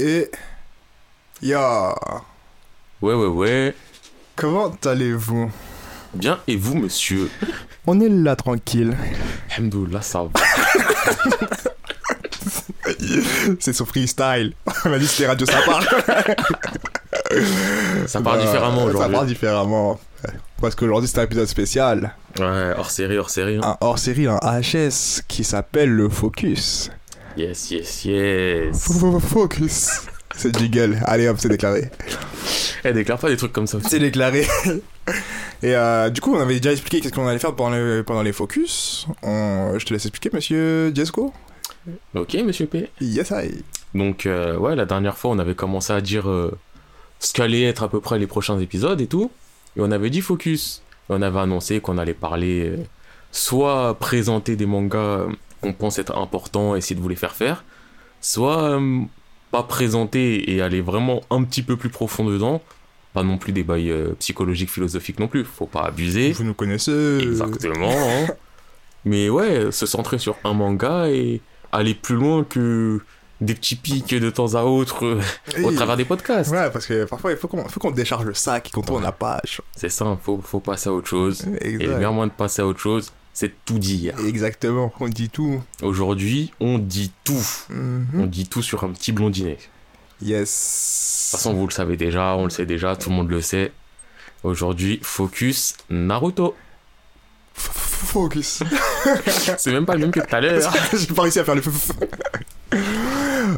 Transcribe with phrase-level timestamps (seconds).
[0.00, 0.30] Et.
[1.42, 1.94] Ya.
[3.02, 3.74] Ouais, ouais, ouais.
[4.36, 5.50] Comment allez-vous?
[6.14, 7.30] Bien, et vous, monsieur?
[7.86, 8.96] On est là tranquille.
[9.56, 10.30] Alhamdoulilah, ça va.
[13.60, 14.54] C'est son freestyle.
[14.84, 15.82] On a dit c'était radio, ça part.
[18.06, 19.28] Ça part Bah, différemment Ça part aujourd'hui.
[19.34, 20.00] différemment.
[20.60, 22.14] Parce qu'aujourd'hui c'est un épisode spécial.
[22.38, 23.56] Ouais, hors série, hors série.
[23.56, 23.60] hein.
[23.64, 26.90] Un hors série, un HS qui s'appelle le Focus.
[27.40, 28.88] Yes, yes, yes.
[29.20, 29.88] Focus.
[30.36, 30.98] C'est jingle.
[31.06, 31.90] Allez hop, c'est déclaré.
[32.82, 33.76] Eh, déclare pas des trucs comme ça.
[33.86, 34.46] C'est déclaré.
[35.62, 38.22] Et euh, du coup, on avait déjà expliqué qu'est-ce qu'on allait faire pendant, le- pendant
[38.22, 39.06] les focus.
[39.22, 41.30] On- Je te laisse expliquer, monsieur Jesco.
[42.14, 42.88] Ok, monsieur P.
[43.02, 43.62] Yes, I.
[43.94, 46.56] Donc, euh, ouais, la dernière fois, on avait commencé à dire euh,
[47.18, 49.30] ce qu'allaient être à peu près les prochains épisodes et tout.
[49.76, 50.80] Et on avait dit focus.
[51.10, 52.76] Et on avait annoncé qu'on allait parler, euh,
[53.30, 55.26] soit présenter des mangas euh,
[55.60, 57.64] qu'on pense être importants, essayer de vous les faire faire,
[58.20, 59.00] soit euh,
[59.50, 62.62] pas présenter et aller vraiment un petit peu plus profond dedans.
[63.12, 65.44] Pas non plus des bails euh, psychologiques, philosophiques non plus.
[65.44, 66.30] Faut pas abuser.
[66.32, 67.18] Vous nous connaissez.
[67.20, 67.90] Exactement.
[67.90, 68.26] hein.
[69.04, 71.40] Mais ouais, se centrer sur un manga et
[71.72, 73.00] aller plus loin que
[73.40, 75.20] des petits pics de temps à autre euh,
[75.64, 76.52] au travers des podcasts.
[76.52, 79.02] Ouais, parce que parfois il faut qu'on faut qu'on décharge le sac et qu'on tourne
[79.02, 79.62] la page.
[79.74, 81.46] C'est ça, faut, faut passer à autre chose.
[81.62, 81.94] Et le Exact.
[81.96, 83.10] meilleur moyen de passer à autre chose,
[83.40, 84.14] c'est de tout dire.
[84.26, 85.62] Exactement, on dit tout.
[85.80, 87.42] Aujourd'hui, on dit tout.
[87.70, 88.06] Mhm.
[88.18, 89.56] On dit tout sur un petit blondinet.
[90.20, 91.28] De Yes.
[91.30, 93.72] toute façon, vous le savez déjà, on le sait déjà, tout le monde le sait.
[94.42, 96.54] Aujourd'hui, focus Naruto.
[97.56, 98.62] F- f- Focus.
[99.56, 100.70] C'est même pas le même que tout à l'heure.
[100.92, 101.62] J'ai pas réussi à faire le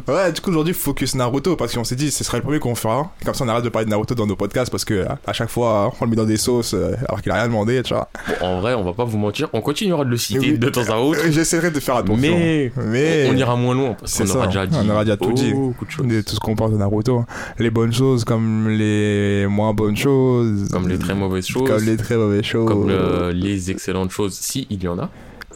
[0.09, 2.75] Ouais, du coup aujourd'hui focus Naruto parce qu'on s'est dit ce serait le premier qu'on
[2.75, 3.11] fera.
[3.25, 5.33] Comme ça on arrête de parler de Naruto dans nos podcasts parce que hein, à
[5.33, 7.95] chaque fois on le met dans des sauces euh, alors qu'il a rien demandé, tu
[7.95, 8.09] vois.
[8.41, 10.59] Bon, en vrai, on va pas vous mentir, on continuera de le citer Oui.
[10.59, 11.21] de temps à autre.
[11.25, 12.17] Euh, J'essaierai de faire attention.
[12.37, 15.33] Mais, Mais on ira moins loin parce qu'on aura déjà dit on aura déjà tout
[15.33, 15.53] dit.
[15.53, 17.25] beaucoup de tout ce qu'on pense de Naruto,
[17.59, 21.97] les bonnes choses comme les moins bonnes choses, Comme les très mauvaises choses, comme les
[21.97, 22.67] très mauvaises choses.
[22.69, 25.09] comme le- les excellentes choses, si il y en a.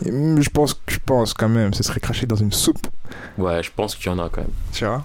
[0.04, 2.86] Hum, Je pense, je pense quand même, ce serait craché dans une soupe,
[3.38, 4.50] Ouais, je pense qu'il y en a quand même.
[4.72, 5.04] tu vois?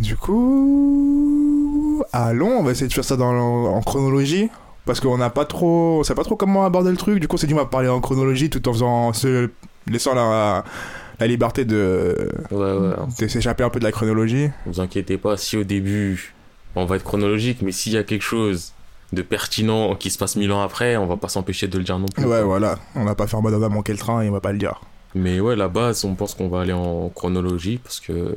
[0.00, 3.30] Du coup, allons, on va essayer de faire ça dans,
[3.74, 4.48] en chronologie.
[4.86, 7.20] Parce qu'on n'a pas trop, on sait pas trop comment aborder le truc.
[7.20, 9.50] Du coup, c'est dit on va parler en chronologie tout en faisant, se
[9.86, 10.64] laissant la,
[11.20, 12.94] la liberté de, Ouais, ouais.
[13.20, 14.48] de s'échapper un peu de la chronologie.
[14.66, 16.34] Vous inquiétez pas, si au début,
[16.74, 18.72] on va être chronologique, mais s'il y a quelque chose
[19.12, 21.98] de pertinent qui se passe mille ans après, on va pas s'empêcher de le dire
[21.98, 22.24] non plus.
[22.24, 22.78] Ouais, voilà.
[22.94, 24.58] On va pas faire mode on a manqué le train et on va pas le
[24.58, 24.80] dire.
[25.14, 28.36] Mais ouais, la base, on pense qu'on va aller en chronologie parce que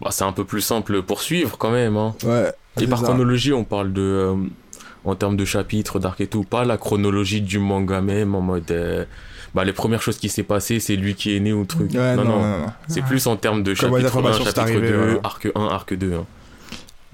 [0.00, 1.96] bah, c'est un peu plus simple pour suivre quand même.
[1.96, 2.14] Hein.
[2.24, 2.52] Ouais.
[2.80, 3.04] Et par ça.
[3.04, 4.00] chronologie, on parle de.
[4.02, 4.34] euh,
[5.04, 8.70] en termes de chapitres, d'arc et tout, pas la chronologie du manga même, en mode.
[8.70, 9.04] euh,
[9.54, 11.92] bah, les premières choses qui s'est passées, c'est lui qui est né ou truc.
[11.92, 12.40] Ouais, non, non.
[12.40, 12.66] non, non.
[12.88, 15.20] C'est plus en termes de Comment chapitre 1, informations sont chapitre arrivées, 2, ouais.
[15.22, 16.14] arc 1, arc 2.
[16.14, 16.24] hein.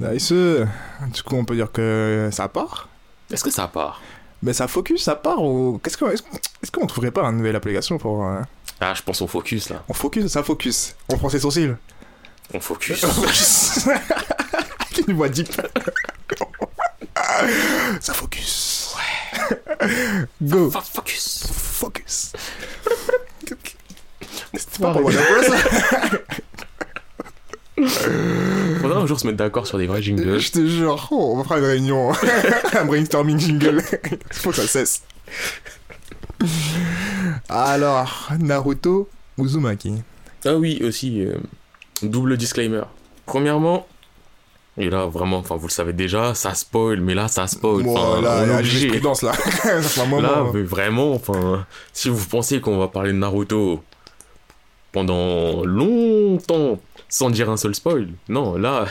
[0.00, 0.32] Nice.
[0.32, 2.88] Du coup, on peut dire que ça part.
[3.32, 4.00] Est-ce que ça part?
[4.42, 7.98] Mais ça focus, ça part ou qu'est-ce qu'on est-ce qu'on trouverait pas une nouvelle application
[7.98, 8.40] pour euh,
[8.80, 9.82] Ah, je pense au focus là.
[9.88, 10.94] on focus, ça focus.
[11.12, 11.74] On prend ses sourcils.
[12.54, 13.04] On focus.
[15.08, 15.48] Une voix deep.
[18.00, 18.94] ça focus.
[18.96, 20.26] Ouais.
[20.40, 20.70] Go.
[20.70, 21.46] Fo- Focus.
[21.52, 22.32] Focus.
[24.54, 25.18] C'était pas pour moi ça.
[28.80, 30.38] Faudra un jour se mettre d'accord sur des vrais jingles.
[30.38, 32.12] Je te jure, oh, on va faire une réunion.
[32.78, 33.82] un brainstorming jingle.
[34.32, 35.02] Faut que ça cesse.
[37.48, 39.94] Alors, Naruto Uzumaki.
[40.44, 41.34] Ah oui, aussi, euh,
[42.02, 42.82] double disclaimer.
[43.26, 43.86] Premièrement,
[44.78, 47.82] et là vraiment, enfin vous le savez déjà, ça spoil, mais là ça spoil.
[47.82, 49.00] Bon, Enfin, là, on est obligé.
[49.00, 49.14] là.
[49.22, 50.22] ça fait un moment.
[50.22, 53.82] Là, mais vraiment, enfin, si vous pensez qu'on va parler de Naruto
[54.92, 56.78] pendant longtemps
[57.10, 58.84] sans dire un seul spoil, non, là,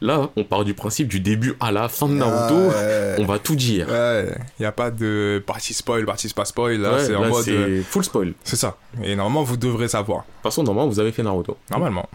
[0.00, 3.16] là, on part du principe du début à la fin de Naruto, Ouais.
[3.18, 3.88] on va tout dire.
[3.88, 4.26] Ouais,
[4.58, 6.76] il n'y a pas de partie spoil, partie pas spoil.
[6.80, 7.42] Là, Ouais, c'est en mode.
[7.44, 8.34] c'est euh, full spoil.
[8.44, 8.76] C'est ça.
[9.02, 10.24] Et normalement, vous devrez savoir.
[10.24, 11.56] toute façon, normalement, vous avez fait Naruto.
[11.70, 12.08] Normalement.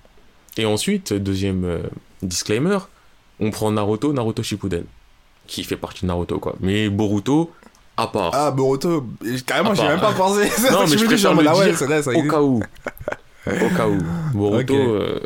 [0.57, 1.79] Et ensuite, deuxième euh,
[2.21, 2.77] disclaimer,
[3.39, 4.83] on prend Naruto, Naruto Shippuden,
[5.47, 6.55] qui fait partie de Naruto, quoi.
[6.59, 7.51] Mais Boruto,
[7.95, 8.29] à part.
[8.33, 9.07] Ah, Boruto,
[9.47, 9.91] carrément, À j'y ai part.
[9.91, 10.41] même pas pensé.
[10.71, 12.61] Non, ça que mais je préfère le ouais, dire c'est vrai, ça au cas où.
[13.47, 13.97] au cas où.
[14.33, 15.19] Boruto, euh,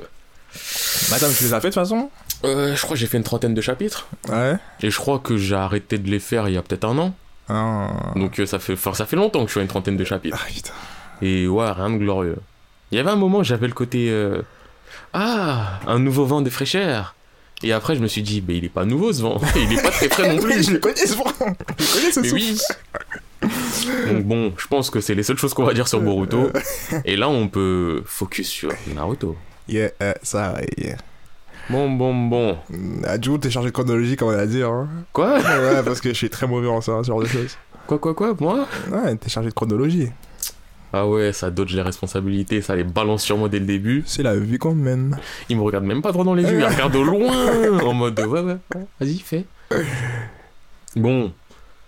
[1.11, 2.09] Attends, mais tu les as fait de toute façon
[2.43, 4.07] euh, je crois que j'ai fait une trentaine de chapitres.
[4.27, 4.55] Ouais.
[4.81, 7.13] Et je crois que j'ai arrêté de les faire il y a peut-être un an.
[7.49, 7.89] Ah.
[8.15, 10.39] Donc euh, ça fait, enfin, ça fait longtemps que je fais une trentaine de chapitres.
[10.41, 10.71] Ah, putain.
[11.21, 12.37] Et ouais, rien de glorieux.
[12.91, 14.09] Il y avait un moment j'avais le côté...
[14.09, 14.41] euh,
[15.13, 17.13] Ah, un nouveau vent de fraîcheur.
[17.63, 19.39] Et après, je me suis dit, mais il est pas nouveau ce vent.
[19.55, 20.63] Il est pas très frais non Oui, plus.
[20.65, 21.25] je le connais ce vent.
[21.77, 22.57] Je le connais ce Mais oui.
[24.07, 26.49] Donc bon, je pense que c'est les seules choses qu'on va dire sur Boruto.
[27.05, 29.37] Et là, on peut focus sur Naruto.
[29.67, 30.97] Yeah, euh, ça, yeah.
[31.69, 32.57] Bon, bon, bon.
[33.05, 34.61] Ah, du coup, t'es chargé de chronologie, comme on a dit.
[34.63, 34.87] Hein.
[35.13, 35.39] Quoi?
[35.39, 37.57] Ouais, parce que je suis très mauvais en ça, ce genre de choses.
[37.87, 38.67] Quoi, quoi, quoi Moi?
[38.91, 40.09] Ouais, t'es chargé de chronologie.
[40.93, 44.03] Ah ouais, ça dodge les responsabilités, ça les balance sur moi dès le début.
[44.05, 45.17] C'est la vie qu'on mène.
[45.47, 48.19] Il me regarde même pas droit dans les yeux, il regarde de loin en mode
[48.19, 49.45] ouais, ouais, ouais, vas-y, fais.
[50.97, 51.31] Bon,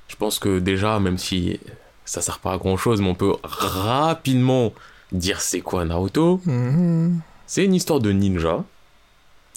[0.07, 1.59] je pense que déjà, même si
[2.05, 4.71] ça sert pas à grand chose, mais on peut rapidement
[5.11, 6.39] dire c'est quoi Naruto.
[6.45, 7.19] Mhm.
[7.45, 8.63] C'est une histoire de ninja,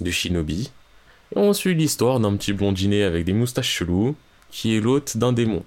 [0.01, 0.71] de shinobi.
[1.35, 4.15] Et on suit l'histoire d'un petit blondinet avec des moustaches cheloues
[4.51, 5.65] qui est l'hôte d'un démon.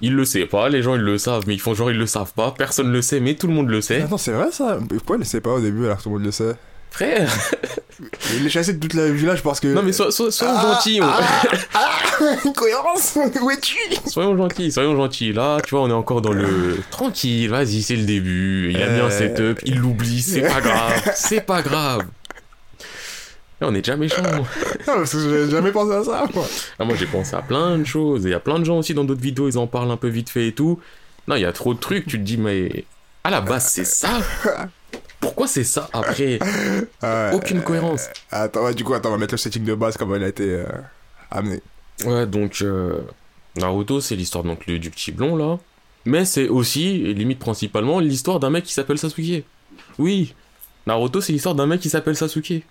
[0.00, 2.06] Il le sait pas, les gens ils le savent, mais ils font genre ils le
[2.06, 4.02] savent pas, personne le sait, mais tout le monde le sait.
[4.02, 4.78] Attends, c'est vrai ça?
[4.88, 6.54] Pourquoi il le sait pas au début alors que tout le monde le sait?
[6.90, 7.30] Frère
[8.34, 9.68] Il est chassé de toute la village parce que.
[9.68, 13.76] Non mais so- so- soyons gentils, on- Incohérence Où es-tu?
[14.06, 15.32] Soyons gentils, soyons gentils.
[15.32, 18.70] Là, tu vois, on est encore dans le tranquille, vas-y, c'est le début.
[18.72, 19.10] Il a mis un Euh.
[19.10, 22.02] setup, il l'oublie, c'est pas grave, c'est pas grave.
[23.60, 24.22] Là, on est déjà méchants.
[24.22, 24.44] Non,
[24.86, 26.46] parce que j'ai jamais pensé à ça, moi.
[26.78, 28.24] Ah, moi, j'ai pensé à plein de choses.
[28.24, 29.96] Et il y a plein de gens aussi dans d'autres vidéos, ils en parlent un
[29.96, 30.78] peu vite fait et tout.
[31.26, 32.84] Non, il y a trop de trucs, tu te dis, mais
[33.24, 34.08] à la base, c'est ça?
[35.20, 36.38] Pourquoi c'est ça après
[37.02, 37.30] Ouais.
[37.32, 38.08] Aucune cohérence.
[38.30, 40.28] Attends, ouais, du coup, attends, on va mettre le setting de base comme il a
[40.28, 40.66] été euh,
[41.30, 41.60] amené.
[42.04, 43.00] Ouais, donc euh,
[43.56, 45.58] Naruto, c'est l'histoire donc le- du petit blond là,
[46.04, 49.44] mais c'est aussi et limite principalement l'histoire d'un mec qui s'appelle Sasuke.
[49.98, 50.34] Oui,
[50.86, 52.62] Naruto, c'est l'histoire d'un mec qui s'appelle Sasuke.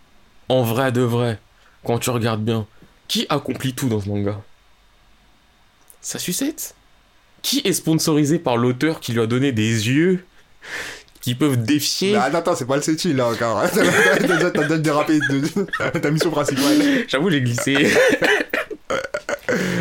[0.47, 1.39] En vrai de vrai,
[1.83, 2.65] quand tu regardes bien,
[3.09, 4.41] qui accomplit tout dans ce manga?
[6.01, 6.75] Sa sucette?
[7.41, 10.25] Qui est sponsorisé par l'auteur qui lui a donné des yeux?
[11.27, 13.61] Qui peuvent défier Mais attends, attends, c'est pas le setting là encore.
[13.73, 17.03] T'as déjà dérapé de ta mission principale.
[17.05, 17.91] J'avoue, j'ai glissé.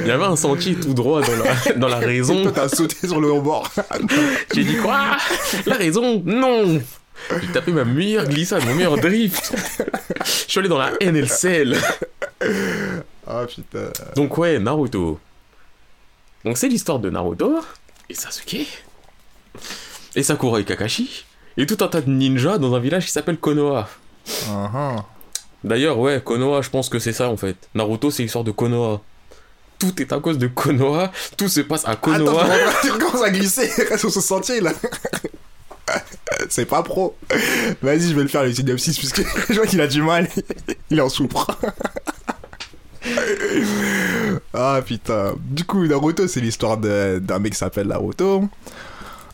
[0.02, 2.43] Il y avait un sentier tout droit dans la, dans la raison.
[2.43, 3.70] Toi, t'as sauté sur le rebord.
[4.54, 5.19] J'ai dit quoi?
[5.66, 6.20] La raison?
[6.26, 6.81] Non
[7.31, 9.54] J'ai tapé ma meilleure glissade, mon meilleur drift.
[10.25, 11.76] Je suis allé dans la NLCL.
[13.25, 13.93] Ah putain.
[14.16, 15.20] Donc ouais, Naruto.
[16.44, 17.60] Donc c'est l'histoire de Naruto
[18.10, 18.66] et Sasuke
[20.16, 21.25] et Sakura et Kakashi
[21.56, 23.88] et tout un tas de ninjas dans un village qui s'appelle Konoha.
[24.26, 25.03] Uh-huh.
[25.64, 27.56] D'ailleurs, ouais, Konoha, je pense que c'est ça en fait.
[27.75, 29.00] Naruto, c'est l'histoire de Konoha.
[29.79, 32.47] Tout est à cause de Konoha, tout se passe à Attends, Konoha.
[32.82, 34.73] tu recommences à glisser sur ce sentier là.
[36.49, 37.17] C'est pas pro.
[37.82, 40.29] Vas-y, je vais le faire le synopsis puisque je vois qu'il a du mal.
[40.91, 41.47] Il en souffre.
[44.53, 45.35] Ah putain.
[45.38, 48.49] Du coup, Naruto, c'est l'histoire d'un mec qui s'appelle Naruto.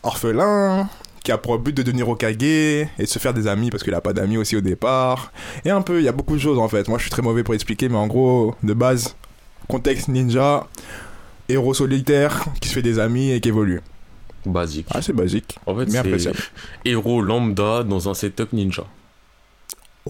[0.03, 0.89] Orphelin,
[1.23, 3.93] qui a pour but de devenir Okage et de se faire des amis parce qu'il
[3.93, 5.31] a pas d'amis aussi au départ.
[5.63, 6.87] Et un peu, il y a beaucoup de choses en fait.
[6.87, 9.15] Moi, je suis très mauvais pour expliquer, mais en gros, de base,
[9.69, 10.67] contexte ninja,
[11.47, 13.81] héros solitaire qui se fait des amis et qui évolue.
[14.45, 14.87] Basique.
[14.91, 15.57] Ah, c'est basique.
[15.65, 16.33] En fait, c'est
[16.83, 18.83] héros lambda dans un setup ninja.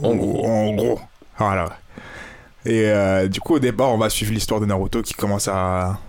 [0.02, 0.46] En gros.
[0.46, 1.00] En gros.
[1.38, 1.78] Voilà.
[2.66, 6.00] Et euh, du coup, au départ, on va suivre l'histoire de Naruto qui commence à,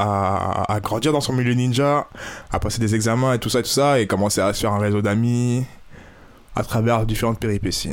[0.00, 2.06] à, à grandir dans son milieu ninja,
[2.50, 4.78] à passer des examens et tout ça, tout ça, et commencer à se faire un
[4.78, 5.64] réseau d'amis
[6.56, 7.92] à travers différentes péripéties.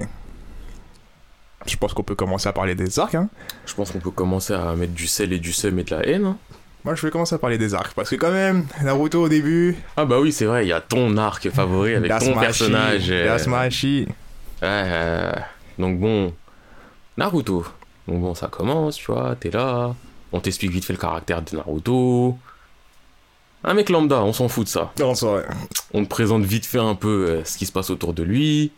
[1.65, 3.15] Je pense qu'on peut commencer à parler des arcs.
[3.15, 3.30] Hein.
[3.65, 6.06] Je pense qu'on peut commencer à mettre du sel et du seum et de la
[6.07, 6.25] haine.
[6.25, 6.38] hein.
[6.86, 9.75] Moi, je vais commencer à parler des arcs parce que quand même, Naruto au début,
[9.98, 13.10] Ah bah oui, c'est vrai, il y a ton arc favori avec ton personnage.
[13.10, 14.07] Dasmachi.
[14.07, 14.13] ouais,
[14.63, 15.31] euh,
[15.77, 16.33] donc bon,
[17.18, 17.65] Naruto.
[18.08, 19.93] Donc bon, ça commence, tu vois, t'es là.
[20.31, 22.38] On t'explique vite fait le caractère de Naruto.
[23.63, 24.91] Un mec lambda, on s'en fout de ça.
[25.00, 25.46] Non, c'est vrai.
[25.93, 28.72] On te présente vite fait un peu euh, ce qui se passe autour de lui.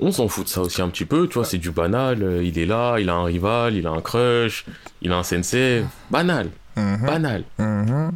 [0.00, 2.22] On s'en fout de ça aussi un petit peu, tu vois, c'est du banal.
[2.22, 4.66] euh, Il est là, il a un rival, il a un crush,
[5.02, 5.84] il a un sensei.
[6.10, 7.44] Banal, Mhm, banal.
[7.58, 8.12] mhm.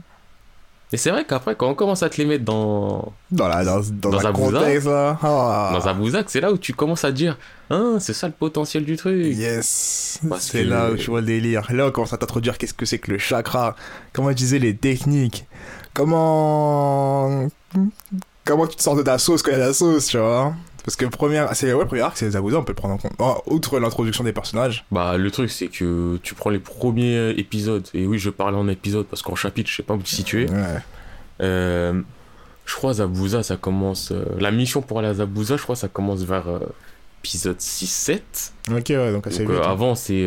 [0.92, 3.80] Et c'est vrai qu'après, quand on commence à te les mettre dans, Dans, la, dans,
[3.80, 5.16] dans, Dans un contexte là.
[5.22, 5.70] Ah.
[5.72, 7.38] dans un bouzac, c'est là où tu commences à te dire
[7.72, 9.26] Hein, c'est ça le potentiel du truc.
[9.36, 11.72] Yes, c'est que- là où tu vois le délire.
[11.72, 13.76] Là, on commence à t'introduire qu'est-ce que c'est que le chakra,
[14.12, 15.46] comment utiliser les techniques,
[15.94, 17.46] comment
[18.44, 20.54] comment tu te sors de ta sauce quand il y a la sauce, tu vois.
[20.84, 22.98] Parce que première, c'est ouais, premier arc, c'est les Zabuza, on peut le prendre en
[22.98, 23.12] compte.
[23.18, 24.84] Oh, outre l'introduction des personnages.
[24.90, 28.66] Bah, le truc, c'est que tu prends les premiers épisodes, et oui, je parle en
[28.68, 30.48] épisode parce qu'en chapitre, je sais pas où te situer.
[30.48, 30.78] Ouais.
[31.42, 32.00] Euh,
[32.66, 34.12] je crois Zabuza, ça commence.
[34.12, 36.58] euh, la mission pour aller à Zabuza, je crois, ça commence vers euh,
[37.22, 38.20] épisode 6-7.
[38.70, 39.64] Ok, ouais, donc assez Donc, vite.
[39.64, 40.26] avant, c'est.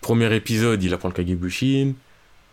[0.00, 1.92] premier épisode, il apprend le Kagebushin.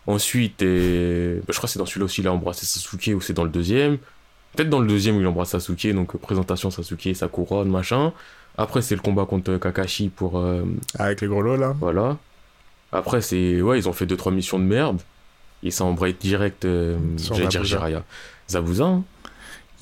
[0.08, 3.32] Ensuite, bah, je crois que c'est dans celui-là aussi, il a embrassé Sasuke, ou c'est
[3.32, 3.98] dans le deuxième.
[4.56, 8.12] Peut-être dans le deuxième où il embrasse Sasuke, donc euh, présentation Sasuke, sa couronne, machin.
[8.58, 10.38] Après, c'est le combat contre Kakashi pour.
[10.38, 10.64] euh,
[10.98, 11.74] Avec les gros lots là.
[11.78, 12.16] voilà.
[12.92, 13.60] Après, c'est.
[13.60, 15.00] Ouais, ils ont fait 2-3 missions de merde.
[15.62, 16.64] Et ça embraye direct.
[16.64, 17.64] euh, J'allais dire.
[17.64, 18.02] Jiraiya.
[18.48, 19.04] Zabuza, hein,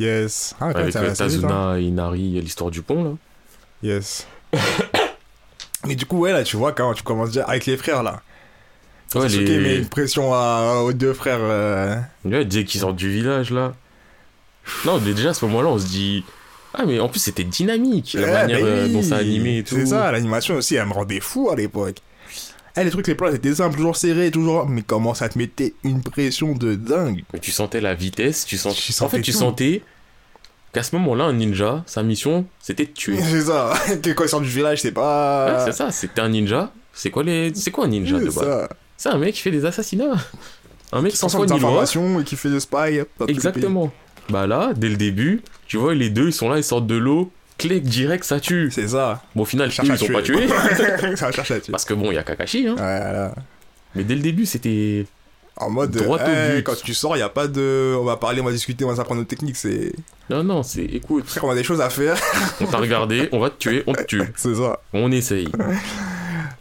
[0.00, 0.56] Yes.
[0.60, 1.14] Ah, avec euh, vite, hein.
[1.14, 3.10] Tazuna et Inari, l'histoire du pont, là.
[3.82, 4.26] Yes.
[5.86, 8.22] Mais du coup, ouais, là, tu vois, quand tu commences déjà avec les frères, là.
[9.14, 11.38] Ouais, Sasuke les- met une pression à- aux deux frères.
[11.40, 13.74] euh, Ouais, dès qu'ils sortent du village, là.
[14.84, 16.24] Non, mais déjà, à ce moment-là, on se dit.
[16.74, 19.58] Ah, mais en plus, c'était dynamique, la Ouais, manière bah euh, oui, dont ça animé
[19.58, 19.76] et tout.
[19.76, 21.96] C'est ça, l'animation aussi, elle me rendait fou à l'époque.
[22.76, 24.68] Eh, les trucs, les plans étaient simples, toujours serrés, toujours.
[24.68, 28.58] Mais comment ça te mettait une pression de dingue Mais tu sentais la vitesse, tu
[28.58, 28.74] sens...
[28.74, 29.82] Tu En fait, sentais tu sentais
[30.72, 33.20] qu'à ce moment-là, un ninja, sa mission, c'était de tuer.
[33.22, 33.72] C'est ça.
[34.02, 35.46] Que quand ils sortent du village, c'est pas.
[35.58, 36.72] Ouais, c'est ça, c'était un ninja.
[36.92, 37.52] C'est quoi, les...
[37.72, 38.68] quoi un ninja de base.
[38.96, 40.16] C'est un mec qui fait des assassinats.
[40.92, 41.84] Un mec Qui sans s'en foi des ni loi.
[41.84, 43.00] et qui fait des spies.
[43.28, 43.92] Exactement.
[44.28, 46.96] Bah là, dès le début, tu vois, les deux, ils sont là, ils sortent de
[46.96, 48.70] l'eau, clic direct, ça tue.
[48.70, 49.22] C'est ça.
[49.34, 50.46] Bon, au final, eux, à ils sont pas tuer.
[50.46, 51.16] tués.
[51.16, 51.70] ça cherche là-dessus.
[51.70, 52.74] Parce que bon, il y a Kakashi, hein.
[52.76, 53.34] Voilà.
[53.94, 55.06] Mais dès le début, c'était.
[55.56, 55.92] En mode.
[55.92, 56.62] Droit au eh, but.
[56.64, 57.96] Quand tu sors, il a pas de.
[57.98, 59.56] On va parler, on va discuter, on va s'apprendre nos techniques.
[59.56, 59.92] C'est.
[60.30, 60.84] Non, non, c'est.
[60.84, 62.16] Écoute, Frère, on a des choses à faire.
[62.60, 64.22] on t'a regardé, on va te tuer, on te tue.
[64.36, 64.80] c'est ça.
[64.92, 65.48] On essaye.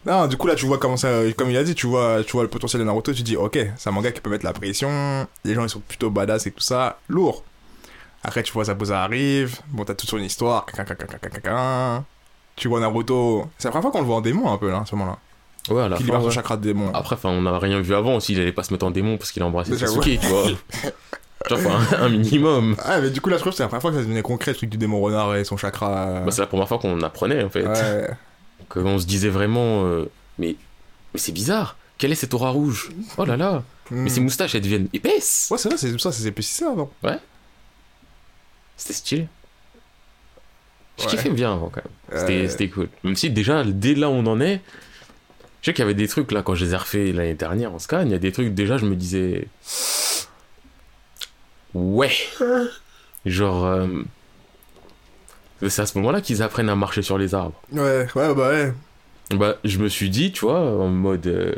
[0.05, 1.07] Non, du coup, là, tu vois comment ça.
[1.37, 3.57] Comme il a dit, tu vois, tu vois le potentiel de Naruto, tu dis, ok,
[3.77, 5.25] c'est un manga qui peut mettre la pression.
[5.45, 6.99] Les gens, ils sont plutôt badass et tout ça.
[7.07, 7.45] Lourd.
[8.23, 9.59] Après, tu vois, Zabuza arrive.
[9.69, 10.65] Bon, t'as toute son histoire.
[12.55, 13.47] Tu vois Naruto.
[13.57, 15.17] C'est la première fois qu'on le voit en démon un peu, là, à ce moment-là.
[15.73, 16.33] Ouais, à la Qui fin, libère son ouais.
[16.33, 16.91] chakra de démon.
[16.93, 19.17] Après, enfin, on n'a rien vu avant aussi, il allait pas se mettre en démon
[19.17, 19.77] parce qu'il a embrassé.
[19.77, 20.47] Sasuke, tu vois.
[21.49, 22.75] Genre, enfin, un minimum.
[22.83, 24.21] Ah, mais du coup, là, je trouve que c'est la première fois que ça devenait
[24.21, 26.21] concret, le truc du démon renard et son chakra.
[26.25, 27.65] Bah, c'est la première fois qu'on apprenait, en fait.
[27.67, 28.09] ouais.
[28.69, 30.55] qu'on se disait vraiment euh, mais
[31.13, 32.89] mais c'est bizarre quelle est cette aura rouge?
[33.17, 33.61] Oh là là
[33.91, 34.23] mais ses Hmm.
[34.23, 36.89] moustaches elles deviennent épaisses Ouais, c'est vrai, c'est ça, c'est épaississé avant.
[38.77, 39.27] C'était stylé
[40.99, 41.09] je Ouais.
[41.09, 44.13] kiffais bien avant quand même c'était Euh, c'était cool même si déjà dès là où
[44.13, 44.61] on en est
[45.61, 47.73] je sais qu'il y avait des trucs là quand je les ai refaits l'année dernière
[47.73, 49.47] en scan il y a des trucs déjà je me disais
[51.73, 52.11] ouais
[53.25, 53.87] genre euh,
[55.67, 58.49] c'est à ce moment là qu'ils apprennent à marcher sur les arbres Ouais, ouais, bah
[58.49, 58.73] ouais.
[59.31, 61.25] Bah, je me suis dit, tu vois, en mode.
[61.27, 61.55] euh,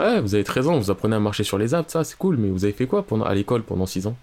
[0.00, 2.36] ouais, vous avez 13 ans, vous apprenez à marcher sur les arbres, ça, c'est cool,
[2.36, 4.16] mais vous avez fait quoi pendant, à l'école pendant 6 ans?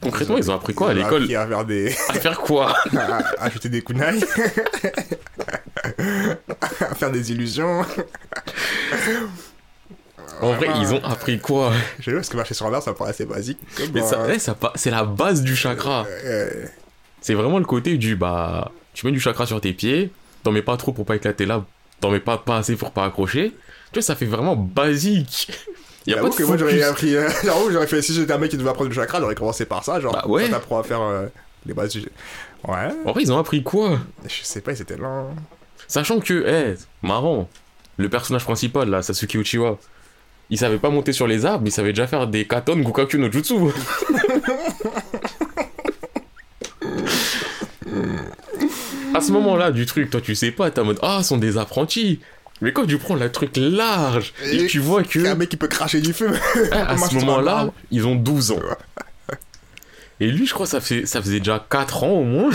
[0.00, 1.88] Concrètement, ils ont appris quoi à Ils ont l'école appris à faire des.
[2.08, 4.04] À faire quoi à acheter des kunai.
[6.80, 7.84] à faire des illusions.
[10.42, 12.92] En vrai, ils ont appris quoi Je sais pas, parce que marcher sur l'arbre, ça
[12.92, 13.58] paraît assez basique.
[13.94, 16.04] Mais ça, euh, ouais, ça pa- c'est la base du chakra.
[16.24, 16.66] euh,
[17.20, 20.10] C'est vraiment le côté du bah, tu mets du chakra sur tes pieds,
[20.42, 21.64] t'en mets pas trop pour pas éclater là,
[22.00, 23.50] t'en mets pas, pas assez pour pas accrocher.
[23.92, 25.50] Tu vois, ça fait vraiment basique.
[26.06, 27.16] Y a pas J'avoue de que moi j'aurais appris.
[27.16, 27.28] euh,
[27.70, 28.00] j'aurais fait.
[28.02, 30.00] Si j'étais un mec qui devait apprendre le chakra, j'aurais commencé par ça.
[30.00, 30.44] Genre, Bah ouais.
[30.44, 31.26] ça t'apprend à faire euh,
[31.66, 32.00] les bases du.
[32.66, 32.88] Ouais.
[33.04, 33.98] En vrai, ils ont appris quoi?
[34.26, 35.34] Je sais pas, c'était lent.
[35.88, 36.74] Sachant que, eh,
[37.06, 37.48] marrant,
[37.96, 39.78] le personnage principal, là, Sasuke Uchiwa,
[40.50, 43.18] il savait pas monter sur les arbres, mais il savait déjà faire des katon Gukakyu
[43.18, 43.54] no Jutsu.
[49.14, 51.38] à ce moment-là du truc, toi tu sais pas, t'es en mode, ah, ce sont
[51.38, 52.20] des apprentis.
[52.60, 55.68] Mais quand tu prends le truc large et, tu vois que, un mec qui peut
[55.68, 56.30] cracher du feu.
[56.72, 58.60] à ce moment-là, ils ont 12 ans.
[60.20, 62.50] Et lui, je crois, ça, fait, ça faisait déjà 4 ans au moins.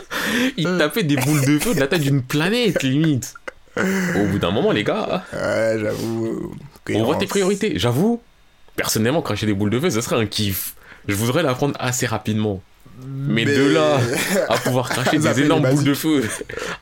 [0.58, 3.34] il tapait des boules de feu de la taille d'une planète, limite.
[3.76, 6.54] Au bout d'un moment, les gars, Ouais, j'avoue.
[6.90, 7.78] on voit tes priorités.
[7.78, 8.20] J'avoue,
[8.76, 10.74] personnellement, cracher des boules de feu, ce serait un kiff.
[11.06, 12.62] Je voudrais l'apprendre assez rapidement.
[13.06, 14.00] Mais, de là
[14.48, 16.28] à pouvoir cracher des énormes boules de feu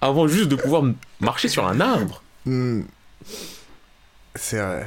[0.00, 0.82] avant juste de pouvoir
[1.20, 2.22] marcher sur un arbre.
[2.46, 2.82] Hmm.
[4.34, 4.86] C'est vrai.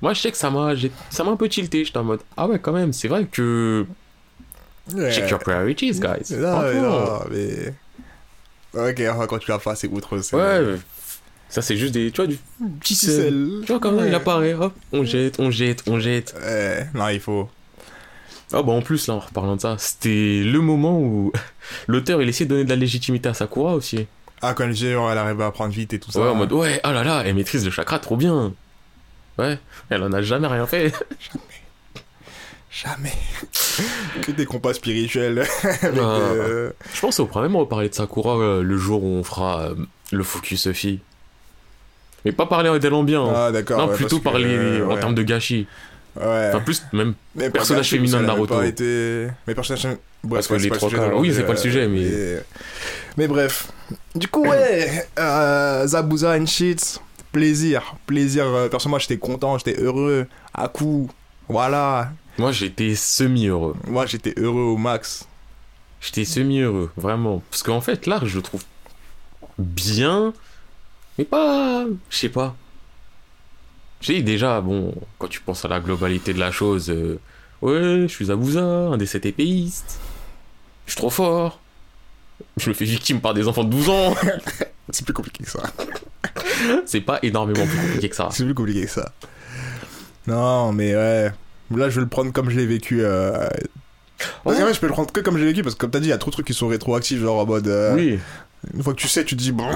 [0.00, 0.72] Moi, je sais que ça m'a,
[1.10, 1.84] ça m'a un peu tilté.
[1.84, 3.86] J'étais en mode, ah ouais, quand même, c'est vrai que
[4.92, 5.12] Ouais.
[5.12, 6.34] check your priorities, guys.
[6.36, 7.74] Non, mais non, mais.
[8.74, 10.16] Ok, enfin, quand tu l'as fait, c'est outre.
[10.36, 10.78] Ouais,
[11.48, 12.38] ça c'est juste des, tu vois, du
[12.80, 13.60] petit sel.
[13.64, 14.14] Tu vois, comme ça, il Ouais.
[14.16, 16.34] apparaît, hop, on jette, on jette, on jette.
[16.42, 17.48] Ouais, non, il faut.
[18.54, 21.32] Ah bah en plus, là, en reparlant de ça, c'était le moment où
[21.86, 24.06] l'auteur, il essayait de donner de la légitimité à Sakura aussi.
[24.42, 26.20] Ah, quand le genre, elle arrive à apprendre vite et tout ça.
[26.20, 28.52] Ouais, en mode, ouais, ah là là, elle maîtrise le chakra trop bien.
[29.38, 29.58] Ouais,
[29.88, 30.92] elle en a jamais rien fait.
[32.70, 33.12] Jamais.
[34.22, 35.40] que des compas spirituels.
[35.82, 36.00] avec, Ah.
[36.00, 39.60] euh, Je pense qu'on pourra même reparler de Sakura euh, le jour où on fera
[39.60, 39.74] euh,
[40.10, 41.00] le focus fille.
[42.24, 43.26] Mais pas parler d'elle en bien.
[43.34, 43.78] Ah, d'accord.
[43.78, 45.00] non, ouais, plutôt que, parler euh, en ouais.
[45.00, 45.66] termes de gâchis.
[46.16, 46.48] Ouais.
[46.48, 48.54] Enfin, plus même Mais personnage féminin de Naruto.
[48.54, 49.28] Pas été...
[49.46, 49.84] Mais personnage.
[50.24, 52.42] Bref, Parce que les trois d'aujourd'hui, oui, c'est pas le euh, sujet, mais- Mais,
[53.16, 53.72] mais bref.
[54.14, 55.08] Du coup, ouais.
[55.18, 57.00] euh, Zabuza and shit.
[57.32, 57.96] Plaisir.
[58.06, 58.44] Plaisir.
[58.46, 60.26] euh, Perso, moi, j'étais content, j'étais heureux.
[60.54, 61.10] À coup.
[61.48, 62.12] Voilà.
[62.38, 63.74] moi j'étais semi-heureux.
[63.88, 65.26] Moi, j'étais heureux au max.
[66.00, 67.42] J'étais semi-heureux, vraiment.
[67.50, 68.62] Parce qu'en fait, l'art, je le trouve
[69.58, 70.32] bien,
[71.18, 71.84] mais pas.
[72.10, 72.54] Je sais pas.
[74.02, 77.18] Sais, déjà, bon, quand tu penses à la globalité de la chose, euh,
[77.62, 79.98] ouais, je suis Zabuza, un des sept épéistes.
[80.86, 81.60] Je suis trop fort.
[82.56, 84.14] Je me fais victime par des enfants de 12 ans.
[84.90, 85.62] C'est plus compliqué que ça.
[86.86, 88.28] C'est pas énormément plus compliqué que ça.
[88.32, 89.12] C'est plus compliqué que ça.
[90.26, 91.30] Non, mais ouais.
[91.74, 92.98] Là, je vais le prendre comme je l'ai vécu.
[93.02, 93.48] Euh...
[94.44, 95.90] Parce qu'en fait, je peux le prendre que comme je l'ai vécu, parce que comme
[95.90, 97.68] t'as dit, il y a trop de trucs qui sont rétroactifs, genre en mode.
[97.68, 98.18] euh, Oui.
[98.74, 99.68] Une fois que tu sais, tu te dis bon.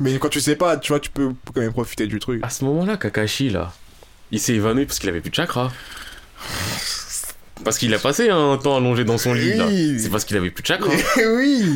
[0.00, 2.40] Mais quand tu sais pas, tu vois, tu peux quand même profiter du truc.
[2.44, 3.72] À ce moment-là, Kakashi, là,
[4.30, 5.72] il s'est évanoui parce qu'il avait plus de chakra.
[7.64, 9.66] Parce qu'il a passé un temps allongé dans son lit, là.
[9.98, 10.90] C'est parce qu'il avait plus de chakra.
[11.36, 11.74] oui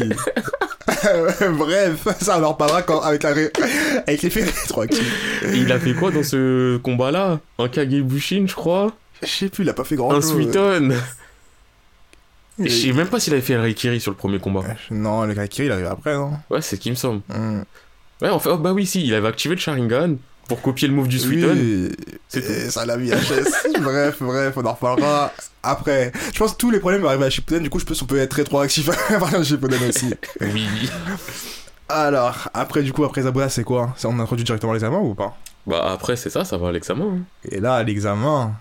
[1.59, 3.53] Bref, ça on en reparlera quand, avec, la ré-
[4.07, 5.43] avec l'effet rétroactif.
[5.53, 7.41] Et il a fait quoi dans ce combat-là?
[7.59, 8.93] Un Kagebushin, je crois?
[9.23, 10.33] Je sais plus, il a pas fait grand Un chose.
[12.65, 14.63] Je sais même pas s'il avait fait le Reikiri sur le premier combat.
[14.91, 17.23] Non, le Kakiri, il arrive après, non Ouais, c'est ce qui me semble.
[17.29, 17.63] Hmm.
[18.21, 20.17] Ouais, en fait, oh, bah oui, si, il avait activé le Sharingan
[20.49, 21.55] pour copier le move du Suiton.
[21.55, 21.91] Oui,
[22.35, 23.53] et ça l'a mis à chaise.
[23.81, 26.13] bref, bref, on en reparlera après.
[26.33, 28.19] Je pense que tous les problèmes arrivent à Shippuden, du coup, je pense qu'on peut
[28.19, 30.15] être rétroactif à partir de Shippuden aussi.
[30.41, 30.67] Oui.
[31.89, 33.95] Alors, après, du coup, après Zabuza, c'est quoi?
[34.05, 35.37] On introduit directement l'examen ou pas?
[35.67, 37.05] Bah après, c'est ça, ça va à l'examen.
[37.05, 37.19] hein.
[37.51, 38.55] Et là, l'examen,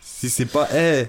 [0.00, 1.06] si c'est pas, eh,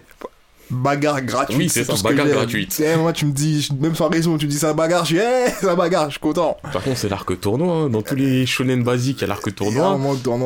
[0.69, 1.57] bagarre gratuite.
[1.57, 2.81] Oui, c'est ça, bagarre gratuite.
[2.83, 5.17] Eh, moi, tu me dis, même sans raison, tu me dis ça bagarre, je suis,
[5.19, 6.57] eh, ça bagarre, je suis content.
[6.73, 7.73] Par contre, c'est l'arc tournoi.
[7.75, 7.89] hein.
[7.89, 9.97] Dans tous les shonen basiques, il y a l'arc Et tournoi.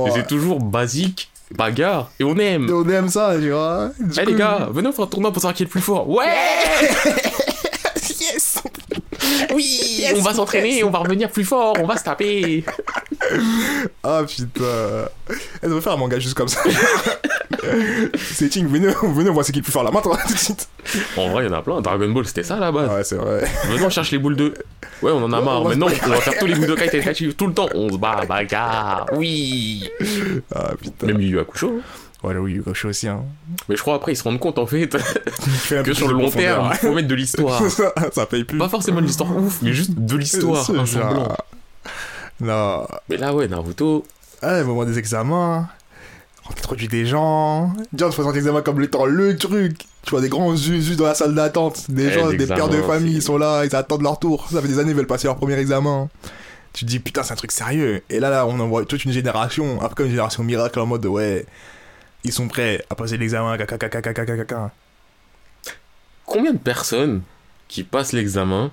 [0.07, 2.69] Et c'est toujours basique, bagarre, et on aime.
[2.71, 3.91] On aime ça, tu vois.
[3.99, 5.81] Eh coup- les gars, venez on fait un tournoi pour savoir qui est le plus
[5.81, 6.09] fort.
[6.09, 6.25] Ouais
[9.60, 12.63] Oui On va s'entraîner, on va revenir plus fort, on va se taper.
[14.04, 15.08] Ah putain.
[15.62, 16.62] Elle devrait faire un manga juste comme ça.
[18.18, 20.34] c'est Ting, venez, venez, on voit c'est qui est le plus fort là maintenant, tout
[20.34, 20.68] de suite.
[21.18, 21.82] En vrai, il y en a plein.
[21.82, 22.88] Dragon Ball, c'était ça là-bas.
[22.96, 23.44] Ouais, c'est vrai.
[23.68, 24.54] Venez, on cherche les boules de.
[25.04, 25.63] Ouais, on en a Ouais, marre.
[25.66, 27.70] Maintenant, on va faire tous les Budokai Tenkaichi tout le temps.
[27.75, 29.06] On se bat, bagarre.
[29.13, 29.88] Oui
[30.56, 31.08] Ah putain.
[31.08, 31.68] Même Yu Yu Hakusho.
[31.78, 31.82] hein.
[32.23, 33.23] Ouais, oui, Yukosho aussi, hein.
[33.69, 34.89] Mais je crois après, ils se rendent compte en fait
[35.83, 37.61] que sur le long terme, il faut mettre de l'histoire.
[37.69, 38.57] ça, ça paye plus.
[38.57, 40.69] Pas forcément de l'histoire ouf, mais juste de l'histoire.
[42.41, 42.88] Non.
[43.09, 44.05] Mais là, ouais, Naruto.
[44.41, 45.67] Ah, le moment des examens.
[46.47, 47.73] On introduit des gens.
[47.97, 49.86] Se présente l'examen comme étant le truc.
[50.03, 51.89] Tu vois des grands zuzus dans la salle d'attente.
[51.91, 54.47] Des Eh, gens, des pères de famille, ils sont là, ils attendent leur tour.
[54.51, 56.10] Ça fait des années, ils veulent passer leur premier examen.
[56.73, 58.01] Tu te dis, putain, c'est un truc sérieux.
[58.10, 61.45] Et là, là, on envoie toute une génération, après une génération miracle en mode, ouais,
[62.23, 63.58] ils sont prêts à passer l'examen.
[66.25, 67.21] Combien de personnes
[67.67, 68.71] qui passent l'examen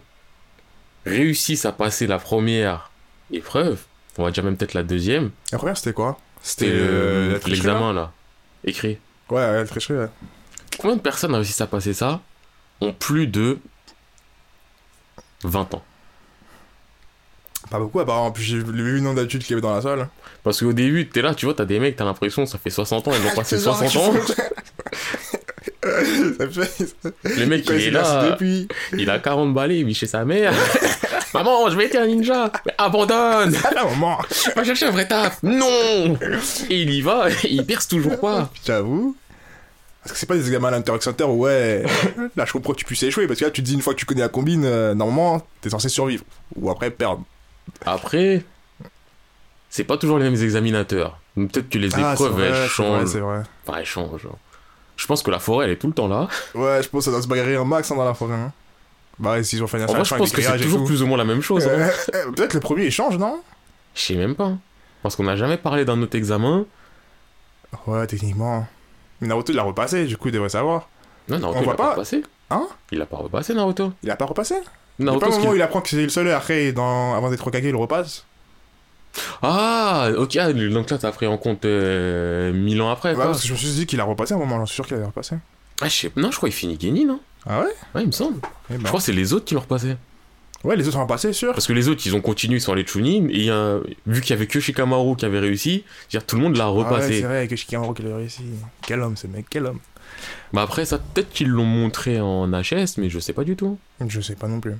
[1.04, 2.90] réussissent à passer la première
[3.32, 3.84] épreuve,
[4.18, 6.18] on va dire même peut-être la deuxième, La première, c'était quoi?
[6.42, 8.12] C'était euh, l'examen là,
[8.64, 8.98] écrit.
[9.30, 10.08] là Ouais, ouais, la tricherie, ouais.
[10.78, 12.20] Combien de personnes réussissent à passer ça
[12.80, 13.58] ont plus de
[15.42, 15.84] 20 ans?
[17.70, 18.30] Pas beaucoup, apparemment.
[18.30, 20.08] Puis j'ai vu le nombre d'adultes qu'il y avait dans la salle.
[20.44, 23.08] Parce qu'au début, t'es là, tu vois, t'as des mecs, t'as l'impression, ça fait 60
[23.08, 24.14] ans, ils ont passé C'est genre 60 qu'ils ans.
[26.38, 26.94] Ça fait-
[27.38, 28.66] Le mec, il est là, depuis.
[28.96, 30.52] il a 40 balais, il vit chez sa mère.
[31.34, 32.50] Maman, je vais être un ninja.
[32.64, 34.18] Mais abandonne Ah, maman
[34.54, 36.16] Va chercher un vrai taf Non
[36.70, 38.50] Et il y va, et il perce toujours pas.
[38.64, 39.16] J'avoue.
[40.02, 41.84] Parce que c'est pas des examens à Center où, ouais,
[42.36, 43.26] là je comprends que tu puisses échouer?
[43.26, 45.44] Parce que là, tu te dis une fois que tu connais la combine, euh, normalement,
[45.60, 46.24] t'es censé survivre.
[46.56, 47.22] Ou après perdre.
[47.84, 48.44] Après,
[49.70, 51.18] c'est pas toujours les mêmes examinateurs.
[51.34, 53.08] Peut-être que les Ah, épreuves, vrai, elles vrai, changent.
[53.08, 53.42] c'est vrai.
[53.66, 54.28] Enfin, elles changent.
[54.96, 56.28] Je pense que la forêt, elle est tout le temps là.
[56.54, 58.34] Ouais, je pense que ça doit se bagarrer un max hein, dans la forêt.
[58.34, 58.52] Hein.
[59.18, 61.66] Bah, une En vrai, je pense que c'est toujours plus ou moins la même chose.
[61.66, 61.90] hein.
[62.14, 63.40] Euh, Peut-être le premier il change, non?
[63.94, 64.52] Je sais même pas.
[65.02, 66.64] Parce qu'on n'a jamais parlé d'un autre examen.
[67.86, 68.66] Ouais, techniquement.
[69.20, 70.88] Mais Naruto il l'a repassé, du coup il devrait savoir.
[71.28, 72.22] Non, Naruto, On il l'a pas pas repassé.
[72.50, 72.66] Hein?
[72.92, 73.92] Il a pas repassé, Naruto.
[74.02, 74.54] Il a pas repassé?
[74.98, 76.72] Il a Naruto, pas un moment où il apprend que c'est le seul et après,
[76.72, 77.14] dans...
[77.14, 78.24] avant d'être Hokage, il repasse
[79.42, 83.24] Ah, ok, ah, donc là, t'as pris en compte euh, 1000 ans après, Ouais, quoi.
[83.26, 84.86] parce que je me suis dit qu'il a repassé à un moment, j'en suis sûr
[84.86, 85.36] qu'il avait repassé.
[85.80, 86.12] Ah, je sais...
[86.16, 87.20] Non, je crois qu'il finit Genin, non?
[87.46, 87.66] Ah ouais?
[87.94, 88.40] Ouais, il me semble.
[88.70, 88.80] Eh ben.
[88.82, 89.96] Je crois que c'est les autres qui l'ont repassé.
[90.64, 91.52] Ouais, les autres ont repassé, sûr.
[91.52, 94.32] Parce que les autres, ils ont continué, sont allés Chunin, et euh, vu qu'il y
[94.32, 97.20] avait que Shikamaru qui avait réussi, je dire, tout le monde l'a Ah ouais, repassé.
[97.20, 98.42] c'est vrai que Shikamaru qui l'a réussi.
[98.86, 99.78] Quel homme ce mec, quel homme.
[100.52, 103.78] Bah après, ça, peut-être qu'ils l'ont montré en HS, mais je sais pas du tout.
[104.06, 104.74] Je sais pas non plus.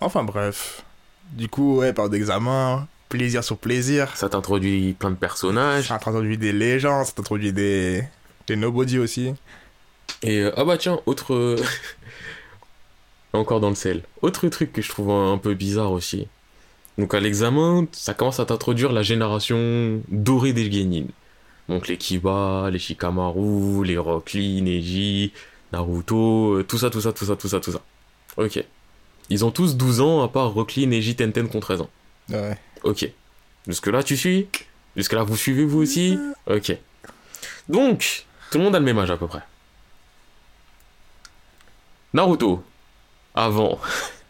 [0.00, 0.84] Enfin bref.
[1.32, 4.16] Du coup, ouais, par d'examen, plaisir sur plaisir.
[4.16, 5.88] Ça t'introduit plein de personnages.
[5.88, 8.04] Ça introduit des légendes, ça introduit des,
[8.46, 9.34] des nobody aussi.
[10.22, 11.56] Et euh, ah bah tiens, autre.
[13.34, 14.02] Encore dans le sel.
[14.22, 16.28] Autre truc que je trouve un, un peu bizarre aussi.
[16.96, 21.06] Donc à l'examen, ça commence à t'introduire la génération dorée des Genin.
[21.68, 25.32] Donc les Kiba, les Shikamaru, les Rock Lee, Neji,
[25.72, 27.80] Naruto, euh, tout ça, tout ça, tout ça, tout ça, tout ça.
[28.36, 28.64] Ok.
[29.30, 31.90] Ils ont tous 12 ans, à part Rock Lee, Neji, Tenten qui ont 13 ans.
[32.30, 32.58] Ouais.
[32.84, 33.10] Ok.
[33.66, 34.48] Jusque-là, tu suis?
[34.96, 36.18] Jusque-là, vous suivez vous aussi?
[36.46, 36.74] Ok.
[37.68, 39.42] Donc, tout le monde a le même âge à peu près.
[42.14, 42.64] Naruto,
[43.34, 43.78] avant,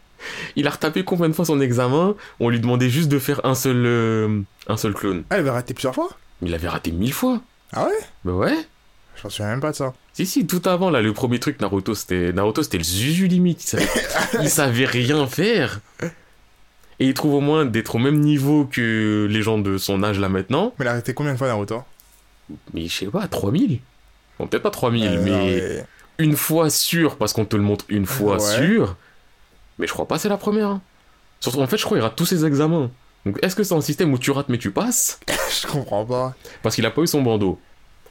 [0.57, 2.15] il a retapé combien de fois son examen?
[2.41, 5.23] On lui demandait juste de faire un seul, euh, un seul clone.
[5.29, 6.09] Ah, il avait raté plusieurs fois?
[6.41, 7.41] Il avait raté mille fois.
[7.73, 7.99] Ah ouais?
[8.25, 8.57] Bah ouais.
[9.15, 9.93] Je m'en souviens même pas de ça.
[10.13, 13.61] Si, si, tout avant, là, le premier truc, Naruto, c'était Naruto, c'était le Zuzu limite.
[13.63, 13.89] Il savait,
[14.43, 15.81] il savait rien faire.
[17.01, 20.19] Et il trouve au moins d'être au même niveau que les gens de son âge
[20.19, 20.73] là maintenant.
[20.79, 21.83] Mais il a arrêté combien de fois Naruto?
[22.73, 23.79] Mais je sais pas, 3000
[24.37, 25.85] Bon, peut-être pas 3000, Euh, mais non, mais-
[26.17, 28.57] une fois sûr, parce qu'on te le montre une fois Ouais.
[28.57, 28.95] sûr.
[29.77, 30.67] Mais je crois pas c'est la première.
[30.69, 30.81] hein.
[31.41, 32.89] Surtout, en fait, je crois qu'il rate tous ses examens.
[33.29, 35.19] Donc, est-ce que c'est un système où tu rates mais tu passes?
[35.61, 36.35] Je comprends pas.
[36.63, 37.59] Parce qu'il a pas eu son bandeau.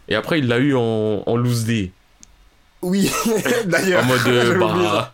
[0.09, 1.91] Et après, il l'a eu en, en loose day.
[2.83, 3.11] Oui,
[3.67, 4.05] d'ailleurs.
[4.05, 5.13] En mode, euh, bah,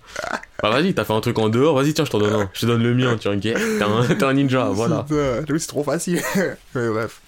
[0.62, 2.50] bah vas-y, t'as fait un truc en dehors, vas-y, tiens, je t'en donne un.
[2.52, 3.40] Je te donne le mien, tiens, ok?
[3.40, 5.06] T'es un, ninja, voilà.
[5.08, 6.20] J'avoue, c'est trop facile.
[6.74, 7.22] mais bref.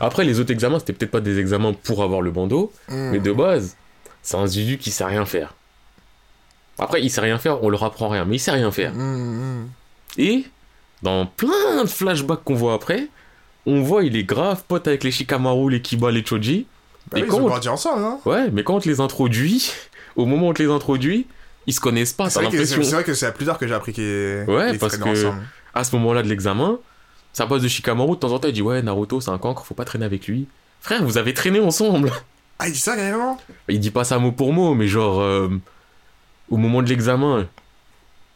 [0.00, 3.10] Après, les autres examens, c'était peut-être pas des examens pour avoir le bandeau, Hmm.
[3.10, 3.76] mais de base,
[4.22, 5.54] c'est un Zuzu qui sait rien faire.
[6.78, 8.94] Après, il sait rien faire, on leur apprend rien, mais il sait rien faire.
[8.94, 9.68] Hmm, hmm.
[10.16, 10.44] Et,
[11.02, 13.08] dans plein de flashbacks qu'on voit après,
[13.66, 16.66] on voit il est grave pote avec les Shikamaru, les Kiba, les Choji.
[17.10, 18.88] Bah Et oui, quand ils ont on- grandi ensemble, hein Ouais, mais quand on te
[18.88, 19.72] les introduit,
[20.16, 21.26] au moment où on te les introduit,
[21.66, 22.64] ils se connaissent pas, C'est vrai, que-
[23.14, 25.42] c'est plus tard que j'ai appris qu'ils Ouais, parce que- ensemble.
[25.74, 26.78] à ce moment-là de l'examen,
[27.32, 29.64] sa boss de Shikamaru, de temps en temps, il dit Ouais, Naruto, c'est un cancre,
[29.64, 30.46] faut pas traîner avec lui.
[30.80, 32.10] Frère, vous avez traîné ensemble.
[32.58, 33.38] Ah, il dit ça carrément?
[33.68, 35.48] Il dit pas ça mot pour mot, mais genre, euh,
[36.50, 37.46] au moment de l'examen,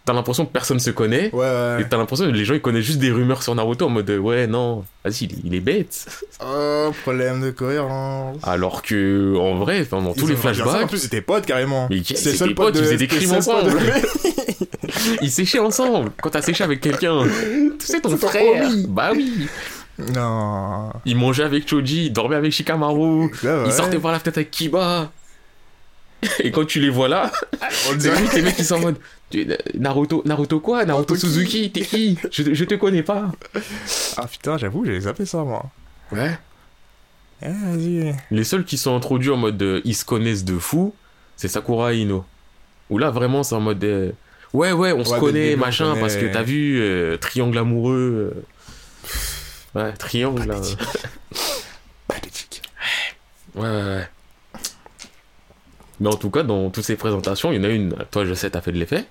[0.06, 1.28] t'as l'impression que personne se connaît.
[1.34, 1.82] Ouais, ouais.
[1.82, 4.08] Et t'as l'impression que les gens ils connaissent juste des rumeurs sur Naruto en mode
[4.08, 6.06] ouais non vas-y il, il est bête
[6.42, 8.38] Oh, problème de cohérence.
[8.42, 11.88] alors que en vrai dans Ils tous les ensemble, En flashbacks plus, c'était potes carrément.
[11.90, 13.72] Mais C'était c'était le seul potes, pote ils faisaient des crimes ensemble.
[13.72, 13.78] de-
[15.22, 17.24] ils séchaient ensemble quand t'as séché avec quelqu'un
[17.80, 19.46] c'est ton C'est ton frère bah oui
[20.14, 20.90] Non.
[21.04, 23.62] il mangeait avec Choji il dormait avec Shikamaru Ouais, ouais.
[23.66, 25.10] il sortait par la fenêtre avec Kiba
[26.42, 27.30] et quand tu les vois là
[27.62, 29.02] On c'est dirait limite les mecs qui sont en mode Tu-
[29.74, 30.84] Naruto Naruto quoi?
[30.84, 32.16] Naruto Suzuki t'es qui?
[32.30, 33.32] Je, je te connais pas
[34.16, 35.64] Ah putain, j'avoue, j'ai zappé ça moi.
[36.12, 36.38] ouais
[37.42, 38.14] Eh, vas-y.
[38.30, 40.94] Les seuls qui sont introduits en mode euh, ils se connaissent de fou,
[41.36, 42.24] c'est Sakura et Ino.
[42.88, 44.12] Où là vraiment c'est en mode euh,
[44.52, 46.00] ouais ouais on se Ouais, connaît machin connaît.
[46.00, 48.32] parce que t'as vu euh, triangle amoureux.
[49.74, 50.46] euh, Ouais triangle.
[52.08, 52.62] Pathétique.
[53.56, 54.08] Ouais ouais ouais.
[55.98, 57.94] Mais en tout cas dans toutes ces présentations il y en a une.
[58.12, 59.04] Toi je sais t'as fait de l'effet.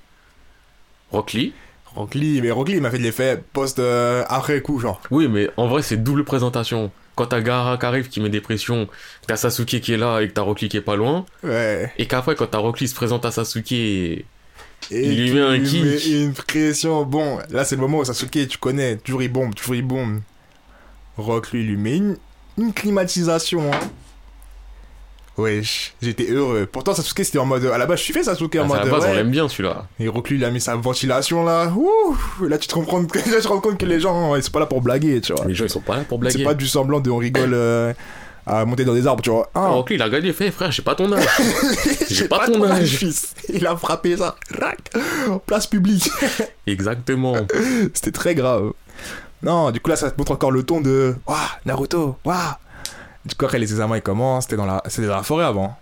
[1.11, 1.53] Rock Lee.
[1.95, 5.01] Rock Lee, mais Rock Lee, m'a fait de l'effet post euh, après coup, genre.
[5.11, 6.91] Oui mais en vrai c'est double présentation.
[7.15, 8.91] Quand t'as Gaara qui arrive qui met des pressions, que
[9.27, 11.89] t'as Sasuke qui est là et que t'as Rock Lee qui est pas loin, Ouais.
[11.97, 14.25] et qu'après quand t'as Rock Lee se présente à Sasuke et
[14.91, 15.83] Et Il lui met un kick.
[15.83, 17.03] met une pression.
[17.05, 20.19] Bon, là, c'est le moment où Sasuke, tu connais, toujours il bombe, toujours il bombe.
[21.17, 22.17] Rock, lui, lui met une,
[22.57, 23.71] une climatisation.
[23.73, 23.79] Hein.
[25.38, 26.65] Wesh, j'étais heureux.
[26.71, 27.65] Pourtant, Sasuke, c'était en mode.
[27.65, 28.86] À la base, je suis fait Sasuke en Ah, c'est à mode.
[28.86, 29.86] la base, on l'aime bien celui-là.
[30.00, 31.71] Et il a mis sa ventilation là.
[31.76, 32.15] Ouh,
[32.48, 34.52] là, tu te rends compte que, là, te rends compte que les gens, ils sont
[34.52, 35.45] pas là pour blaguer, tu vois.
[35.45, 36.43] Les gens, ils sont pas là pour C'est blaguer.
[36.45, 37.93] pas du semblant de on rigole euh,
[38.48, 39.50] à monter dans des arbres, tu vois.
[39.54, 41.26] Ah, Ah, il a gagné, fait frère, j'ai pas ton âge.
[42.10, 42.95] j'ai pas ton âge.
[42.95, 43.34] fils.
[43.54, 44.36] Il a frappé ça.
[44.58, 44.78] Rac,
[45.30, 46.10] en place publique.
[46.67, 47.36] Exactement.
[47.93, 48.71] C'était très grave.
[49.43, 52.38] Non, du coup là ça te montre encore le ton de Waouh, Naruto, waouh.
[53.25, 55.77] Du coup après les examens ils commencent, c'était dans la dans la forêt avant.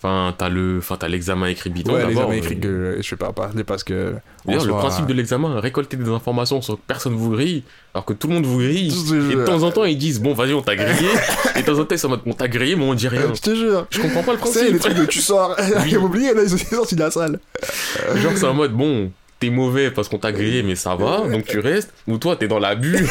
[0.00, 2.08] Enfin, t'as le, enfin, t'as l'examen écrit bidon ouais, d'abord.
[2.10, 4.14] l'examen mais- écrit que je vais pas parler parce que
[4.46, 8.12] D'ailleurs, le principe de l'examen, récolter des informations sur que personne vous grille, alors que
[8.12, 8.94] tout le monde vous grille.
[9.32, 11.08] Et de temps en temps, ils disent, bon, vas-y, on t'a grillé.
[11.56, 13.08] et de temps en temps, ils sont en mode, on t'a grillé, mais on dit
[13.08, 13.22] rien.
[13.34, 13.88] Je te jure.
[13.90, 14.80] Je comprends pas le Tu sais, le principe.
[14.82, 15.56] truc de tu sors,
[15.88, 17.40] j'ai oublié, là ils sont sortis de la salle.
[18.14, 21.44] Genre, c'est en mode, bon, t'es mauvais parce qu'on t'a grillé, mais ça va, donc
[21.44, 21.92] tu restes.
[22.06, 23.04] Ou toi, t'es dans l'abus.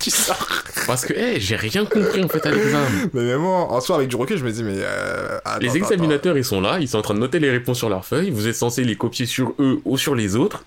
[0.00, 0.46] Tu sors.
[0.86, 2.86] parce que, hé, j'ai rien compris en fait à l'examen.
[3.12, 5.68] Mais même moi, en soi avec du recul, je me dis mais euh, attends, Les
[5.68, 8.04] attends, examinateurs, ils sont là, ils sont en train de noter les réponses sur leur
[8.04, 10.64] feuille, vous êtes censé les copier sur eux ou sur les autres.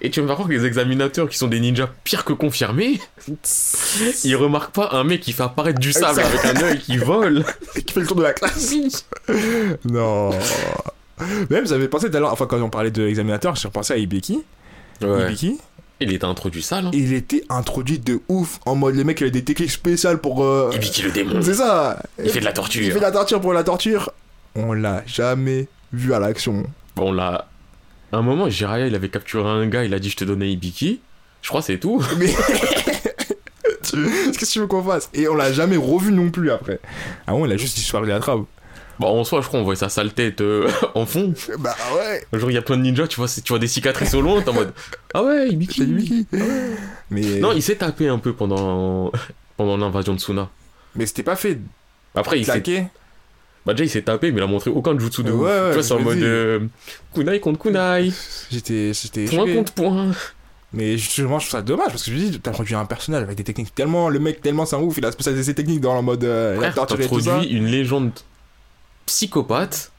[0.00, 3.00] Et tu vas voir que les examinateurs, qui sont des ninjas pires que confirmés,
[4.24, 7.40] ils remarquent pas un mec qui fait apparaître du sable avec un œil qui vole.
[7.40, 7.80] attends.
[7.86, 8.74] qui fait le tour de la classe.
[9.84, 10.30] non.
[11.50, 13.96] Même j'avais pensé tout à l'heure, enfin quand on parlait de l'examinateur, j'ai repensé à
[13.98, 14.42] Ibiki.
[15.02, 15.26] Ouais.
[15.26, 15.58] Ibiki,
[16.04, 16.86] Il était introduit sale.
[16.86, 16.90] Hein.
[16.92, 20.44] il était introduit de ouf en mode le mec il a des techniques spéciales pour.
[20.44, 21.40] euh, Et puis qui le démon.
[21.42, 21.98] C'est ça.
[22.22, 22.82] Il fait de la Il torture.
[22.92, 24.10] fait de la torture pour la torture.
[24.54, 26.64] On l'a jamais vu à l'action.
[26.96, 27.48] Bon là,
[28.12, 30.50] à un moment, Jiraya, il avait capturé un gars, il a dit je te donnais
[30.52, 31.00] Ibiki.
[31.42, 32.02] Je crois que c'est tout.
[32.18, 32.32] Mais.
[33.82, 36.80] Qu'est-ce que tu veux qu'on fasse Et on l'a jamais revu non plus après.
[37.26, 38.40] Ah bon, il a juste disparu de la trappe.
[38.98, 41.32] Bon, en soi, je crois, on voit sa sale tête euh, en fond.
[41.58, 43.66] Bah ouais, Un jour, il y a plein de ninjas, tu vois, tu vois des
[43.66, 44.72] cicatrices au loin, t'es en mode
[45.14, 45.84] Ah ouais, Ibiki.
[45.84, 46.26] lui.
[47.10, 47.40] Mais.
[47.40, 49.10] Non, il s'est tapé un peu pendant,
[49.56, 50.48] pendant l'invasion de Suna.
[50.94, 51.58] Mais c'était pas fait
[52.14, 52.90] Après, il s'est.
[53.66, 55.42] Bah, déjà, il s'est tapé, mais il a montré aucun jutsu de Ouais, ouf.
[55.48, 56.60] ouais, tu vois, c'est en mode euh,
[57.14, 58.10] kunai contre kunai,
[58.50, 58.92] J'étais.
[59.30, 60.12] Point contre point.
[60.74, 63.22] Mais justement, je trouve ça dommage parce que je me dis, t'as produit un personnage
[63.22, 64.08] avec des techniques tellement.
[64.08, 66.24] Le mec, tellement c'est un ouf, il a spécialisé ses techniques dans le mode.
[66.24, 67.36] Euh, Frère, t'as torture et tout ça.
[67.36, 68.10] introduit une légende
[69.06, 69.90] psychopathe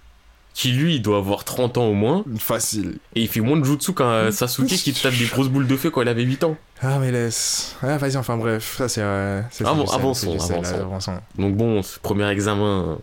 [0.54, 2.98] qui, lui, doit avoir 30 ans au moins, Facile.
[3.14, 5.68] et il fait moins de jutsu qu'un euh, Sasuke qui te tape des grosses boules
[5.68, 6.56] de feu quand il avait 8 ans.
[6.82, 7.76] Ah, mais laisse.
[7.82, 8.76] Ah, vas-y, enfin bref.
[8.78, 9.02] Ça, c'est.
[9.02, 11.20] Euh, ça, c'est Avan- du sel, avançons, sel, avançons.
[11.38, 12.96] Donc bon, ce premier examen euh,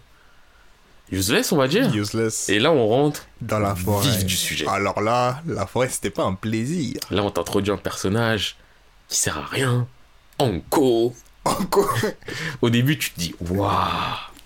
[1.11, 1.95] useless, on va dire.
[1.95, 2.49] Useless.
[2.49, 4.09] Et là, on rentre Dans la forêt.
[4.09, 4.67] vif du sujet.
[4.67, 6.95] Alors là, la forêt, c'était pas un plaisir.
[7.11, 8.57] Là, on t'introduit un personnage
[9.09, 9.87] qui sert à rien.
[10.39, 11.15] Anko.
[11.45, 11.99] Encore.
[12.63, 13.69] Au début, tu te dis, waouh,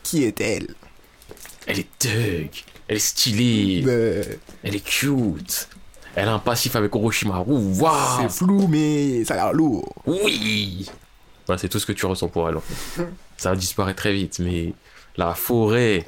[0.03, 0.69] Qui est-elle?
[1.67, 2.49] Elle est thug,
[2.89, 3.85] elle est stylée,
[4.63, 5.69] elle est cute.
[6.15, 9.95] Elle a un passif avec Orochimaru, waouh, C'est flou, mais ça a l'air lourd.
[10.07, 10.89] oui.
[11.47, 12.57] Bah, c'est tout ce que tu ressens pour elle.
[12.57, 13.07] en fait.
[13.37, 14.73] Ça va disparaître très vite, mais
[15.17, 16.07] la forêt,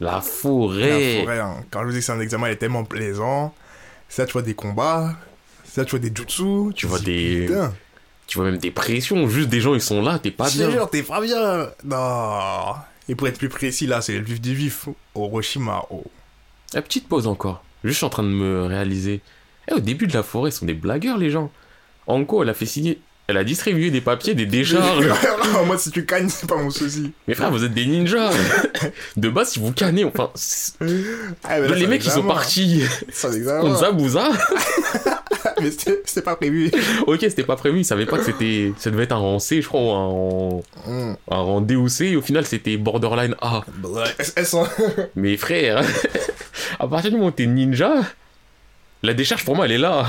[0.00, 1.16] la forêt.
[1.18, 1.56] La forêt, hein.
[1.70, 3.54] Quand je vous dis que c'est un examen, elle est tellement plaisant.
[4.08, 5.14] Ça, tu vois des combats.
[5.64, 6.72] Ça, tu vois des jutsu.
[6.74, 7.72] Tu vois des- Putain,
[8.26, 10.70] Tu vois même des pressions, juste des gens ils sont là, t'es pas bien.
[10.70, 11.68] jure, t'es pas bien.
[11.84, 12.74] Non.
[13.08, 14.88] Et pour être plus précis, là, c'est le vif du vif.
[15.14, 16.04] Orochimaru.
[16.72, 17.62] La petite pause encore.
[17.84, 19.20] Juste je suis en train de me réaliser.
[19.68, 21.50] Eh, au début de la forêt, ils sont des blagueurs les gens.
[22.06, 23.00] Anko, elle a fait signer.
[23.26, 25.08] Elle a distribué des papiers, des décharges.
[25.66, 27.12] Moi, si tu cagnes, c'est pas mon souci.
[27.26, 28.30] Mais frère, vous êtes des ninjas.
[29.16, 30.30] De base, si vous cannez, enfin.
[31.44, 32.82] Ah, là, les mecs, ils sont partis.
[33.62, 33.74] On.
[33.76, 34.30] Zabouza.
[35.60, 36.70] Mais c'était pas prévu.
[37.06, 37.80] Ok, c'était pas prévu.
[37.80, 38.72] Ils savaient pas que c'était.
[38.78, 40.62] Ça devait être un rang C, je crois, ou un rang,
[41.30, 42.06] un rang D ou C.
[42.06, 43.62] Et au final, c'était borderline A.
[45.16, 45.82] Mais frère,
[46.78, 47.94] à partir du moment où t'es ninja,
[49.02, 50.06] la décharge pour moi elle est là.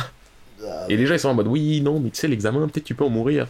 [0.90, 2.96] Et les gens ils sont en mode oui, non, mais tu sais, l'examen, peut-être tu
[2.96, 3.48] peux en mourir.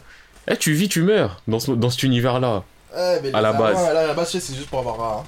[0.49, 2.63] Eh, tu vis, tu meurs dans, ce- dans cet univers-là.
[3.23, 3.75] Mais À la base.
[3.75, 5.25] Là, à la base, c'est juste pour avoir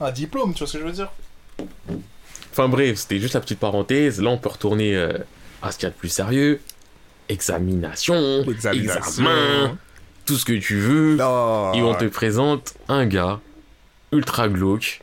[0.00, 1.10] un, un diplôme, tu vois ce que je veux dire?
[2.52, 4.20] Enfin bref, c'était juste la petite parenthèse.
[4.20, 5.12] Là, on peut retourner euh,
[5.62, 6.60] à ce qu'il y a de plus sérieux.
[7.28, 8.98] Examination, Examination.
[9.00, 9.78] examen,
[10.26, 11.16] tout ce que tu veux.
[11.16, 11.72] Non.
[11.74, 13.40] Et on te présente un gars
[14.12, 15.00] ultra glauque.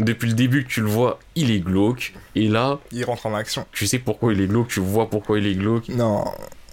[0.00, 2.14] Depuis le début que tu le vois, il est glauque.
[2.36, 3.66] Et là, Il rentre en action.
[3.72, 5.88] tu sais pourquoi il est glauque, tu vois pourquoi il est glauque.
[5.88, 6.24] Non.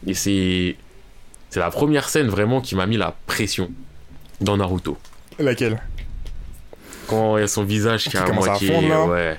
[0.05, 0.75] Et c'est.
[1.49, 3.71] C'est la première scène vraiment qui m'a mis la pression
[4.41, 4.97] dans Naruto.
[5.39, 5.81] Laquelle?
[7.07, 8.75] Quand il y a son visage qui Qui est à moitié.
[9.07, 9.37] ouais.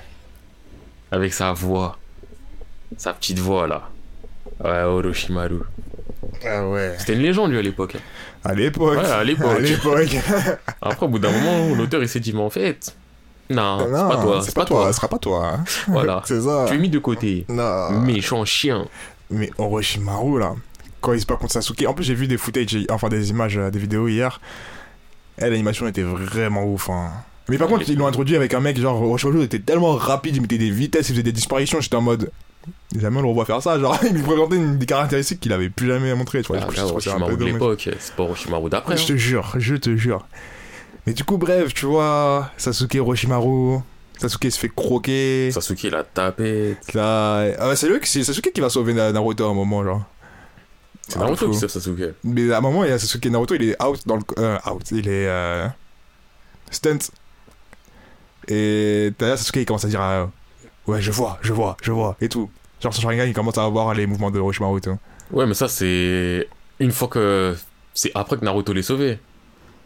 [1.10, 1.98] Avec sa voix.
[2.96, 3.88] Sa petite voix là.
[4.62, 5.60] Ouais, Orochimaru.
[6.44, 6.94] Ah ouais.
[6.98, 7.96] C'était une légende lui à l'époque.
[8.44, 8.98] À l'époque.
[8.98, 9.56] Ouais, à l'époque.
[9.56, 10.16] À l'époque.
[10.82, 12.94] Après, au bout d'un moment, l'auteur il s'est dit, mais en fait.
[13.48, 15.46] Non, c'est pas toi, c'est pas toi, ce sera pas toi.
[15.54, 15.64] hein.
[15.88, 16.20] Voilà.
[16.26, 16.64] C'est ça.
[16.68, 17.44] Tu es mis de côté.
[17.48, 17.90] Non.
[18.00, 18.86] Méchant chien.
[19.30, 20.54] Mais Orochimaru, là,
[21.00, 23.56] quand il se bat contre Sasuke, en plus j'ai vu des footage, enfin des images,
[23.58, 24.40] euh, des vidéos hier,
[25.38, 26.90] et l'animation était vraiment ouf.
[26.90, 27.10] Hein.
[27.48, 30.42] Mais par contre, ils l'ont introduit avec un mec, genre Orochimaru était tellement rapide, il
[30.42, 32.30] mettait des vitesses, il faisait des disparitions, j'étais en mode.
[32.98, 35.68] Jamais on le revoit faire ça, genre il me présentait une- des caractéristiques qu'il avait
[35.70, 36.58] plus jamais montré, tu vois.
[36.62, 37.52] Ah, je, là, trouve ça un Orochimaru peu de dommage.
[37.78, 38.96] l'époque, c'est pas Orochimaru d'après.
[38.96, 39.06] Je hein.
[39.08, 40.26] te jure, je te jure.
[41.06, 43.78] Mais du coup, bref, tu vois, Sasuke Orochimaru,
[44.18, 45.50] Sasuke se fait croquer.
[45.52, 46.76] Sasuke il a tapé.
[46.94, 49.84] Là, ah, c'est lui, qui- c'est Sasuke qui va sauver Na- Naruto à un moment,
[49.84, 50.02] genre.
[51.08, 52.14] C'est Ah, Naruto qui sauve Sasuke.
[52.24, 54.22] Mais à un moment, il y a Sasuke Naruto, il est out dans le.
[54.38, 55.28] euh, out, il est.
[55.28, 55.68] Euh,
[56.70, 56.98] stunt.
[58.48, 60.02] Et t'as là, Sasuke, il commence à dire.
[60.02, 60.26] euh,
[60.86, 62.50] ouais, je vois, je vois, je vois, et tout.
[62.80, 64.98] Genre, son Sharingan, il commence à voir les mouvements de Orochimaru et tout.
[65.30, 66.48] Ouais, mais ça, c'est.
[66.78, 67.56] Une fois que.
[67.94, 69.18] C'est après que Naruto l'ait sauvé.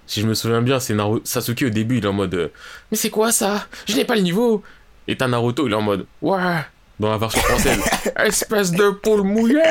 [0.06, 1.24] Si je me souviens bien, c'est Naruto...
[1.24, 2.50] Sasuke au début, il est en mode.
[2.90, 3.66] Mais c'est quoi ça?
[3.86, 4.62] Je n'ai pas le niveau
[5.06, 6.06] Et t'as Naruto, il est en mode.
[6.20, 6.56] Ouais
[6.98, 7.80] Dans la version française.
[8.16, 9.62] Espèce de poule mouillée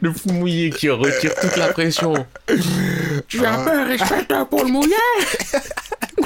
[0.00, 2.26] Le poule mouillé qui retire toute la pression.
[3.28, 4.94] Tu as peur, espèce de poule mouillée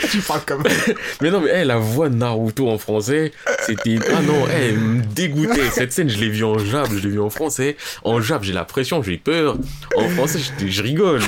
[0.10, 0.62] tu parles comme.
[1.20, 3.32] Mais non, mais la voix de Naruto en français,
[3.66, 3.98] c'était.
[4.14, 5.70] Ah non, elle me dégoûtait.
[5.72, 7.76] Cette scène, je l'ai vue en jab, je l'ai vue en français.
[8.04, 9.56] En jab, j'ai la pression, j'ai peur.
[9.96, 11.20] En français, je, je rigole.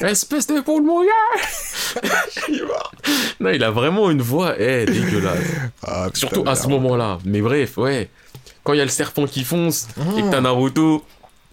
[0.00, 1.10] Espèce de poule mouillée
[3.40, 5.38] Non, il a vraiment une voix, eh, dégueulasse.
[5.82, 7.18] Ah, Surtout à ce moment-là.
[7.24, 8.08] Mais bref, ouais.
[8.64, 9.86] Quand il y a le serpent qui fonce
[10.18, 11.04] et que t'as Naruto,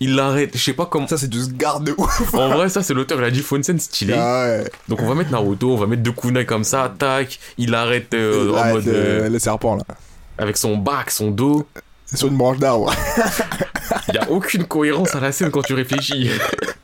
[0.03, 0.51] il l'arrête.
[0.53, 1.07] Je sais pas comment.
[1.07, 2.33] Ça, c'est du garde de ouf.
[2.33, 4.15] En vrai, ça, c'est l'auteur, il a dit, faut une scène stylée.
[4.17, 4.71] Ah ouais.
[4.89, 8.13] Donc on va mettre Naruto, on va mettre deux kunai comme ça, tac, il arrête
[8.13, 9.83] euh, en Arrête mode le, euh, le serpent, là.
[10.37, 11.65] avec son bac, son dos.
[12.13, 12.93] Sur une branche d'arbre.
[14.09, 16.29] Il y a aucune cohérence à la scène quand tu réfléchis.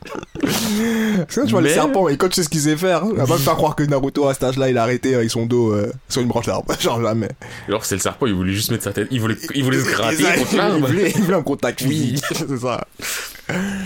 [1.30, 3.34] Tu vois Mais- le serpent, et quand tu sais ce qu'il sait faire, va pas
[3.34, 5.92] me faire croire que Naruto à cet âge-là, il a arrêté avec son dos euh,
[6.08, 6.74] sur une branche d'arbre.
[6.80, 7.30] Genre jamais.
[7.68, 9.90] Alors c'est le serpent, il voulait juste mettre sa tête, il voulait, il voulait se
[9.90, 10.88] gratter Il- contre il, l'arbre.
[10.88, 12.16] voulait, il voulait un contact Oui.
[12.32, 12.86] c'est ça.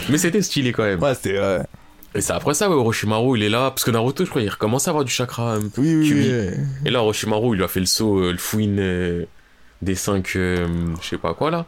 [0.10, 1.02] Mais c'était stylé quand même.
[1.02, 1.40] Ouais, c'était.
[2.16, 3.72] Et c'est après ça, ouais, Orochimaru, il est là.
[3.72, 5.56] Parce que Naruto, je crois, il recommence à avoir du chakra.
[5.56, 6.50] euh, Oui, oui, oui.
[6.86, 9.26] Et là, Orochimaru, il lui a fait le saut, euh, le fouine euh,
[9.82, 10.68] des 5, je
[11.02, 11.66] sais pas quoi là.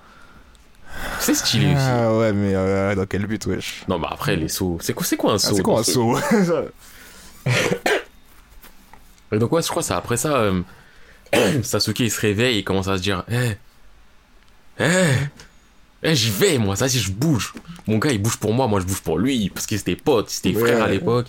[1.19, 1.75] C'est stylé aussi.
[1.79, 4.77] Ah ouais, mais euh, dans quel but, wesh Non, bah après, les sauts.
[4.81, 6.17] C'est quoi, c'est quoi un Ah, saut C'est quoi un saut
[9.31, 10.35] Et donc, ouais, je crois que c'est après ça.
[10.37, 10.61] euh,
[11.63, 13.51] Sasuke, il se réveille, il commence à se dire Eh,
[14.79, 14.85] eh,
[16.03, 17.53] eh, j'y vais, moi, ça, si je bouge.
[17.87, 19.49] Mon gars, il bouge pour moi, moi, je bouge pour lui.
[19.49, 20.71] Parce qu'ils étaient potes, ils étaient Ouais.
[20.71, 21.27] frères à l'époque.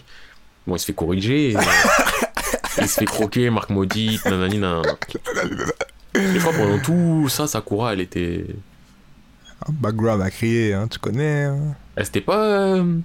[0.66, 1.56] Bon, il se fait corriger.
[1.56, 1.60] euh,
[2.78, 4.82] il se fait croquer, Marc Maudit, nanani, nan.
[6.14, 8.46] Et je crois pendant tout ça, Sakura, elle était.
[9.68, 11.44] Un background à crier, hein, tu connais.
[11.44, 11.74] hein.
[11.96, 12.42] Elle s'était pas.
[12.44, 12.98] euh,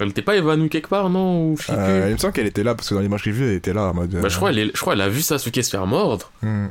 [0.00, 1.56] Elle était pas évanouie quelque part, non Ou.
[1.70, 3.54] Euh, il me semble qu'elle était là, parce que dans l'image que j'ai vue, elle
[3.56, 4.10] était là en mode.
[4.10, 6.30] Bah, je crois, elle est- je crois elle a vu Sasuke se faire mordre.
[6.42, 6.66] Hmm.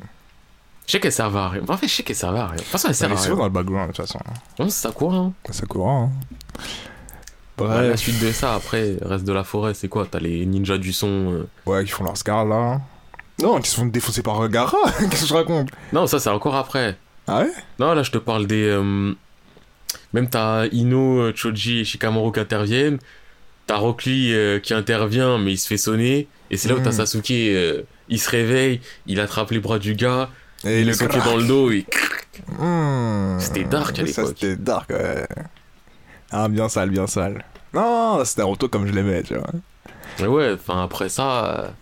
[0.86, 1.62] Je sais qu'elle servait à rien.
[1.68, 2.56] En fait, je sais qu'elle servait à rien.
[2.56, 3.36] De toute façon, elle sert à rien.
[3.36, 4.20] dans le background, de toute façon.
[4.60, 5.16] Non, c'est Sakura.
[5.18, 5.34] Hein.
[5.52, 6.12] C'est courant.
[6.12, 6.62] Hein.
[7.58, 8.00] Bah, la Bref.
[8.00, 10.08] suite de ça, après, reste de la forêt, c'est quoi?
[10.10, 11.08] T'as les ninjas du son.
[11.34, 11.48] euh.
[11.66, 12.82] Ouais, qui font leur scar là.
[13.42, 14.76] Non, qui se font défoncer par Gara.
[15.10, 15.70] Qu'est-ce que je raconte?
[15.94, 16.98] Non, ça, c'est encore après.
[17.28, 17.52] Ah ouais?
[17.80, 18.64] Non, là, je te parle des.
[18.68, 19.14] euh,
[20.14, 23.00] Même t'as Ino, euh, Choji et Shikamaru qui interviennent.
[23.66, 26.28] T'as Rock Lee euh, qui intervient, mais il se fait sonner.
[26.52, 27.06] Et c'est là où t'as Mm.
[27.06, 30.30] Sasuke, euh, il se réveille, il attrape les bras du gars,
[30.66, 31.24] Et il le le soque crack.
[31.26, 31.86] dans le dos et.
[32.60, 33.40] Hmm.
[33.40, 34.28] C'était dark à l'époque.
[34.38, 35.26] c'était dark, ouais.
[36.32, 37.44] Ah, bien sale, bien sale.
[37.74, 39.48] Non, c'était Naruto comme je l'aimais, tu vois.
[40.20, 41.74] Mais ouais, enfin après ça,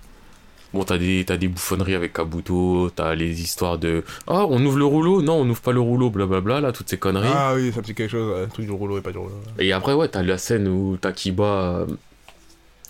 [0.73, 4.77] bon t'as des t'as des bouffonneries avec Kabuto, t'as les histoires de ah on ouvre
[4.77, 7.29] le rouleau, non on ouvre pas le rouleau, blablabla là toutes ces conneries.
[7.33, 8.47] Ah oui, ça me dit quelque chose, ouais.
[8.47, 9.35] truc du rouleau et pas du rouleau.
[9.59, 11.85] Et après ouais t'as la scène où t'as Kiba, euh,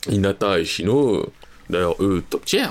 [0.09, 1.25] Hinata et Shino,
[1.69, 2.67] d'ailleurs eux top tier.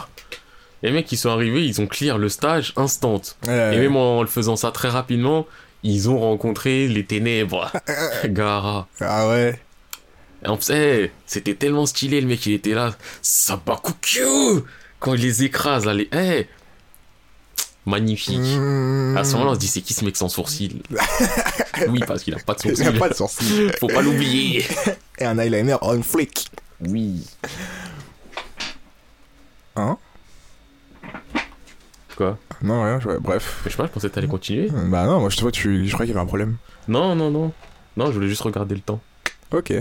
[0.83, 3.20] Les mecs qui sont arrivés, ils ont clear le stage instant.
[3.46, 3.77] Ouais.
[3.77, 5.46] Et même en le faisant ça très rapidement,
[5.83, 7.70] ils ont rencontré les ténèbres.
[8.25, 8.88] Gara.
[9.01, 9.61] Ah ouais.
[10.44, 12.94] Et en plus, hey, c'était tellement stylé, le mec, il était là.
[13.20, 14.62] Sabakukyu
[15.01, 16.47] Quand il les écrase, allez, hey
[17.87, 18.39] Magnifique.
[18.39, 19.17] Hmm.
[19.17, 20.83] À ce moment-là, on se dit, c'est qui ce mec sans sourcil
[21.89, 22.91] Oui, parce qu'il a pas de Il sourcil.
[22.93, 23.73] n'y a pas de sourcil.
[23.81, 24.65] Faut pas l'oublier.
[25.19, 26.51] Et un eyeliner on flick.
[26.87, 27.27] Oui.
[29.77, 29.97] Hein?
[32.17, 32.39] Quoi?
[32.63, 33.63] Non, rien, ouais, bref.
[33.65, 34.69] Je sais pas, je pensais que t'allais continuer.
[34.71, 35.87] Bah non, moi je te vois, tu...
[35.87, 36.57] je croyais qu'il y avait un problème.
[36.87, 37.53] Non, non, non.
[37.97, 39.01] Non, je voulais juste regarder le temps.
[39.53, 39.73] Ok.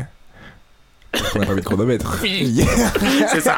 [1.35, 2.19] On a pas mis de chronomètre.
[2.23, 2.63] Oui.
[3.31, 3.57] C'est ça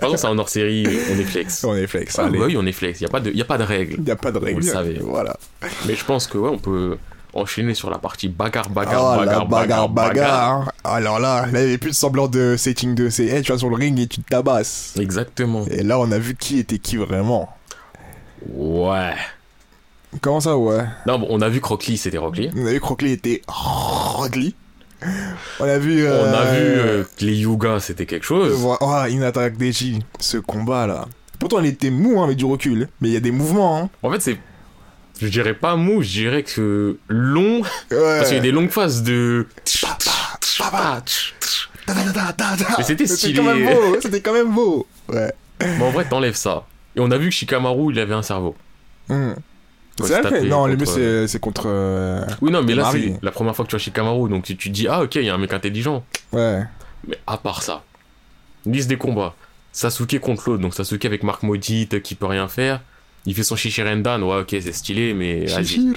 [0.00, 1.64] Par contre, c'est en hors série, on est flex.
[1.64, 3.00] on est flex, Ah, oui, on est flex.
[3.00, 3.94] Y a pas de, y a pas de règle.
[3.98, 4.60] Il n'y a pas de règle.
[4.60, 4.98] Vous le savez.
[5.02, 5.36] Voilà.
[5.86, 6.96] Mais je pense que ouais, on peut
[7.34, 10.52] enchaîner sur la partie bagarre, bagarre, oh, bagarre, bagarre, bagarre.
[10.52, 10.68] hein.
[10.82, 13.52] Alors là, là, il n'y avait plus de semblant de setting de c'est hey, tu
[13.52, 14.94] vas sur le ring et tu te tabasses.
[14.98, 15.64] Exactement.
[15.70, 17.48] Et là, on a vu qui était qui vraiment.
[18.54, 19.12] Ouais.
[20.22, 20.84] Comment ça, ouais?
[21.06, 22.50] Non, bon, on a vu Crocly, c'était Rockly.
[22.56, 24.54] On a vu Crockley était Rogli.
[25.60, 26.04] On a vu.
[26.04, 28.58] euh, On a vu euh, que les Yuga, c'était quelque chose.
[28.80, 31.06] Oh, Inata Deji, ce combat là.
[31.38, 32.88] Pourtant, il était mou hein, avec du recul.
[33.00, 33.78] Mais il y a des mouvements.
[33.78, 33.90] Hein.
[34.02, 34.38] En fait, c'est.
[35.20, 37.60] Je dirais pas mou, je dirais que long.
[37.60, 37.64] Ouais.
[37.90, 39.46] Parce qu'il y a des longues phases de.
[42.78, 43.34] Mais c'était stylé.
[43.38, 43.96] quand même beau.
[44.00, 44.86] C'était quand même beau.
[45.08, 45.32] Ouais.
[45.60, 46.66] Mais en vrai, t'enlèves ça.
[46.96, 48.56] Et on a vu que Shikamaru, il avait un cerveau.
[49.08, 49.32] Hmm.
[50.06, 51.62] C'est vrai que- Non, le mieux contre- c'est c'est contre.
[51.66, 53.14] euh, Oui, non, mais là, Marie.
[53.16, 55.16] c'est la première fois que tu vois Shikamaru, donc tu, tu te dis, ah, ok,
[55.16, 56.04] il y a un mec intelligent.
[56.32, 56.62] Ouais.
[57.06, 57.82] Mais à part ça,
[58.66, 59.34] liste des combats.
[59.72, 62.80] Sasuke contre l'autre, donc Sasuke avec Mark Maudit qui peut rien faire.
[63.26, 65.64] Il fait son Shishirendan, ouais, ok, c'est stylé, mais vas-y.
[65.66, 65.92] Chichi.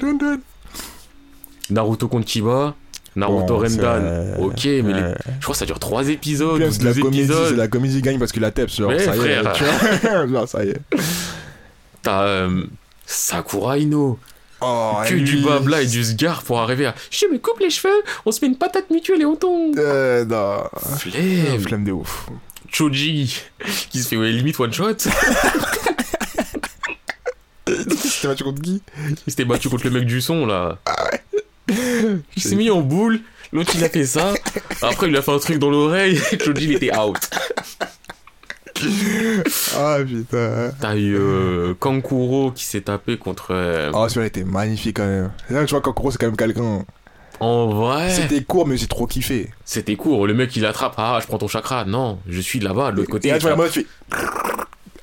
[1.70, 2.76] Naruto contre Kiba,
[3.16, 5.16] Naruto Bon, c'est- Rendan, ok, mais les- Ouais.
[5.40, 7.58] je crois que ça dure 3 épisodes, Puis, ou c'est la 2 comédie, c'est épisodes.
[7.58, 9.54] la comédie gagne parce qu'il a tête, genre, Ouais, ça y est, frère.
[9.54, 10.28] tu vois.
[10.28, 10.80] Genre, ça y est.
[12.02, 12.64] T'as euh,
[13.12, 14.18] Sakura Ino,
[14.64, 15.24] Oh, que lui.
[15.24, 18.42] du blabla et du sgar pour arriver à je me coupe les cheveux, on se
[18.42, 19.76] met une patate mutuelle et on tombe.
[19.80, 20.64] Euh, non.
[21.00, 21.60] Flemme.
[21.60, 22.28] Flemme de ouf.
[22.72, 23.42] Choji
[23.90, 24.98] qui se fait ouais, limite one shot.
[27.68, 28.82] C'était battu contre qui?
[29.26, 30.78] Il s'était battu contre le mec du son là.
[31.70, 33.20] Il s'est mis en boule.
[33.54, 34.34] L'autre il a fait ça.
[34.82, 36.18] Après il a fait un truc dans l'oreille.
[36.44, 37.18] Choji il était out.
[39.78, 40.72] Ah putain.
[40.80, 43.48] T'as eu euh, Kankuro qui s'est tapé contre.
[43.52, 45.32] euh, Oh, celui-là était magnifique quand même.
[45.50, 46.86] Là, tu vois, Kankuro, c'est quand même quelqu'un.
[47.40, 49.50] En vrai, C'était court, mais j'ai trop kiffé.
[49.66, 50.28] c'était court.
[50.28, 50.94] Le mec il attrape.
[50.98, 51.86] Ah, je prends ton chakra.
[51.86, 53.30] Non, je suis là-bas de l'autre côté.
[53.30, 53.86] Et là, tu vois, moi, je fais.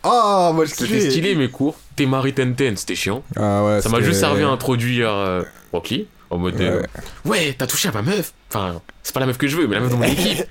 [0.04, 1.76] Ah, moi, je C'était stylé mais court.
[1.96, 3.24] Temari Tenten, c'était chiant.
[3.34, 6.60] Ah ouais, Ça m'a juste servi à introduire euh, Rock Lee, En mode.
[6.60, 6.80] euh,
[7.24, 7.48] Ouais.
[7.48, 8.32] ouais, t'as touché à ma meuf.
[8.50, 10.44] Enfin, c'est pas la meuf que je veux, mais la meuf de mon équipe.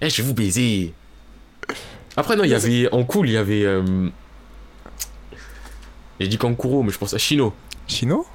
[0.00, 0.92] Eh, je vais vous baiser.
[2.16, 2.88] Après, non, il y avait.
[2.92, 3.64] En cool, il y avait.
[3.64, 4.08] euh,
[6.20, 7.52] J'ai dit Kankuro, mais je pense à Shino.
[7.88, 8.26] Chino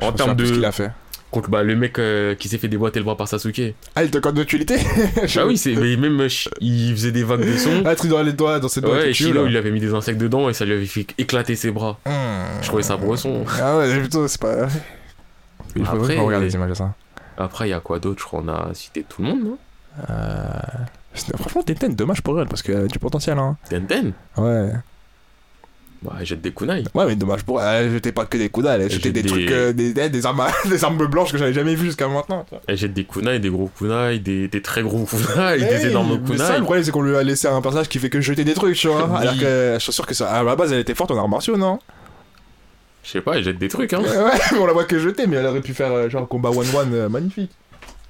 [0.00, 0.66] En Je termes pas ce qu'il de.
[0.66, 0.90] a fait.
[1.30, 3.74] Contre bah, le mec euh, qui s'est fait déboîter le bras par Sasuke.
[3.96, 4.76] Ah, il était encore d'actualité
[5.36, 6.28] Ah oui, c'est mais même euh,
[6.60, 7.82] il faisait des vagues de son.
[7.86, 8.96] Ah, truc dans les doigts, dans ses doigts.
[8.96, 9.48] Ouais, et Shino, là.
[9.50, 11.98] il avait mis des insectes dedans et ça lui avait fait éclater ses bras.
[12.04, 12.10] Hmm.
[12.60, 13.44] Je trouvais ça bresson.
[13.58, 14.66] Ah ouais, plutôt, c'est pas.
[15.76, 16.92] Il faut Après, regarder les images de ça.
[17.38, 19.58] Après, il y a quoi d'autre Je crois qu'on a cité tout le monde, non?
[20.10, 20.50] Euh...
[21.14, 23.56] Franchement, Tenten, dommage pour elle, parce qu'elle a du potentiel, hein.
[23.68, 24.70] Tenten Ouais.
[26.02, 26.82] Bah, elle jette des kunai.
[26.94, 27.84] Ouais, mais dommage pour elle.
[27.86, 30.42] Elle jetait pas que des d'âle, elle jetait des, des- trucs, euh, des, des, armes,
[30.68, 32.44] des armes blanches que j'avais jamais vues jusqu'à maintenant.
[32.66, 36.36] Elle jette des kunai, des gros kunai, des, des très gros kunai, des énormes mais
[36.38, 36.58] ça, kunai.
[36.58, 38.74] le problème, c'est qu'on lui a laissé un personnage qui fait que jeter des trucs,
[38.76, 39.06] tu vois.
[39.08, 39.16] Oui.
[39.20, 41.28] Alors que je suis sûr que ça, à la base, elle était forte en arts
[41.28, 41.78] martiaux, non?
[43.04, 44.00] Je sais pas, elle jette des trucs, hein.
[44.04, 46.50] Ouais, mais on la voit que jeter, mais elle aurait pu faire euh, genre combat
[46.50, 47.52] one-one euh, magnifique.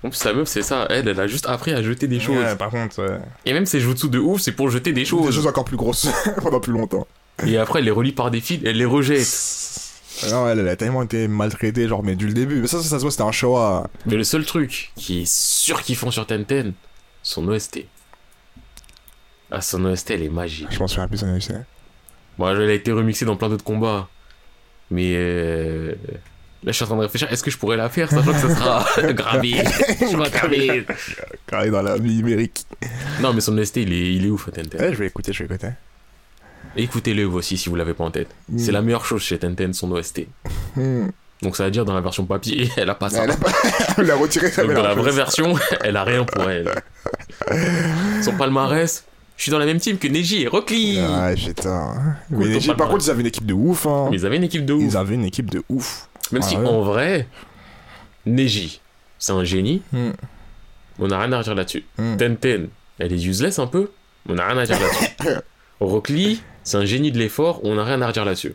[0.05, 0.87] En plus, sa meuf, c'est ça.
[0.91, 2.37] Elle, elle a juste appris à jeter des choses.
[2.37, 5.05] Ouais, par contre, euh, Et même ses jutsu de ouf, c'est pour jeter des des
[5.05, 5.33] choses.
[5.33, 6.09] choses encore plus grosses
[6.43, 7.07] pendant plus longtemps.
[7.47, 9.27] Et après, elle les relie par des fils, elle les rejette.
[10.31, 12.61] Non, elle, elle a tellement été maltraitée, genre, mais dès le début.
[12.61, 13.89] Mais ça, ça, ça se voit, c'était un Showa.
[14.07, 16.73] Mais le seul truc qui est sûr qu'ils font sur Tenten,
[17.23, 17.87] son OST.
[19.51, 20.69] Ah, son OST, elle est magique.
[20.71, 21.55] Je pense que plus on a eu ça.
[22.39, 24.09] Bon, elle a été remixée dans plein d'autres combats.
[24.91, 25.95] Mais euh...
[26.65, 27.31] là, je suis en train de réfléchir.
[27.33, 29.55] Est-ce que je pourrais la faire, sachant que ça sera gravé
[30.01, 30.87] Je vais gravé.
[31.47, 32.67] Carré dans la vie numérique.
[33.21, 34.81] Non, mais son OST, il est, il est ouf, Tenten.
[34.81, 35.73] Ouais, je vais écouter, je vais écouter.
[36.77, 38.29] Écoutez-le vous aussi si vous l'avez pas en tête.
[38.57, 40.27] C'est la meilleure chose chez Tenten, son OST.
[40.77, 41.09] Hmm.
[41.43, 43.25] Donc ça veut dire dans la version papier, elle a pas ça.
[43.25, 43.51] Elle a, pas...
[43.99, 45.17] elle a retiré sa dans la vraie chose.
[45.17, 46.71] version, elle a rien pour elle.
[48.23, 49.05] Son palmarès,
[49.37, 51.01] je suis dans la même team que Neji et Rockly.
[51.45, 52.17] Putain.
[52.29, 54.07] Cool, Mais Neji, par contre, ils avaient une équipe de ouf, hein.
[54.11, 54.85] Mais ils avaient une équipe de ouf.
[54.85, 56.09] Ils avaient une équipe de ouf.
[56.31, 56.67] Même Ah si ouais.
[56.69, 57.27] en vrai,
[58.27, 58.81] Neji,
[59.19, 60.11] c'est un génie, Hmm.
[60.99, 61.85] on a rien à dire là-dessus.
[61.99, 62.17] Hmm.
[62.17, 62.69] Tenten,
[62.99, 63.91] elle est useless un peu,
[64.29, 65.09] on a rien à dire là-dessus.
[65.81, 68.55] Rockly, c'est un génie de l'effort, on a rien à redire là-dessus.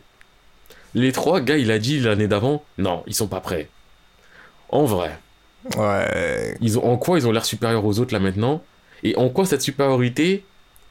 [0.94, 3.68] Les trois gars, il a dit l'année d'avant, non, ils sont pas prêts.
[4.70, 5.18] En vrai,
[5.76, 6.56] Ouais.
[6.60, 8.62] ils ont, en quoi ils ont l'air supérieurs aux autres là maintenant?
[9.02, 10.44] Et en quoi cette supériorité,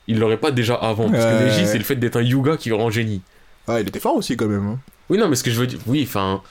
[0.08, 1.10] ils l'auraient pas déjà avant?
[1.10, 1.44] Parce que.
[1.46, 3.22] Neji, c'est le fait d'être un Yuga qui rend génie.
[3.68, 4.66] Ah, il était fort aussi, quand même.
[4.68, 4.80] hein.
[5.10, 6.42] Oui, non, mais ce que je veux dire, oui, enfin,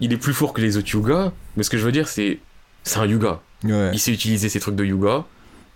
[0.00, 2.38] il est plus fort que les autres Yuga, mais ce que je veux dire, c'est,
[2.82, 3.40] c'est un Yuga.
[3.64, 3.90] Ouais.
[3.92, 5.24] Il sait utiliser ses trucs de Yuga.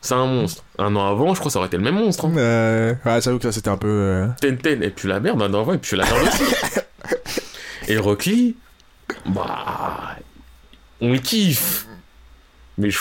[0.02, 0.64] C'est un monstre.
[0.78, 2.24] Un an avant, je crois que ça aurait été le même monstre.
[2.26, 2.32] Hein.
[2.36, 3.88] Euh, ouais, j'avoue que ça, c'était un peu...
[3.88, 6.42] euh, Tenten, et puis la merde, un an avant, et puis la merde aussi.
[7.88, 8.56] et Rockly,
[9.26, 10.16] bah,
[11.02, 11.86] on le kiffe.
[12.78, 12.98] Mais je,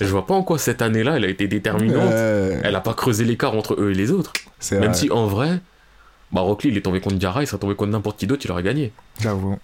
[0.00, 2.10] je vois pas en quoi cette année-là, elle a été déterminante.
[2.12, 4.32] euh, Elle a pas creusé l'écart entre eux et les autres.
[4.72, 4.94] Même vrai.
[4.94, 5.60] si en vrai,
[6.32, 8.50] bah Rockly, il est tombé contre Gara, il serait tombé contre n'importe qui d'autre, il
[8.52, 8.92] aurait gagné.
[9.20, 9.58] J'avoue.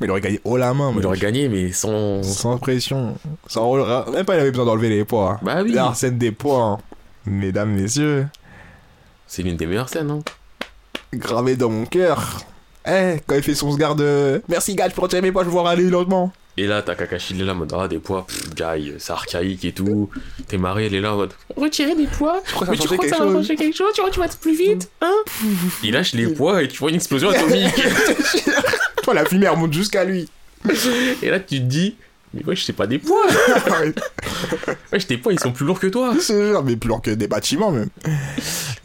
[0.00, 2.22] Mais il aurait gagné haut la main, Il mais aurait gagné, mais sans.
[2.22, 3.16] Sans pression.
[3.46, 3.74] Sans...
[4.10, 5.32] Même pas, il avait besoin d'enlever les poids.
[5.32, 5.40] hein.
[5.42, 5.72] Bah oui.
[5.72, 6.62] L'arsène des poids.
[6.62, 6.78] hein.
[7.26, 8.26] Mesdames, messieurs,
[9.26, 10.20] C'est l'une des meilleures scènes, hein.
[11.14, 12.40] gravé dans mon cœur.
[12.86, 14.42] Eh, quand il fait son sgar de...
[14.48, 16.32] Merci, gars, je peux retirer mes poids, je vais voir aller lentement.
[16.60, 19.12] Et là, t'as Kakashi, il est là, en mode, ah, des poids, pff, guy, c'est
[19.12, 20.10] archaïque et tout.
[20.48, 22.98] T'es marré, elle est là, en mode, retirer des poids Je crois Mais tu crois
[22.98, 23.92] que ça va changer quelque chose?
[23.94, 25.14] Tu crois que tu vas être plus vite Hein?
[25.84, 27.72] Il lâche les poids et tu vois une explosion atomique.
[29.04, 30.28] Toi, la fumée remonte jusqu'à lui.
[31.22, 31.94] et là, tu te dis,
[32.34, 33.22] mais wesh, c'est pas des poids
[34.92, 37.12] Wesh, tes poids, ils sont plus lourds que toi C'est genre, mais plus lourd que
[37.12, 37.88] des bâtiments, même.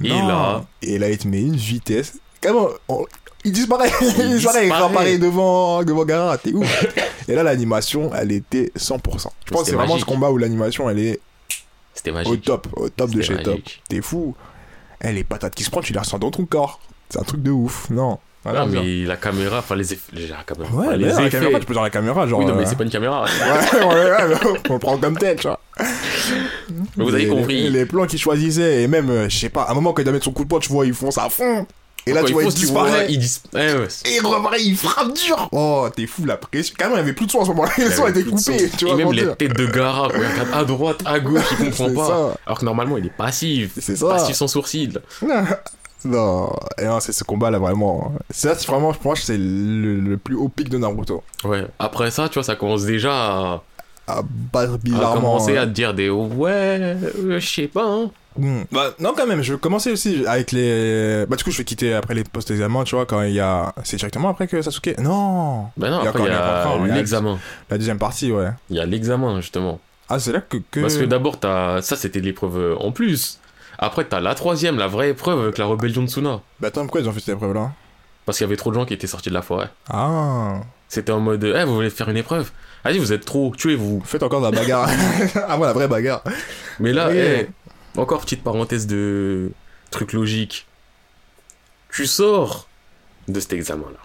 [0.03, 0.27] Et Non.
[0.27, 2.19] là- Et là, il te met une vitesse.
[2.39, 3.05] Comment on-
[3.45, 6.85] Il disparaît Il disparaît, il réapparaît devant, devant Gara, t'es ouf
[7.27, 8.99] Et là, l'animation, elle était 100%.
[9.45, 11.19] Je pense que c'est vraiment ce combat où l'animation, elle est
[11.93, 12.43] C'était au magique.
[12.43, 13.59] top, au top de chez top.
[13.89, 14.35] T'es fou.
[15.03, 16.79] Eh, les patates qui se prennent, tu les ressens dans ton corps.
[17.09, 17.89] C'est un truc de ouf.
[17.89, 18.17] Non.
[18.43, 20.11] Voilà, Non, mais la caméra, enfin, les effets.
[20.13, 21.29] les- la caméra, Ouais, enfin, les la effets.
[21.29, 22.39] caméra, tu peux dans la caméra, genre.
[22.39, 23.23] Oui, non, mais euh, c'est pas une caméra.
[23.73, 24.35] Ouais, ouais, ouais,
[24.69, 25.59] on le prend comme tel, tu vois.
[26.97, 27.63] Mais vous avez compris.
[27.63, 30.01] Les, les plans qu'ils choisissaient, et même, euh, je sais pas, à un moment, quand
[30.01, 31.65] il doit mettre son coup de poing, tu vois, ils foncent à fond.
[32.05, 33.05] Et là, tu il vois, il disparaît.
[33.09, 33.39] il dis...
[33.53, 35.47] eh ouais, Et il reparaît, il frappe dur.
[35.51, 36.75] Oh, t'es fou, la pression.
[36.77, 37.71] Carrément, il avait plus de son à ce moment-là.
[37.77, 38.93] Le Il avait était coupé, tu vois.
[38.93, 39.37] Et même les dire.
[39.37, 42.07] têtes de Gara, quoi, il regarde à droite, à gauche, il comprend pas.
[42.07, 42.37] ça.
[42.45, 43.71] Alors que normalement, il est passif.
[43.79, 44.07] C'est ça.
[44.09, 44.99] Passif sans sourcil.
[46.05, 48.13] Non, et non, c'est ce combat-là, vraiment.
[48.29, 51.23] Ça, c'est vraiment, pour moi, c'est le, le plus haut pic de Naruto.
[51.45, 51.65] Ouais.
[51.79, 53.63] Après ça, tu vois, ça commence déjà à,
[54.07, 55.61] À à commencer hein.
[55.61, 57.85] à te dire des ouais, euh, je sais pas.
[57.85, 58.11] Hein.
[58.71, 61.25] Bah, non, quand même, je commençais aussi avec les.
[61.27, 63.73] Bah, du coup, je vais quitter après les post-examens, tu vois, quand il y a.
[63.83, 64.97] C'est directement après que Sasuke.
[64.99, 67.39] Non Ben non, Il y a après il y a l'examen.
[67.69, 68.49] La deuxième partie, ouais.
[68.69, 69.79] Il y a l'examen, justement.
[70.09, 70.57] Ah, c'est là que.
[70.71, 70.81] que...
[70.81, 71.81] Parce que d'abord, t'as...
[71.81, 73.39] ça, c'était l'épreuve euh, en plus.
[73.79, 76.41] Après, t'as la troisième, la vraie épreuve avec la rébellion de Tsuna.
[76.59, 77.71] Bah, attends, pourquoi ils ont fait cette épreuve-là?
[78.25, 79.69] Parce qu'il y avait trop de gens qui étaient sortis de la forêt.
[79.89, 82.51] Ah C'était en mode, eh, vous voulez faire une épreuve?
[82.85, 84.01] Allez, vous êtes trop, tuez-vous.
[84.05, 84.89] Faites encore de la bagarre.
[85.47, 86.23] ah, ouais, la vraie bagarre.
[86.79, 87.47] Mais là, eh,
[87.97, 89.51] encore petite parenthèse de
[89.91, 90.67] truc logique.
[91.91, 92.67] Tu sors
[93.27, 93.99] de cet examen-là.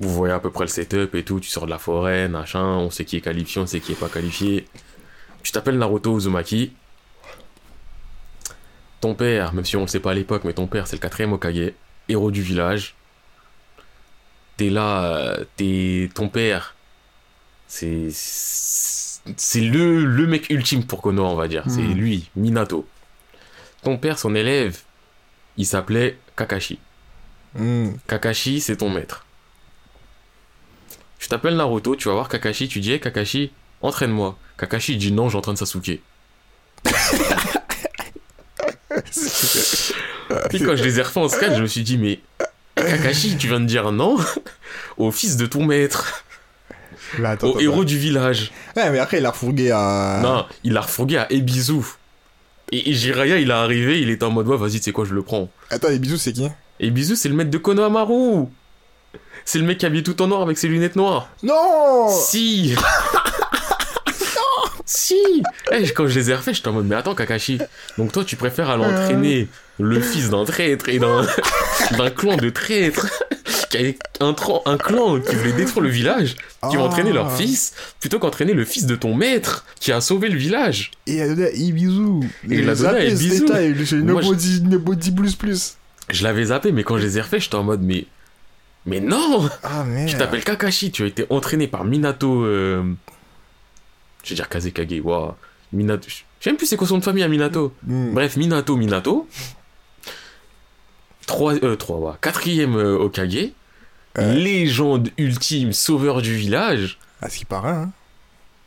[0.00, 2.64] Vous voyez à peu près le setup et tout, tu sors de la forêt, machin,
[2.64, 4.66] on sait qui est qualifié, on sait qui est pas qualifié.
[5.42, 6.72] Tu t'appelles Naruto Uzumaki.
[9.00, 11.00] Ton père, même si on le sait pas à l'époque, mais ton père c'est le
[11.00, 11.72] quatrième Okage,
[12.08, 12.94] héros du village.
[14.56, 16.76] T'es là, euh, t'es ton père.
[17.66, 18.10] C'est
[19.36, 21.64] c'est le, le mec ultime pour Konoha, on va dire.
[21.68, 21.94] C'est Hmm.
[21.94, 22.86] lui, Minato.
[23.82, 24.78] Ton père, son élève,
[25.56, 26.78] il s'appelait Kakashi.
[27.54, 27.90] Hmm.
[28.08, 29.24] Kakashi, c'est ton maître.
[31.18, 34.36] Je t'appelle Naruto, tu vas voir Kakashi, tu dis, hey, Kakashi, entraîne-moi.
[34.58, 36.00] Kakashi dit non, j'entraîne Sasuke.
[40.50, 42.20] Puis quand je les ai refait en skate, je me suis dit, mais
[42.76, 44.16] Kakashi, tu viens de dire non
[44.96, 46.24] au fils de ton maître,
[47.24, 48.52] Attends, au attends, héros du village.
[48.76, 50.20] Ouais, mais après, il a refourgué à.
[50.22, 51.74] Non, il a refourgué à Ebisu.
[52.70, 55.04] Et, et Jiraiya, il est arrivé, il était en mode, ouais, vas-y, tu sais quoi,
[55.04, 55.48] je le prends.
[55.70, 56.48] Attends, les bisous, c'est qui?
[56.80, 58.46] Ebisu, c'est le maître de Konohamaru.
[59.44, 61.28] C'est le mec qui habille tout en noir avec ses lunettes noires.
[61.42, 62.74] Non Si
[64.84, 65.42] Si
[65.72, 67.58] Eh, Quand je les ai refaits, j'étais en mode, mais attends, Kakashi,
[67.98, 69.48] donc toi, tu préfères aller entraîner
[69.78, 71.24] le fils d'un traître et d'un
[72.16, 73.06] clan de traîtres
[74.20, 74.34] un,
[74.66, 76.34] un clan qui voulait détruire le village,
[76.70, 76.86] qui va Ah.
[76.86, 80.90] entraîner leur fils, plutôt qu'entraîner le fils de ton maître qui a sauvé le village.
[81.06, 82.20] Et il a donné à Ibizu.
[82.50, 83.46] Et il a donné à Ibizu.
[83.86, 85.76] C'est une Moi, je- body, une body plus plus.
[86.10, 88.06] Je l'avais zappé, mais quand je les ai refaits, j'étais en mode, mais...
[88.84, 90.08] Mais non Ah, merde.
[90.10, 92.44] Tu t'appelles Kakashi, tu as été entraîné par Minato.
[92.44, 92.82] euh,
[94.24, 95.32] Je vais dire Kazekage, waouh.
[95.72, 96.08] Minato.
[96.44, 97.72] Même plus c'est quoi son de famille à Minato.
[97.86, 98.12] Hmm.
[98.12, 99.28] Bref, Minato, Minato.
[101.26, 102.12] Trois, euh, trois, ouais.
[102.20, 103.50] Quatrième euh, Okage.
[104.18, 104.34] Euh.
[104.34, 106.98] Légende ultime, sauveur du village.
[107.20, 107.92] À ce qui paraît, hein.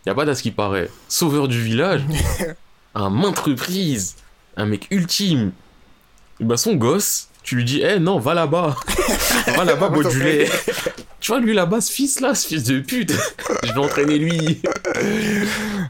[0.05, 0.89] Y a pas d'à ce qui paraît.
[1.07, 2.01] Sauveur du village.
[2.95, 4.15] à maintes reprises.
[4.57, 5.51] Un mec ultime.
[6.39, 8.75] Et bah, son gosse, tu lui dis, eh non, va là-bas.
[9.55, 10.49] va là-bas, lait.
[11.19, 13.11] Tu vois, lui là-bas, ce fils-là, ce fils de pute.
[13.63, 14.61] Je vais entraîner lui.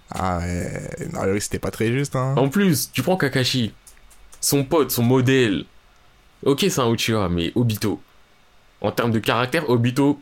[0.10, 1.10] Ah, ouais.
[1.12, 2.36] Non, c'était pas très juste, hein.
[2.38, 3.74] En plus, tu prends Kakashi,
[4.40, 5.66] son pote, son modèle.
[6.46, 8.00] Ok, c'est un Uchiha, mais Obito.
[8.86, 10.20] En termes de caractère, Obito,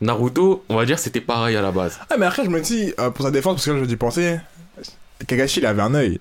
[0.00, 1.98] Naruto, on va dire c'était pareil à la base.
[2.08, 3.86] Ah, mais après, je me dis, euh, pour sa défense, parce que là, je me
[3.86, 4.38] dis penser,
[5.26, 6.20] Kakashi, il avait un œil.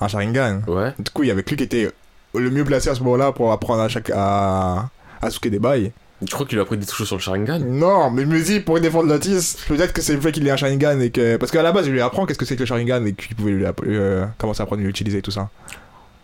[0.00, 0.62] Un Sharingan.
[0.66, 0.92] Ouais.
[0.98, 1.90] Du coup, il y avait que lui qui était
[2.34, 4.10] le mieux placé à ce moment-là pour apprendre à chaque.
[4.10, 4.88] à.
[5.22, 5.92] à des bails.
[6.26, 7.60] Tu crois qu'il a pris des touches sur le Sharingan?
[7.60, 10.50] Non, mais je me dis, pour défendre Lotus, peut-être que c'est le fait qu'il ait
[10.50, 11.36] un Sharingan et que.
[11.36, 13.36] Parce qu'à la base, je lui apprends qu'est-ce que c'est que le Sharingan et qu'il
[13.36, 15.50] pouvait lui euh, commencer à apprendre à l'utiliser et tout ça.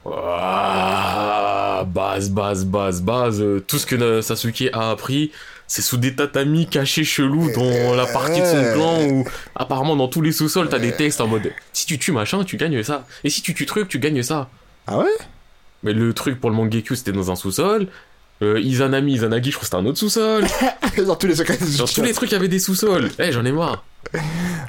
[0.07, 3.43] Ah, Base, base, base, base.
[3.67, 5.31] Tout ce que Sasuke a appris,
[5.67, 9.25] c'est sous des tatamis cachés chelous dans la partie de son clan où
[9.55, 12.57] apparemment dans tous les sous-sols t'as des textes en mode si tu tues machin, tu
[12.57, 13.07] gagnes ça.
[13.25, 14.49] Et si tu tues truc, tu gagnes ça.
[14.87, 15.07] Ah ouais?
[15.83, 17.87] Mais le truc pour le Mangekyo, c'était dans un sous-sol.
[18.43, 20.45] Euh, Izanami, Izanagi, je crois que c'était un autre sous-sol.
[21.07, 23.11] Dans tous les secrets Dans tous les trucs, il y avait des sous-sols.
[23.19, 23.85] Eh, j'en ai marre.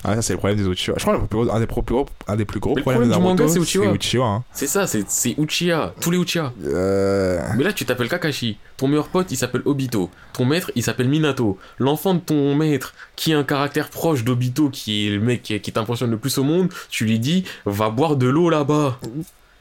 [0.04, 0.94] Ah, ça, c'est le problème des Uchiha.
[0.98, 2.82] Je crois que le plus gros- un des, plus gros, un des plus gros le
[2.82, 3.92] problèmes de problème du Naruto, c'est Uchiha.
[3.94, 4.24] Uchiha.
[4.24, 4.44] hein.
[4.54, 5.94] C'est ça, c'est c'est Uchiha.
[6.00, 6.54] Tous les Uchiha.
[6.66, 7.40] Euh...
[7.58, 8.58] Mais là, tu t'appelles Kakashi.
[8.78, 10.10] Ton meilleur pote, il s'appelle Obito.
[10.34, 11.58] Ton maître, il s'appelle Minato.
[11.80, 15.60] L'enfant de ton maître, qui a un caractère proche d'Obito, qui est le mec qui,
[15.60, 19.00] qui t'impressionne le plus au monde, tu lui dis, va boire de l'eau là-bas.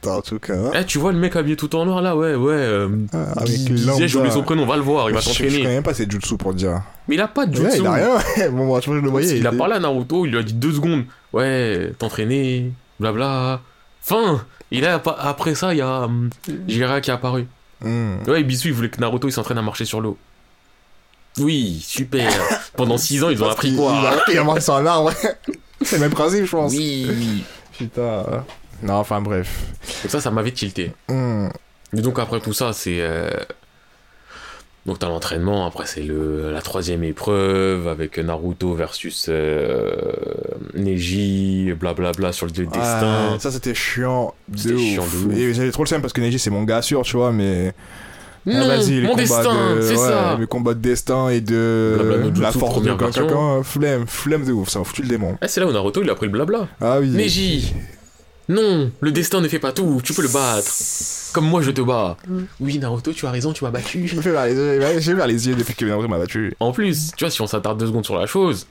[0.07, 0.71] En tout cas.
[0.73, 2.53] Eh, tu vois le mec habillé tout en noir là, ouais, ouais.
[2.53, 5.63] Euh, Ah, avec j'ai oublié son prénom, va le voir, il va Je- Je connais
[5.63, 6.81] même pas ces jutsu pour dire.
[7.07, 7.81] Mais il a pas de Ouais, jutsu.
[7.81, 8.49] il a rien.
[8.51, 9.37] bon, moi, je crois que je le voyais.
[9.37, 11.03] il a était- parlé à Naruto, il lui a dit deux secondes.
[11.33, 13.61] Ouais, t'entraîner, blabla.
[14.01, 14.41] Fin
[14.71, 16.29] là, pa- après ça, il y a hum,
[16.67, 17.45] Jiraiya qui est apparu.
[17.83, 18.15] Hmm.
[18.27, 20.17] Ouais, Ibisu, il voulait que Naruto il s'entraîne à marcher sur l'eau.
[21.39, 22.29] Oui, super.
[22.75, 24.85] Pendant 6 ans, ils ont Parce appris quoi Il a, il a marché sur un
[24.85, 25.11] arbre.
[25.81, 26.71] c'est le même principe, je pense.
[26.73, 27.43] Oui.
[27.77, 28.23] Putain.
[28.83, 29.63] Non, enfin, bref.
[30.03, 30.91] Donc ça, ça m'avait tilté.
[31.09, 31.47] Hmm.
[31.95, 32.97] Et donc après tout ça, c'est...
[33.01, 33.29] euh,
[34.85, 39.91] Donc t'as l'entraînement, après c'est le la troisième épreuve avec Naruto versus euh,
[40.73, 43.37] Neji, blablabla sur le dieu destin.
[43.39, 45.37] Ça, c'était chiant C'était chiant de ouf.
[45.37, 47.73] Et j'avais trop le seum parce que Neji, c'est mon gars sûr, tu vois, mais.
[48.47, 50.35] Non, Ah, vas-y, les mon destin, de- c'est ouais, ça.
[50.39, 51.95] Les combats de destin et de.
[51.99, 53.61] Blabla la force de quelqu'un.
[53.61, 55.37] Flemme, flemme de ouf, ça m'a foutu le démon.
[55.41, 56.67] Ah, c'est là où Naruto il a pris le blabla.
[56.81, 57.09] Ah oui.
[57.09, 57.71] Neji,
[58.51, 60.69] non, le destin ne fait pas tout, tu peux le battre.
[61.33, 62.17] Comme moi je te bats.
[62.59, 64.07] Oui Naruto, tu as raison, tu m'as battu.
[64.99, 66.53] J'ai vers les yeux depuis que Naruto m'a battu.
[66.59, 68.67] En plus, tu vois, si on s'attarde deux secondes sur la chose,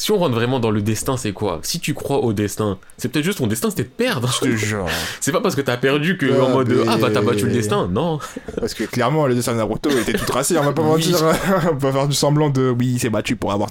[0.00, 1.58] si on rentre vraiment dans le destin, c'est quoi?
[1.64, 4.32] Si tu crois au destin, c'est peut-être juste ton destin, c'était de perdre.
[4.32, 4.86] Je te jure.
[5.20, 7.46] C'est pas parce que t'as perdu que Ah, en mode mais- ah bah t'as battu
[7.46, 7.88] le destin.
[7.90, 8.20] Non.
[8.60, 11.16] Parce que clairement, le dessin de Naruto était tout tracé, on va pas mentir.
[11.72, 13.70] on va faire du semblant de oui, il s'est battu pour avoir.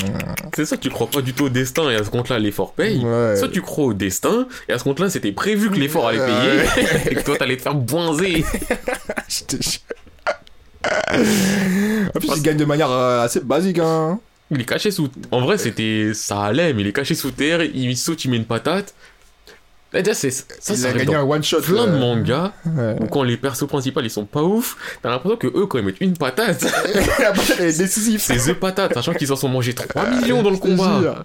[0.56, 3.04] C'est ça, tu crois pas du tout au destin et à ce compte-là l'effort paye.
[3.04, 3.36] Ouais.
[3.36, 7.10] Soit tu crois au destin et à ce compte-là c'était prévu que l'effort allait payer
[7.12, 8.44] et que toi t'allais te faire boinzer.
[9.28, 9.80] Je te jure.
[10.84, 14.18] En plus, il gagne de manière euh, assez basique, hein.
[14.50, 15.08] Il est caché sous.
[15.30, 16.12] En vrai, c'était.
[16.14, 18.94] Ça allait, mais il est caché sous terre, il saute, il met une patate.
[19.92, 20.30] Là, déjà, c'est.
[20.30, 20.44] Ça,
[20.74, 21.62] il ça a gagné un one shot.
[21.62, 22.96] plein de euh, mangas ouais.
[23.00, 25.84] où quand les persos principaux ils sont pas ouf, t'as l'impression que eux, quand ils
[25.84, 26.62] mettent une patate,
[27.18, 28.20] La patate, elle est décisive.
[28.20, 31.24] c'est The Patate, sachant qu'ils en sont mangés 3 millions dans le combat.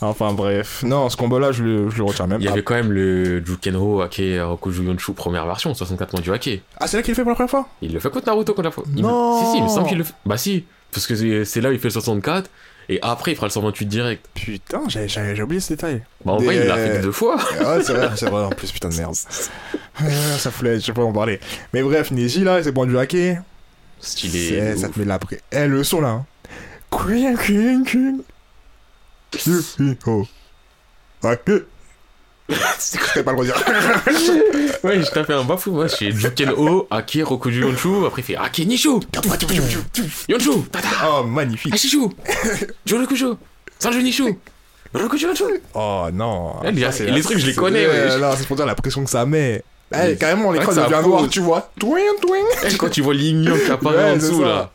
[0.00, 2.74] Enfin bref, non, ce combat-là, je le, je le retiens même Il y avait quand
[2.74, 6.62] même le Jukenho Ake Rokuju Yonshu première version, 64 mois du Ake.
[6.78, 7.68] Ah, c'est là qu'il le fait pour la première fois?
[7.82, 8.84] Il le fait contre Naruto contre la fois.
[8.94, 9.40] Non.
[9.40, 10.14] Si, si, il me semble qu'il le fait.
[10.24, 10.64] Bah si,
[10.96, 12.50] parce que c'est là où il fait le 64,
[12.88, 14.26] et après il fera le 128 direct.
[14.34, 16.02] Putain, j'ai oublié ce détail.
[16.24, 17.36] Bah en Des- vrai, il l'a fait deux fois.
[17.60, 19.14] Ah, ouais, c'est vrai, c'est vrai, en plus, putain de merde.
[19.98, 20.04] Ah,
[20.38, 21.38] ça foulait, je sais pas en parler.
[21.74, 23.42] Mais bref, Neji là, c'est bon du hacker.
[24.00, 24.72] Stylé.
[24.72, 25.40] De Ça te met la pré.
[25.52, 26.08] Eh, le son là.
[26.08, 26.26] Hein.
[26.90, 28.22] Queen, queen, queen.
[30.06, 30.26] Oh.
[31.22, 31.50] Ok.
[32.78, 33.56] C'est pas le redire.
[34.84, 35.88] Ouais, je t'ai fait un bafou, moi.
[35.88, 39.00] C'est Jukenho Ake Rokuju Yonshu, après il fait Ake Nishu
[40.28, 41.74] Yonshu Tata Oh, magnifique.
[41.74, 41.98] Ashishu
[42.86, 43.34] Jorokuju
[43.78, 44.36] Sanju Nishu
[44.94, 45.44] Rokuju Yonshu
[45.74, 46.56] Oh non.
[46.64, 47.86] Eh, les- trucs, je les connais,
[48.18, 49.62] là, c'est pour dire la pression que ça met.
[49.92, 51.06] Eh, Mais- carrément, l'écran Ouais, devient pose.
[51.06, 51.70] noir, tu vois.
[51.78, 52.44] Twing, twing.
[52.68, 54.70] Eh, Quand tu vois Lignon qui apparaît Ouais, en dessous, là.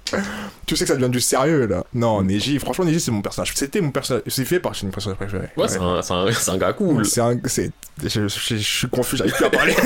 [0.65, 1.83] Tu sais que ça devient du sérieux là.
[1.93, 3.51] Non, Neji, franchement, Neji, c'est mon personnage.
[3.53, 4.23] C'était mon personnage.
[4.27, 5.47] C'est fait par mon personnage préféré.
[5.57, 7.05] Ouais, c'est un, c'est un, c'est un gars cool.
[7.05, 7.37] C'est un.
[7.43, 7.67] Je,
[8.07, 9.75] je- je suis confus, j'arrive plus à parler.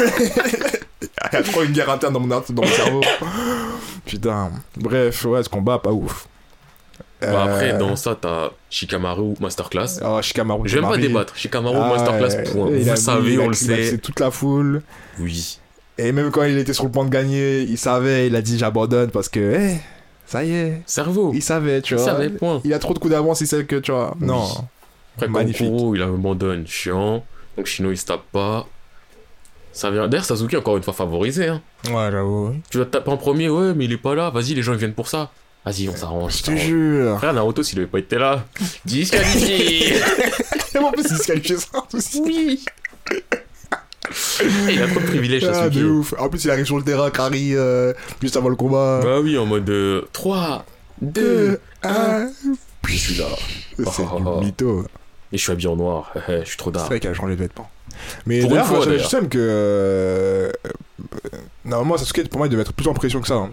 [1.01, 3.01] Il y a trop une guerre interne dans mon, dans mon cerveau.
[4.05, 4.51] Putain.
[4.77, 6.27] Bref, ouais, ce combat, pas ouf.
[7.31, 9.99] Bah, après, Euh, dans ça, t'as Shikamaru Masterclass.
[10.05, 10.67] Oh, Shikamaru.
[10.67, 11.35] Je vais même pas débattre.
[11.35, 12.65] Shikamaru Ah, Masterclass, point.
[12.65, 13.83] Vous le savez, on le sait.
[13.91, 14.81] C'est toute la foule.
[15.19, 15.59] Oui.
[15.97, 18.57] Et même quand il était sur le point de gagner, il savait, il a dit
[18.57, 19.77] j'abandonne parce que, eh,
[20.25, 20.81] ça y est.
[20.85, 21.31] Cerveau.
[21.33, 22.05] Il savait, tu Il vois.
[22.05, 22.59] savait, point.
[22.65, 24.13] Il a trop de coups d'avance, il sait que, tu vois.
[24.19, 24.27] Oui.
[24.27, 24.43] Non.
[25.15, 25.71] Après, Magnifique.
[25.95, 26.67] Il abandonne.
[26.67, 27.23] Chiant.
[27.55, 28.67] Donc, Shino, il se tape pas.
[29.71, 30.07] Ça vient.
[30.09, 31.47] D'ailleurs, Sasuke, encore une fois, favorisé.
[31.47, 31.61] Hein.
[31.87, 32.55] Ouais, j'avoue.
[32.69, 34.29] Tu vas te taper en premier, ouais, mais il est pas là.
[34.29, 35.31] Vas-y, les gens, ils viennent pour ça.
[35.65, 36.37] Vas-y, on s'arrange.
[36.37, 37.17] Je te jure.
[37.17, 38.45] Frère, Naruto, s'il avait pas été là,
[38.85, 39.95] disqualifié.
[40.79, 42.21] En plus, qualifie ça aussi.
[42.23, 42.63] oui.
[44.41, 46.13] Eh, il a trop de privilèges, Ah, de ouf.
[46.19, 48.99] En plus, il arrive sur le terrain, Kari, euh, juste avant le combat.
[49.01, 50.65] Bah oui, en mode euh, 3,
[51.01, 52.27] 2, 1.
[52.87, 53.25] Je suis là.
[53.91, 54.85] C'est Oh, oh, du mytho.
[55.31, 56.13] Et je suis habillé en noir.
[56.27, 56.85] je suis trop C'est d'art.
[56.87, 57.69] vrai qu'il a changé de vêtements.
[58.25, 59.37] Mais d'ailleurs, je- sais que.
[59.39, 60.51] euh,
[60.99, 63.35] euh, Normalement, Sasuke, pour moi, il devait être plus en pression que ça.
[63.35, 63.49] hein.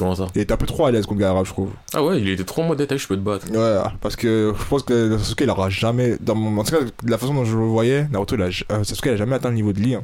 [0.00, 1.70] Comment ça Il était un peu trop à l'aise contre Gaara, je trouve.
[1.94, 3.46] Ah ouais, il était trop en mode détail, je peux te battre.
[3.52, 6.16] Ouais, parce que je pense que Sasuke, il aura jamais.
[6.20, 6.58] Dans mon...
[6.60, 8.46] En tout cas, de la façon dont je le voyais, Naruto, il a...
[8.46, 9.94] euh, Sasuke, il a jamais atteint le niveau de Lee.
[9.94, 10.02] hein.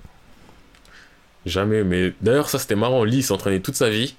[1.47, 3.05] Jamais, mais d'ailleurs, ça c'était marrant.
[3.05, 4.16] Lee il s'entraînait toute sa vie.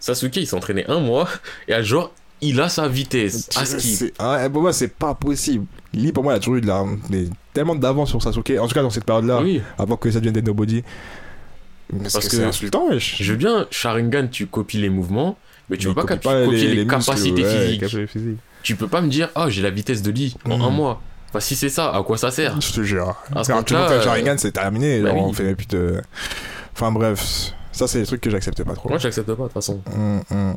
[0.00, 1.28] Sasuke, il s'entraînait un mois.
[1.68, 3.48] Et à genre, il a sa vitesse.
[3.56, 3.64] À.
[3.64, 5.66] C'est- ah, pour moi, c'est pas possible.
[5.92, 6.84] Lee, pour moi, il a toujours eu de la...
[7.52, 8.54] tellement d'avance sur Sasuke.
[8.58, 10.82] En tout cas, dans cette période-là, Oui, avant que ça devienne des nobody.
[11.90, 13.16] Parce, Parce que, que- c'est insultant, wesh.
[13.22, 15.38] je veux bien, Sharingan, tu copies les mouvements.
[15.70, 18.06] Mais tu Mais peux pas, copie capi- copier les, capacités ouais, les physiques.
[18.08, 18.38] physiques.
[18.62, 21.00] Tu peux pas me dire, ah, j'ai la vitesse de Lee en un mois.
[21.28, 23.16] Enfin, si c'est ça, à quoi ça sert Je te jure.
[23.34, 25.00] À ce tu montes euh, Sharingan, c'est terminé.
[25.00, 25.24] bah genre, oui.
[25.26, 26.00] on fait plus de...
[26.72, 28.88] Enfin bref, ça c'est des trucs que j'accepte pas trop.
[28.88, 29.80] Moi, j'accepte pas, de toute façon.
[29.92, 30.56] Hum, hum.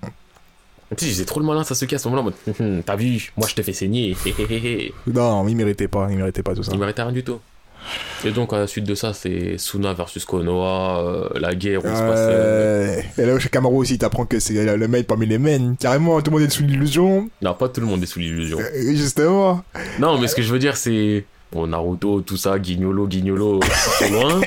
[0.98, 3.48] Tu sais, j'étais trop le malin, Sasuke, à ce moment-là, en mode, t'as vu, moi
[3.48, 4.16] je te fais saigner.
[5.08, 6.72] Non, il méritait pas, il méritait pas tout ça.
[6.74, 7.40] Il méritait rien du tout.
[8.26, 11.88] Et donc, à la suite de ça, c'est Suna versus Konoha, euh, la guerre où
[11.88, 12.20] se passe.
[12.20, 13.02] euh.
[13.18, 15.76] Et là, chez Kamaru aussi, t'apprends que c'est le mec parmi les men.
[15.80, 17.30] Carrément, tout le monde est sous l'illusion.
[17.42, 18.60] Non, pas tout le monde est sous l'illusion.
[18.60, 19.64] Euh, Justement.
[20.00, 21.26] Non, mais ce que je veux dire, c'est.
[21.52, 23.60] Bon, Naruto, tout ça, Guignolo, Guignolo,
[23.98, 24.40] c'est loin.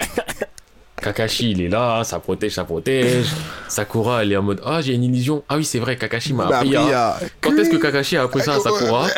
[1.03, 3.27] Kakashi, il est là, ça protège, ça protège.
[3.67, 5.43] Sakura, elle est en mode Ah, j'ai une illusion.
[5.49, 7.09] Ah oui, c'est vrai, Kakashi m'a Bah, appris après, il y à.
[7.09, 9.09] a- Quand est-ce que Kakashi a appris ça à Sakura?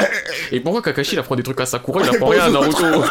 [0.50, 2.86] Et pourquoi Kakashi il apprend des trucs à Sakura Il apprend rien à Naruto?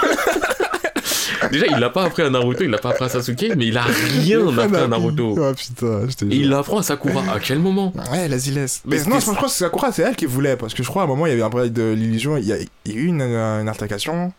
[1.54, 3.78] Déjà, il l'a pas appris à Naruto, il l'a pas appris à Sasuke, mais il
[3.78, 5.36] a rien appris à Naruto.
[5.39, 7.22] Ah putain, je te Et il l'apprend à Sakura.
[7.32, 8.38] À quel moment Ouais, la.
[8.86, 10.58] Mais non, je crois que c'est Sakura, c'est elle qui voulait.
[10.58, 12.38] Parce que je crois à un moment, il y avait un problème de l'illusion.
[12.38, 14.34] Il y a, eu une, une altercation.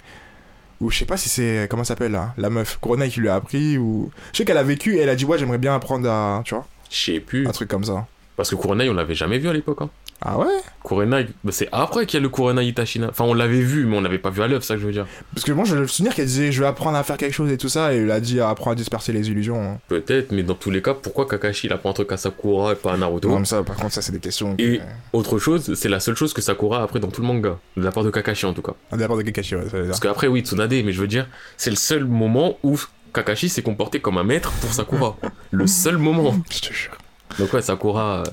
[0.80, 1.68] Ou je sais pas si c'est.
[1.70, 2.78] Comment ça s'appelle là La meuf.
[2.80, 3.78] Corona qui lui a appris.
[3.78, 4.10] Ou.
[4.32, 6.42] Je sais qu'elle a vécu et elle a dit, ouais, j'aimerais bien apprendre à.
[6.44, 7.46] Tu vois Je sais plus.
[7.46, 8.06] Un truc comme ça.
[8.36, 9.78] Parce que Kurenai, on l'avait jamais vu à l'époque.
[9.82, 9.90] Hein.
[10.22, 10.46] Ah ouais?
[10.86, 13.08] Kurenai, bah, c'est après qu'il y a le Kurenai Itachina.
[13.10, 14.92] Enfin, on l'avait vu, mais on l'avait pas vu à l'œuvre, ça que je veux
[14.92, 15.06] dire.
[15.34, 17.50] Parce que moi, j'ai le souvenir qu'elle disait, je vais apprendre à faire quelque chose
[17.52, 17.92] et tout ça.
[17.92, 19.60] Et elle a dit, apprends à disperser les illusions.
[19.62, 19.78] hein.
[19.88, 22.76] Peut-être, mais dans tous les cas, pourquoi Kakashi il apprend un truc à Sakura et
[22.76, 23.28] pas à Naruto?
[23.28, 24.54] Comme ça, par contre, ça, c'est des questions.
[24.58, 24.80] Et-
[25.12, 27.58] Autre chose, c'est la seule chose que Sakura a appris dans tout le manga.
[27.76, 28.72] De la part de Kakashi en tout cas.
[28.92, 29.88] À la part de Kakashi, ouais, ça veut dire.
[29.90, 31.26] Parce qu'après, oui, Tsunade, mais je veux dire,
[31.58, 32.78] c'est le seul moment où
[33.12, 35.16] Kakashi s'est comporté comme un maître pour Sakura.
[35.50, 36.34] le seul moment.
[36.50, 36.96] Je te jure.
[37.38, 38.24] Donc ouais, Sakura, euh,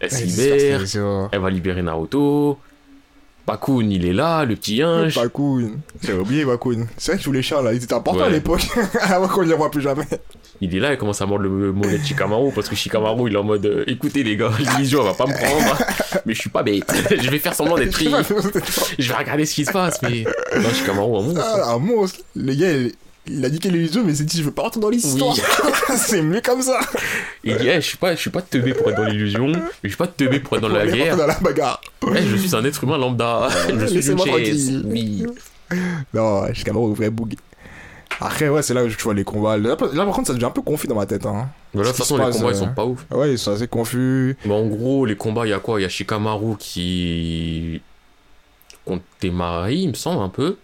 [0.00, 2.58] elle se libère, les elle va libérer Naruto.
[3.46, 5.16] Bakun, il est là, le petit Inge.
[5.16, 5.72] Bakun.
[6.02, 6.86] J'avais oublié Bakun.
[6.96, 8.66] C'est vrai que tous les chats là, ils étaient importants à l'époque.
[9.00, 10.06] Avant qu'on ne les voit plus jamais.
[10.60, 13.34] Il est là, il commence à mordre le mollet de Shikamaru parce que Shikamaru il
[13.34, 15.78] est en mode euh, écoutez les gars, l'illusion elle va pas me prendre,
[16.26, 16.84] mais je suis pas bête.
[17.10, 18.12] je vais faire semblant d'être pris.
[18.98, 20.24] Je vais regarder ce qui se passe, mais.
[20.56, 21.40] Non, Shikamaru, un monstre.
[21.42, 22.20] Ah, un monstre.
[22.36, 22.92] Le gars, il,
[23.26, 25.36] il a niqué les yeux, mais c'est dit, je veux pas rentrer dans l'histoire.
[25.96, 26.80] c'est mieux comme ça.
[27.44, 29.88] Il dit, je suis pas, je suis pas teubé pour être dans l'illusion, mais je
[29.88, 31.16] suis pas teubé pour être dans la guerre.
[31.16, 31.80] dans la bagarre.
[32.14, 33.48] Eh, je suis un être humain lambda.
[33.68, 34.82] je suis une chaise.
[34.84, 35.26] Oui.
[36.12, 37.36] Non, jusqu'à où vous bouger.
[38.20, 39.56] Après, ouais, c'est là où tu vois les combats.
[39.56, 41.24] Là, par contre, ça devient un peu confus dans ma tête.
[41.24, 41.48] Hein.
[41.72, 43.06] Mais là, de toute façon, les passe, combats ils euh, sont pas ouf.
[43.10, 44.36] Ouais, ils sont assez confus.
[44.44, 45.80] Mais en gros, les combats, il y a quoi?
[45.80, 47.80] Il y a Shikamaru qui.
[48.84, 50.56] contre Temari, il me semble un peu.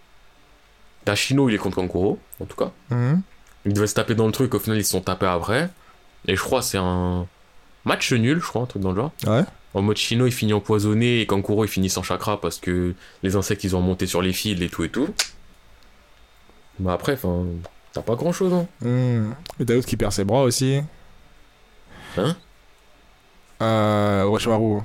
[1.07, 2.71] Tashino, il est contre Kankuro, en tout cas.
[2.89, 3.21] Mhm.
[3.65, 5.69] Ils devaient se taper dans le truc, au final, ils se sont tapés après.
[6.27, 7.25] Et je crois c'est un
[7.85, 9.11] match nul, je crois, un truc dans le genre.
[9.25, 9.43] Ouais.
[9.73, 12.93] En mode Shino, il finit empoisonné et Kankuro, il finit sans chakra parce que
[13.23, 15.07] les insectes, ils ont monté sur les fils et tout et tout.
[16.79, 17.45] Bah après, enfin,
[17.93, 18.67] t'as pas grand chose, hein.
[18.81, 19.33] Mhm.
[19.61, 20.81] Et t'as l'autre qui perd ses bras aussi.
[22.17, 22.35] Hein?
[23.61, 24.81] Euh, Orochimaru.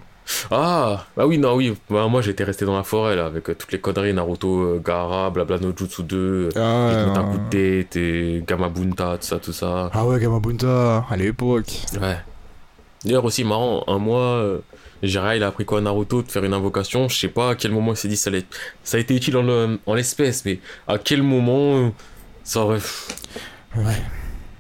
[0.51, 1.75] Ah, bah oui, non, oui.
[1.91, 4.83] Bah, moi, j'étais resté dans la forêt, là, avec euh, toutes les conneries Naruto, euh,
[4.85, 9.39] Gaara, blabla no Jutsu 2, euh, Ah, un coup de tête et Gamabunta, tout ça,
[9.39, 9.91] tout ça.
[9.93, 11.73] Ah ouais, Gamabunta, à l'époque.
[12.01, 12.19] Ouais.
[13.05, 14.59] D'ailleurs, aussi marrant, un mois, euh,
[15.03, 17.09] Jiraiya, il a appris quoi à Naruto de faire une invocation?
[17.09, 18.45] Je sais pas à quel moment il s'est dit ça, allait...
[18.85, 21.89] ça a été utile en, le- en l'espèce, mais à quel moment euh,
[22.45, 22.79] ça aurait.
[23.77, 24.01] Ouais.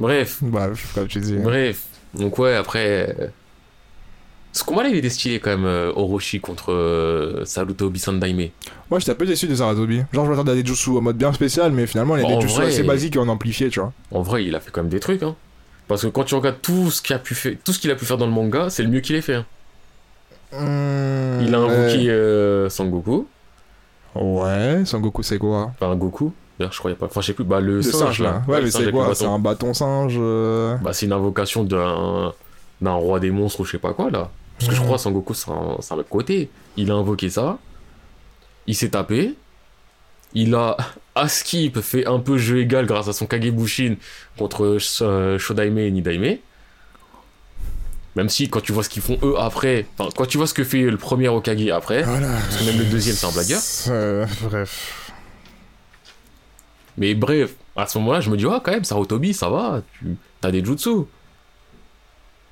[0.00, 1.36] Bref, Bah, comme tu dis.
[1.36, 1.84] bref.
[2.14, 3.14] Donc, ouais, après.
[4.52, 8.48] Ce combat-là, il était stylé quand même, euh, Orochi contre euh, Saruto Bisandaime.
[8.90, 10.02] Moi, j'étais un peu déçu de Saratobi.
[10.12, 12.28] Genre, je m'attendais à des jutsu en mode bien spécial, mais finalement, il y a
[12.28, 13.92] En des jutsu vrai- assez basiques et en amplifié, tu vois.
[14.10, 15.34] En vrai, il a fait quand même des trucs, hein.
[15.88, 17.94] Parce que quand tu regardes tout ce qu'il a pu faire, tout ce qu'il a
[17.94, 19.34] pu faire dans le manga, c'est le mieux qu'il ait fait.
[19.36, 19.46] hein.
[20.52, 23.26] Il a invoqué euh, Sangoku,
[24.14, 25.72] Ouais, Sangoku, c'est quoi?
[25.80, 26.32] Enfin Goku.
[26.60, 28.42] Je a pas, enfin je sais plus, bah le, Le singe, là.
[28.46, 29.14] Ouais, mais c'est quoi?
[29.14, 30.14] C'est un bâton singe.
[30.18, 32.32] euh, Bah c'est une invocation d'un
[32.80, 34.30] d'un roi des monstres ou je sais pas quoi là.
[34.58, 36.48] Parce que je crois Sangoku c'est un, c'est un mec côté.
[36.76, 37.58] Il a invoqué ça.
[38.66, 39.34] Il s'est tapé.
[40.34, 40.76] Il a
[41.14, 43.96] à skip fait un peu jeu égal grâce à son Kagebushin
[44.38, 46.38] contre euh, Shodaime et Nidaime.
[48.14, 50.52] Même si quand tu vois ce qu'ils font eux après, enfin quand tu vois ce
[50.54, 52.28] que fait le premier Okage après, Voilà.
[52.32, 53.60] parce que même le deuxième c'est un blagueur.
[53.88, 55.12] Euh, bref.
[56.98, 60.14] Mais bref, à ce moment-là, je me dis, ah, quand même, Sarutobi, ça va, tu
[60.42, 60.90] as des jutsu.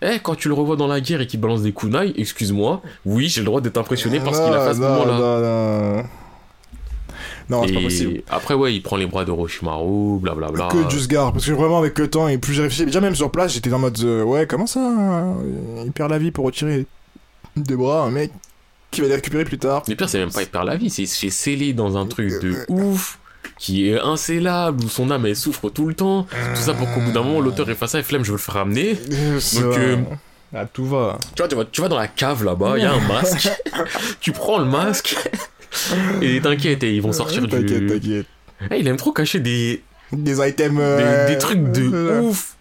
[0.02, 3.28] Eh, quand tu le revois dans la guerre et qu'il balance des kunai, excuse-moi, oui,
[3.28, 5.18] j'ai le droit d'être impressionné par ce qu'il a fait à ce Non, moment-là.
[5.18, 6.02] Non, non,
[7.50, 8.22] non, c'est pas possible.
[8.30, 10.68] Après, ouais, il prend les bras de Roshimaru, blablabla.
[10.68, 13.14] Que du Sgar, parce que vraiment avec le temps et plus j'ai réfléchi, déjà même
[13.14, 16.44] sur place, j'étais en mode euh, ouais comment ça, euh, il perd la vie pour
[16.44, 16.86] retirer
[17.56, 18.30] des bras, un mec
[18.90, 19.82] qui va les récupérer plus tard.
[19.88, 22.40] Mais pire, c'est même pas il perd la vie, c'est c'est scellé dans un truc
[22.40, 23.18] de ouf,
[23.58, 26.26] qui est incellable, où son âme elle souffre tout le temps.
[26.54, 28.36] Tout ça pour qu'au bout d'un moment, l'auteur est face à et flemme, je veux
[28.38, 28.94] le faire ramener.
[28.94, 29.96] Donc euh,
[30.54, 31.18] à tout va.
[31.34, 33.48] Tu vois, tu vas, tu vas dans la cave là-bas, il y a un masque.
[34.20, 35.16] tu prends le masque.
[36.22, 37.86] Et t'inquiète, ils vont sortir T'inquiète, du.
[37.86, 38.26] t'inquiète.
[38.70, 39.82] Eh, il aime trop cacher des,
[40.12, 40.76] Des items.
[40.76, 42.56] des, euh, des trucs de euh, ouf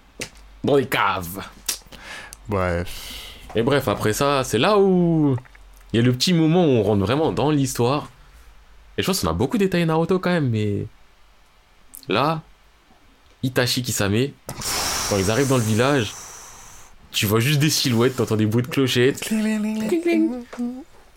[0.63, 1.39] dans les caves.
[2.47, 2.87] Bref.
[3.55, 5.35] Et bref, après ça, c'est là où
[5.91, 8.09] il y a le petit moment où on rentre vraiment dans l'histoire.
[8.99, 10.85] Et je pense qu'on a beaucoup détaillé Naruto quand même, mais
[12.09, 12.41] là,
[13.43, 14.31] Itachi qui s'amène,
[15.09, 16.13] quand ils arrivent dans le village,
[17.09, 19.21] tu vois juste des silhouettes, t'entends des bruits de clochettes,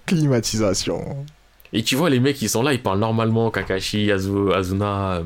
[0.07, 1.27] Climatisation.
[1.73, 5.25] et tu vois les mecs qui sont là, ils parlent normalement, Kakashi, Azu- Azuna,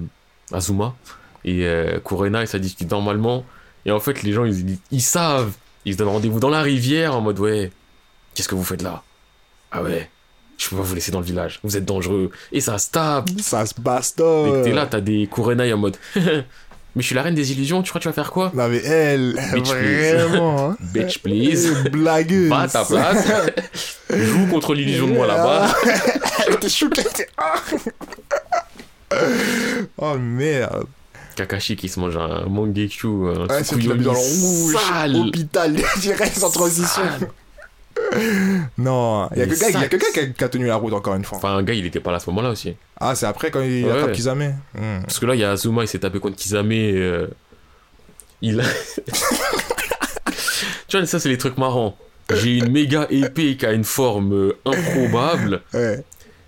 [0.51, 0.95] Azuma
[1.45, 3.45] et euh, Kurena, et ça discute normalement.
[3.85, 5.53] Et en fait, les gens, ils, ils savent,
[5.85, 7.71] ils se donnent rendez-vous dans la rivière en mode ouais,
[8.35, 9.03] qu'est-ce que vous faites là?
[9.71, 10.09] Ah ouais,
[10.59, 12.31] je peux pas vous laisser dans le village, vous êtes dangereux.
[12.53, 13.29] Et ça se tape.
[13.41, 14.53] Ça se Et bastonne.
[14.53, 17.83] que t'es là, t'as des Kurenai en mode mais je suis la reine des illusions,
[17.83, 18.51] tu crois que tu vas faire quoi?
[18.55, 20.15] Non mais elle, Bitch, please.
[20.15, 20.71] vraiment.
[20.71, 20.77] hein.
[20.95, 21.75] Bitch, please.
[21.93, 22.49] Blagueuse.
[22.49, 23.27] Va à ta place.
[24.11, 25.69] Joue contre l'illusion de moi là-bas.
[26.61, 27.55] T'es Ah.
[29.99, 30.87] oh merde.
[31.37, 34.77] Kakashi qui se mange un Mangekyu, un Ouais, mis dans le Tsukuyomi rouge.
[34.89, 35.17] sale.
[35.17, 37.03] Hôpital, direct sans transition.
[37.03, 37.29] Sale.
[38.79, 40.67] Non, il y a que gars- il y a ça- que gars qui a- tenu
[40.67, 41.39] la route encore une fois.
[41.39, 42.75] Enfin, un gars, il était pas là à ce moment-là aussi.
[43.01, 43.91] Ah, c'est après quand il Ouais.
[43.93, 44.55] attrape Kizame.
[44.75, 45.01] Hmm.
[45.03, 46.73] Parce que là, il y a Azuma, il s'est tapé contre Kizame.
[46.73, 47.27] euh,
[48.43, 48.65] Il a.
[50.89, 51.97] tu vois, ça, c'est les trucs marrants.
[52.35, 55.63] J'ai une méga épée qui a une forme euh, improbable.
[55.73, 56.03] Ouais.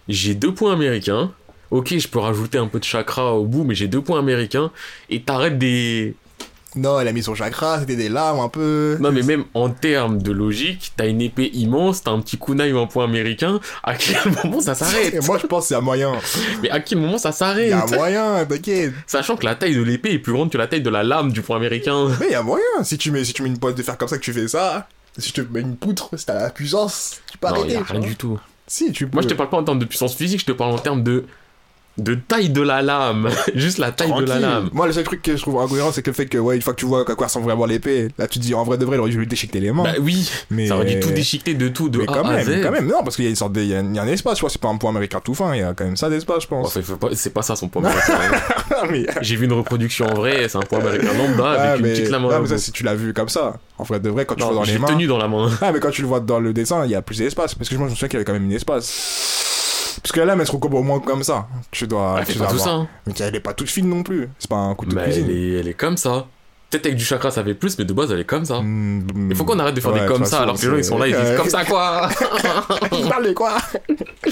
[0.09, 1.33] J'ai deux points américains.
[1.71, 4.71] Ok, je peux rajouter un peu de chakra au bout, mais j'ai deux points américains.
[5.11, 6.15] Et t'arrêtes des.
[6.77, 8.99] Non, elle a mis son chakra, c'était des lames un peu.
[9.01, 12.73] Non, mais même en termes de logique, t'as une épée immense, t'as un petit kunai
[12.73, 15.25] ou un point américain, à quel moment ça s'arrête?
[15.27, 16.13] Moi, je pense qu'il y a moyen.
[16.63, 18.93] Mais à quel moment ça Il s'arrête y a moyen, t'inquiète.
[19.07, 21.33] Sachant que la taille de l'épée est plus grande que la taille de la lame
[21.33, 22.09] du point américain.
[22.21, 22.65] Mais il y a moyen.
[22.83, 24.47] Si tu mets, si tu mets une pointe de fer comme ça, que tu fais
[24.47, 27.77] ça, si tu mets une poutre, si t'as la puissance, tu peux Non, y arrêter.
[27.77, 28.39] a rien du tout.
[28.67, 29.15] Si, tu peux.
[29.15, 31.03] Moi, je te parle pas en termes de puissance physique, je te parle en termes
[31.03, 31.25] de
[31.99, 33.29] de taille de la lame.
[33.55, 34.71] Juste la taille de la lame.
[34.73, 36.63] Moi, le seul truc que je trouve incohérent, c'est que le fait que, ouais, une
[36.63, 38.79] fois que tu vois à quoi ressemble vraiment l'épée, là, tu te dis, en vrai
[38.79, 39.83] de vrai, il aurait dû lui déchiqueter les mains.
[39.85, 42.33] Bah oui, mais ça aurait dû tout déchiqueter de tout, de mais A quand à
[42.37, 42.63] même, Z.
[42.63, 43.99] quand même, non, parce qu'il y a une sorte de, il y a, il y
[43.99, 45.75] a un espace, tu vois, c'est pas un point américain tout fin, il y a
[45.75, 46.69] quand même ça d'espace, je pense.
[46.69, 48.19] Enfin, faut pas- c'est pas ça son point américain.
[48.91, 51.87] Mais, J'ai vu une reproduction en vrai, c'est un point américain lambda ah, avec une
[51.87, 54.09] mais, petite lame ah, mais ça, si tu l'as vu comme ça, en vrai de
[54.09, 54.87] vrai, quand tu Non, vois dans les mains.
[54.87, 55.51] tenu dans la main.
[55.61, 57.69] Ah, mais quand tu le vois dans le dessin, il y a plus d'espace, parce
[57.69, 59.48] que moi, je me souviens qu'il y avait quand même un espace.
[60.03, 61.47] Parce que lame, elle se recoupe au moins comme ça.
[61.71, 62.71] Tu dois, Elle fait tu pas dois tout ça.
[62.71, 62.89] hein.
[63.07, 64.29] Mais elle est pas toute fine non plus.
[64.39, 65.31] C'est pas un couteau de Bah, elle, cuisine.
[65.31, 66.27] est, elle est comme ça.
[66.71, 68.61] Peut-être avec du chakra ça fait plus, mais de base elle est comme ça.
[68.61, 70.85] Mm, Il faut qu'on arrête de faire des comme ça alors que les gens ils
[70.85, 72.11] sont là, ils disent comme ça quoi
[72.93, 73.57] Ils parlent de quoi?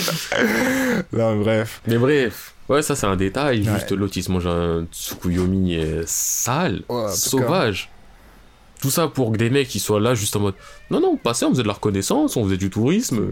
[1.12, 1.80] Non, bref.
[1.86, 3.60] Mais bref, ouais, ça c'est un détail.
[3.66, 3.74] Ouais.
[3.74, 7.90] Juste l'autre il se mange un Tsukuyomi euh, sale, Ouais, en tout sauvage.
[8.82, 10.54] Tout ça pour que des mecs qui soient là juste en mode
[10.90, 13.30] Non, non, passez, on faisait de la reconnaissance, on faisait du tourisme.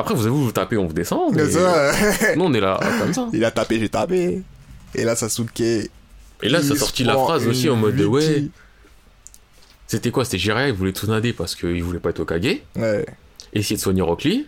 [0.00, 1.34] Après, vous vous, vous tapez, on vous descend.
[1.34, 1.48] Mais...
[1.50, 1.92] Ça,
[2.36, 3.28] Nous on est là comme ça.
[3.32, 4.42] il a tapé, j'ai tapé.
[4.94, 5.60] Et là, Sasuke.
[5.60, 8.44] Et là, ça il sorti se la phrase aussi en mode de, Ouais,
[9.86, 10.24] c'était quoi?
[10.24, 12.58] C'était Jiraiya, il voulait Tsunade parce qu'il voulait pas être Okage.
[12.76, 13.04] Ouais.
[13.52, 14.46] essayer de soigner Rock Lee,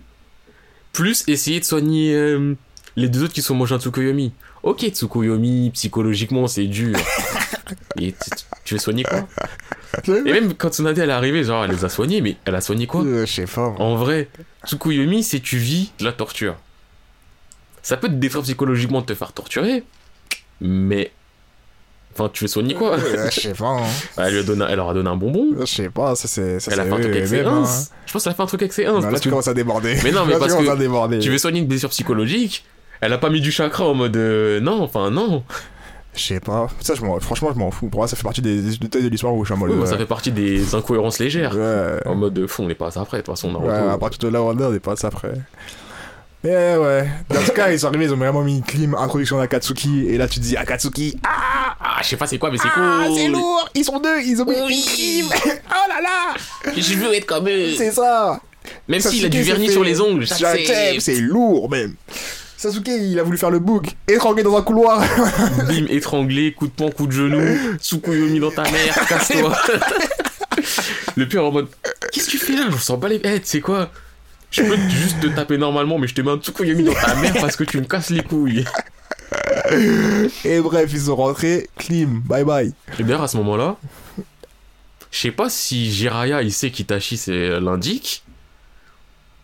[0.92, 2.54] plus essayer de soigner euh,
[2.94, 4.32] les deux autres qui sont à Tsukuyomi.
[4.62, 6.96] Ok, Tsukuyomi, psychologiquement, c'est dur.
[8.00, 8.14] Et
[8.64, 9.26] tu, veux soigner quoi?
[10.08, 12.60] Et même quand Tsunade elle est arrivée, genre, elle les a soignés, mais elle a
[12.60, 13.02] soigné quoi?
[13.02, 13.74] Euh, Je sais pas.
[13.78, 14.28] En vrai,
[14.66, 16.56] Tsukuyomi, c'est tu vis de la torture.
[17.82, 19.82] Ça peut te détruire psychologiquement de te faire torturer,
[20.60, 21.10] mais.
[22.14, 22.92] Enfin, tu veux soigner quoi?
[22.98, 23.66] Euh, Je sais pas.
[23.68, 23.82] hein.
[24.18, 25.56] elle, lui a donné, elle leur a donné un bonbon.
[25.60, 26.58] Je sais pas, ça c'est.
[26.70, 27.64] Elle a fait un truc avec ses hein.
[28.06, 28.84] Je pense qu'elle a fait un truc avec ses.
[28.84, 29.96] Non, Là, tu que commences à déborder.
[30.04, 32.64] Mais non, mais Là, parce tu que tu veux soigner une blessure psychologique
[33.02, 35.42] Elle a pas mis du chakra en mode euh, non, enfin non.
[36.14, 36.68] Je sais pas.
[36.80, 37.88] Ça, je franchement, je m'en fous.
[37.88, 39.70] Pour moi, ça fait partie des détails de l'histoire où je suis en mode.
[39.70, 39.90] Oui, bah, ouais.
[39.90, 41.56] ça fait partie des incohérences légères.
[41.56, 42.06] Ouais.
[42.06, 43.70] En mode de fond, on n'est pas à ça après, de toute façon, Naruto.
[43.72, 45.32] Ouais, à partir de là, on est pas ça après.
[46.44, 47.08] Mais ouais.
[47.28, 50.06] Dans tout cas, ils sont arrivés, ils ont vraiment mis une clim, introduction d'Akatsuki.
[50.08, 51.18] Et là, tu te dis Akatsuki.
[51.24, 53.16] Ah, Ah, je sais pas c'est quoi, mais c'est ah, cool.
[53.16, 54.84] c'est lourd Ils sont deux, ils ont mis Oui.
[54.86, 55.52] une clim.
[55.70, 56.34] Oh là là
[56.76, 57.72] Je veux être comme eux.
[57.76, 58.40] C'est ça
[58.86, 61.96] Même s'il a du vernis sur les ongles, c'est lourd même.
[62.62, 65.00] Sasuke, il a voulu faire le bug, étranglé dans un couloir.
[65.68, 69.56] Bim, étranglé, coup de poing, coup de genou, Tsukuyomi dans ta mère, casse-toi.
[71.16, 71.66] Le pire en mode,
[72.12, 72.66] qu'est-ce que tu fais là?
[72.70, 73.20] Je sens pas les.
[73.24, 73.90] Eh, tu sais quoi?
[74.52, 77.32] Je peux juste te taper normalement, mais je te mets un Tsukuyomi dans ta mère
[77.34, 78.64] parce que tu me casses les couilles.
[80.44, 82.72] Et bref, ils sont rentrés, clim, bye bye.
[82.98, 83.76] Et d'ailleurs, à ce moment-là,
[85.10, 88.22] je sais pas si Jiraya il sait qu'Itachi c'est l'indique.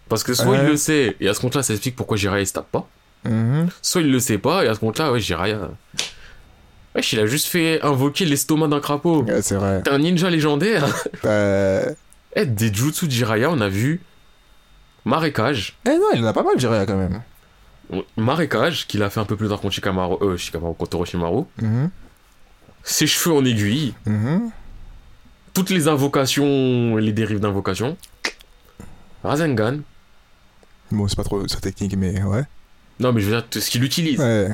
[0.09, 0.59] Parce que soit Ouais.
[0.62, 2.89] il le sait, et à ce compte-là, ça explique pourquoi Jiraya il se tape pas.
[3.25, 3.69] Mhm.
[3.83, 5.71] Soit il le sait pas, et à ce compte-là, ouais, Jiraya.
[6.95, 9.23] Wesh, il a juste fait invoquer l'estomac d'un crapaud.
[9.25, 9.83] Ouais, c'est vrai.
[9.83, 10.87] T'es un ninja légendaire.
[11.25, 11.93] Euh...
[12.37, 14.01] Eh, des jutsu Jiraya, on a vu
[15.05, 15.77] Marécage.
[15.87, 17.23] Eh non, il en a pas mal, je dirais, quand même.
[18.16, 21.45] Marécage, qu'il a fait un peu plus tard contre Shikamaru, euh, Shikamaru, contre Orochimaru.
[21.62, 21.91] Mhm.
[22.83, 23.95] Ses cheveux en aiguille.
[24.07, 24.51] Mhm.
[25.55, 27.97] Toutes les invocations les dérives d'invocation.
[29.25, 29.79] Rasengan.
[30.93, 32.45] Bon, c'est pas trop sa technique, mais ouais.
[33.01, 34.18] Non, mais je veux dire, tout ce qu'il utilise.
[34.18, 34.49] Ouais.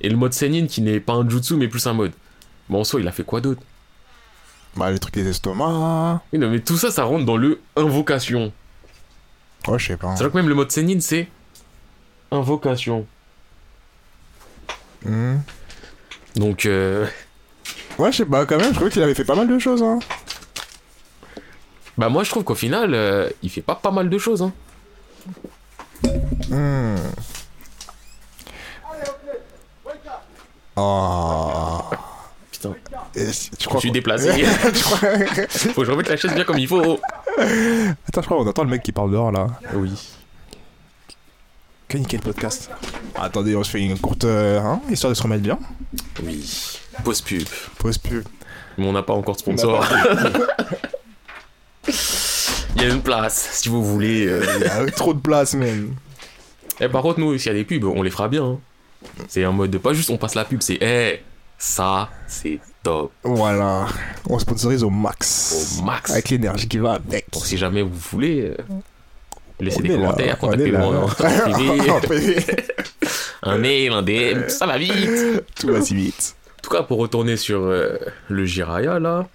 [0.00, 2.12] Et le mode Senin qui n'est pas un jutsu, mais plus un mode.
[2.68, 3.62] Bon, en soi, il a fait quoi d'autre?
[4.76, 6.20] Bah, le truc des estomacs.
[6.32, 8.52] Oui, non, mais tout ça, ça rentre dans le invocation.
[9.66, 10.14] Ouais, je sais pas.
[10.16, 11.28] C'est vrai que même le mode Senin, c'est
[12.30, 13.06] invocation.
[15.04, 15.42] Mhm.
[16.36, 17.06] Donc, euh,
[17.98, 19.82] Ouais, je sais pas, quand même, je trouvais qu'il avait fait pas mal de choses,
[19.82, 19.98] hein.
[21.98, 24.40] bah moi, je trouve qu'au final, euh, il fait pas pas mal de choses.
[24.40, 24.52] Hein.
[26.48, 26.96] Hmm.
[30.82, 31.80] Oh.
[32.50, 32.74] Putain,
[33.14, 34.30] Et tu je crois suis déplacé.
[35.48, 36.98] Faut que je remette la chaise bien comme il faut.
[37.38, 39.46] Attends, je crois qu'on entend le mec qui parle dehors là.
[39.74, 39.92] Oui.
[41.88, 42.70] Que nickel podcast.
[43.16, 44.24] Attendez, on se fait une courte.
[44.24, 45.58] euh, hein, histoire de se remettre bien.
[46.22, 46.78] Oui.
[47.04, 47.48] Pause pub.
[47.78, 48.24] Pause pub.
[48.78, 49.84] Mais on n'a pas encore de sponsor.
[52.76, 54.26] Il y a une place, si vous voulez.
[54.26, 54.44] euh.
[54.60, 55.94] Il y a trop de place, même.
[56.80, 58.44] Eh, par contre, nous, s'il y a des pubs, on les fera bien.
[58.44, 58.58] hein.
[59.28, 61.22] C'est en mode de pas juste on passe la pub, c'est eh,
[61.58, 63.12] ça, c'est top.
[63.22, 63.86] Voilà.
[64.28, 65.78] On sponsorise au max.
[65.78, 66.10] Au max.
[66.10, 67.30] Avec l'énergie qui va avec.
[67.30, 68.56] Donc, si jamais vous voulez, euh,
[69.60, 72.40] laissez On des commentaires, contactez-moi en privé,
[73.42, 75.44] En un mail, un DM, ça va vite.
[75.54, 76.34] Tout va si vite.
[76.62, 77.96] Tout tout cas, pour retourner sur euh,
[78.28, 79.26] le Jiraya, là.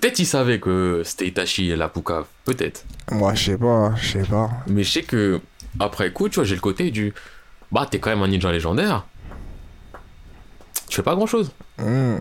[0.00, 2.24] Peut-être il savait que c'était Itachi et la Puka.
[2.44, 2.84] Peut-être.
[3.12, 4.50] Moi, je sais pas, je sais pas.
[4.66, 5.40] Mais je sais que,
[5.78, 7.14] après coup, tu vois, j'ai le côté du.
[7.72, 9.06] Bah, t'es quand même un ninja légendaire.
[10.88, 11.50] Tu fais pas grand chose.
[11.78, 12.16] Hmm.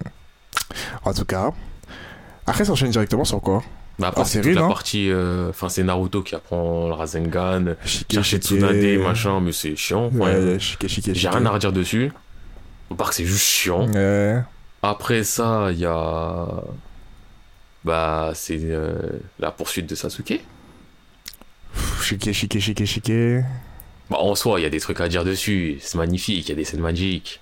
[1.03, 1.51] En tout cas,
[2.47, 3.61] après, ça enchaîne directement sur quoi?
[3.99, 5.11] Bah, après, Ah, c'est toute la non partie.
[5.11, 8.37] euh, Enfin, c'est Naruto qui apprend le Rasengan, Shike, chercher.
[8.37, 10.07] Tsunade, machin, mais c'est chiant.
[10.13, 10.59] Ouais, Ouais.
[10.59, 12.11] Shike, Shike, J'ai rien à redire dessus.
[12.89, 13.87] À part que c'est juste chiant.
[13.91, 14.41] Ouais.
[14.81, 16.47] Après ça, il y a.
[17.83, 20.39] Bah, c'est euh, la poursuite de Sasuke.
[22.01, 23.43] Shike, Shike, Shike, Shike.
[24.11, 25.77] Bah, en soi, il y a des trucs à dire dessus.
[25.81, 27.39] C'est magnifique, il y a des scènes magiques.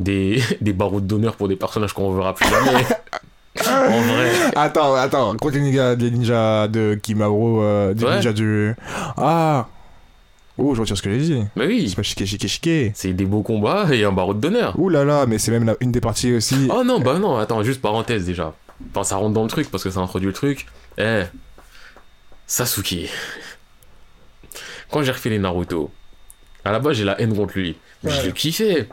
[0.00, 2.84] Des, des barreaux d'honneur pour des personnages qu'on verra plus jamais.
[3.68, 4.30] en vrai.
[4.56, 8.16] Attends, attends, les ninjas, les ninjas de Kimaro, euh, des Ouais.
[8.16, 8.74] ninjas du.
[9.16, 9.68] Ah
[10.58, 11.44] Oh, je retire ce que j'ai dit.
[11.56, 12.92] Mais oui, C'est pas Shike, Shike, Shike.
[12.94, 14.78] c'est des beaux combats et un barreau d'honneur.
[14.78, 16.68] Ouh là là, mais c'est même la- une des parties aussi.
[16.70, 18.52] Oh non, bah non, attends, juste parenthèse déjà.
[18.90, 20.66] Enfin, ça rentre dans le truc parce que ça introduit le truc.
[20.98, 21.22] Eh,
[22.46, 23.08] Sasuke.
[24.92, 25.90] Quand j'ai refait les Naruto,
[26.64, 27.76] à la base j'ai la haine contre lui.
[28.04, 28.88] Mais Je le kiffais.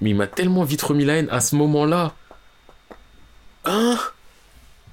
[0.00, 2.14] Mais il m'a tellement vite remis la haine à ce moment-là.
[3.66, 3.98] Hein?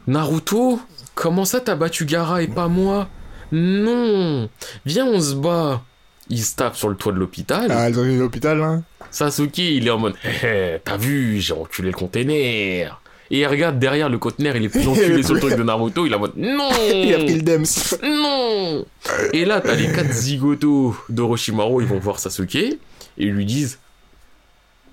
[0.08, 0.80] Naruto?
[1.16, 3.10] Comment ça t'as battu Gara et pas moi?
[3.52, 4.50] Non
[4.86, 5.82] Viens, on se bat
[6.30, 7.68] Il se tape sur le toit de l'hôpital.
[7.72, 11.54] Ah, elles ont eu l'hôpital, hein Sasuke, il est en mode hé, T'as vu, j'ai
[11.54, 13.01] enculé le container.
[13.34, 16.06] Et il regarde derrière le conteneur, il est plus enculé sur le truc de Naruto,
[16.06, 17.66] il en mode Non Il a pris le Dems.
[18.04, 18.86] Non
[19.34, 22.78] Et là, t'as les quatre zigotos d'Orochimaru, ils vont voir Sasuke, et
[23.18, 23.80] ils lui disent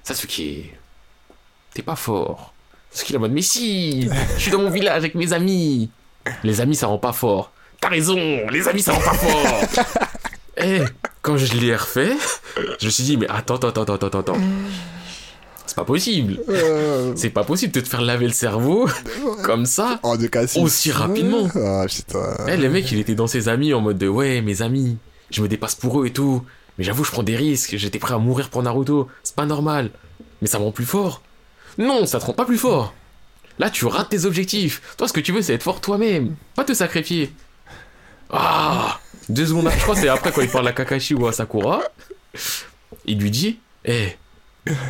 [0.05, 0.73] Sasuke,
[1.75, 2.55] t'es pas fort.
[2.93, 5.91] Sasuke, il est en mode Mais si Je suis dans mon village avec mes amis
[6.45, 7.51] Les amis, ça rend pas fort.
[7.81, 8.17] T'as raison,
[8.51, 9.85] les amis, ça rend pas fort
[10.61, 10.81] Eh,
[11.23, 12.17] quand je l'ai refait,
[12.81, 14.39] je me suis dit Mais attends, attends, attends, attends, attends.
[15.69, 16.41] C'est pas possible.
[16.49, 18.89] Euh, C'est pas possible de te faire laver le cerveau
[19.45, 20.01] comme ça.
[20.03, 20.59] En deux cas, six.
[20.59, 21.47] Aussi rapidement.
[21.55, 22.37] Ah, putain.
[22.49, 24.97] Eh, le mec, il était dans ses amis en mode de ouais, mes amis,
[25.31, 26.43] je me dépasse pour eux et tout.
[26.79, 27.77] Mais j'avoue, je prends des risques.
[27.77, 29.09] J'étais prêt à mourir pour Naruto.
[29.23, 29.91] C'est pas normal.
[30.41, 31.23] Mais ça me rend plus fort.
[31.77, 32.95] Non, ça te rend pas plus fort.
[33.59, 34.81] Là, tu rates tes objectifs.
[34.97, 36.35] Toi, ce que tu veux, c'est être fort toi-même.
[36.55, 37.31] Pas te sacrifier.
[38.31, 41.27] Ah Deux secondes après, je crois que c'est après quand il parle à Kakashi ou
[41.27, 41.83] à Sakura.
[43.05, 44.17] Il lui dit Eh,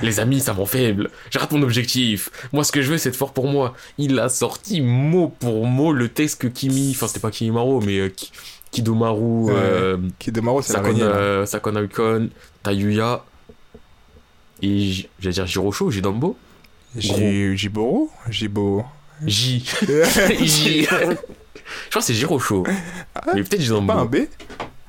[0.03, 1.11] les amis, ça m'en faible.
[1.31, 2.31] Je rate mon objectif.
[2.53, 3.75] Moi, ce que je veux, c'est être fort pour moi.
[3.99, 7.99] Il a sorti mot pour mot le texte que Kimi, enfin, c'était pas Kimimaro, mais
[7.99, 8.31] euh, Ki-
[8.71, 10.81] Kidomaru, euh, Kidemaro, c'est là.
[11.07, 12.27] euh,
[12.63, 13.25] Tayuya,
[14.63, 16.37] et j'allais dire Jirosho, Jidambo
[16.97, 18.11] J- Jiboro?
[18.29, 18.85] Jibo.
[19.25, 19.65] J.
[20.41, 20.83] J.
[20.85, 20.89] Je
[21.91, 22.65] crois que c'est Jirosho.
[23.35, 23.93] mais peut-être Jidambo.
[23.93, 24.17] Pas un B?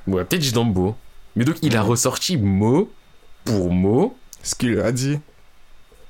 [0.08, 0.96] Ouais, peut-être Jidambo.
[1.36, 2.92] Mais donc, il a ressorti mot
[3.46, 4.16] pour mot.
[4.44, 5.20] Ce qu'il a dit.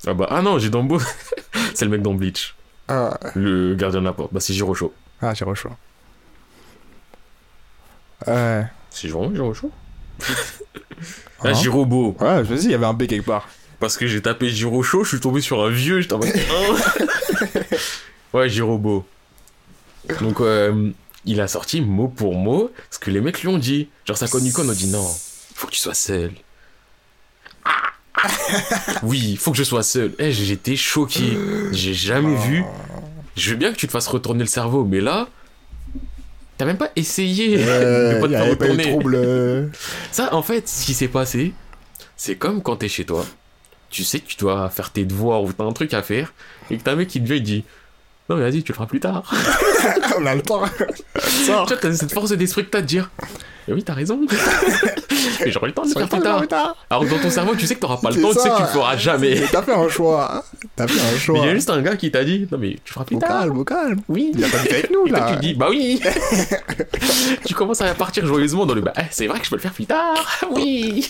[0.06, 0.98] Ah bah, ah non, Jidambo,
[1.74, 2.54] c'est le mec dans Bleach.
[2.88, 4.32] Ah, Le gardien de la porte.
[4.32, 4.92] Bah, c'est Jirosho.
[5.20, 5.70] ah rechaud.
[8.26, 8.64] Ouais.
[8.90, 9.70] C'est vraiment Jirosho
[11.42, 12.16] Ah, Hein Jirobo.
[12.20, 13.48] Ouais, je me dis, il y avait un B quelque part.
[13.78, 16.28] Parce que j'ai tapé Jirosho, je suis tombé sur un vieux, j'étais en mode.
[16.28, 17.54] Hein
[18.34, 19.06] ouais, Jirobo.
[20.20, 20.90] Donc, euh,
[21.24, 23.88] il a sorti mot pour mot ce que les mecs lui ont dit.
[24.04, 25.06] Genre, Sakonikon a dit non,
[25.54, 26.32] faut que tu sois seul.
[29.02, 30.12] Oui, faut que je sois seul.
[30.18, 31.36] Eh, j'étais choqué.
[31.72, 32.64] J'ai jamais vu.
[33.36, 35.28] Je veux bien que tu te fasses retourner le cerveau, mais là,
[36.58, 38.82] t'as même pas essayé Euh, de pas il te faire pas retourner.
[38.90, 39.14] trouble.
[39.16, 39.66] euh.
[40.12, 41.52] Ça, en fait, ce qui s'est passé,
[42.16, 43.24] c'est comme quand t'es chez toi.
[43.88, 46.32] Tu sais que tu dois faire tes devoirs ou t'as un truc à faire,
[46.70, 47.64] et que t'as un mec qui te vient et dit
[48.28, 49.32] Non, mais vas-y, tu le feras plus tard.
[50.18, 50.62] On a le temps.
[51.44, 53.10] Tu vois, t'as cette force d'esprit que t'as de dire
[53.74, 54.20] Oui, t'as raison.
[55.44, 56.08] mais j'aurai le temps de le faire
[56.38, 56.76] plus tard.
[56.90, 58.50] Alors que dans ton cerveau, tu sais que t'auras pas le temps, tu sais ça.
[58.50, 59.34] que tu le feras jamais.
[59.40, 60.44] Mais T'as fait un choix.
[60.76, 61.38] T'as fait un Mais choix.
[61.38, 63.20] il y a juste un gars qui t'a dit Non, mais tu feras plus Au
[63.20, 63.40] tard.
[63.40, 64.00] calme, au calme.
[64.08, 64.32] Oui.
[64.34, 65.32] Il a pas avec nous Et toi, là.
[65.34, 66.00] tu dis Bah oui.
[67.44, 69.62] tu commences à partir joyeusement dans le Bah, eh, c'est vrai que je peux le
[69.62, 70.40] faire plus tard.
[70.52, 71.06] Oui.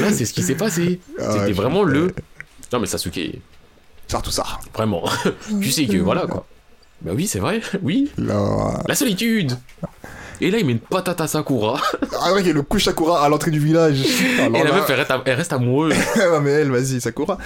[0.00, 1.00] Là, c'est ce qui s'est passé.
[1.18, 2.12] Ah, C'était vraiment le.
[2.72, 3.18] Non, mais Sasuke,
[4.06, 4.44] Sors tout ça.
[4.74, 5.02] vraiment.
[5.60, 6.46] tu sais que voilà quoi.
[7.02, 8.10] Bah oui, c'est vrai, oui.
[8.18, 8.82] Là.
[8.86, 9.52] La solitude.
[10.40, 11.80] Et là, il met une patate à Sakura.
[12.20, 14.02] Ah ouais, il y a le couche Sakura à l'entrée du village.
[14.38, 15.94] Alors et la là- meuf, elle reste, elle reste amoureuse.
[16.16, 17.36] Ouais, mais elle, vas-y, Sakura.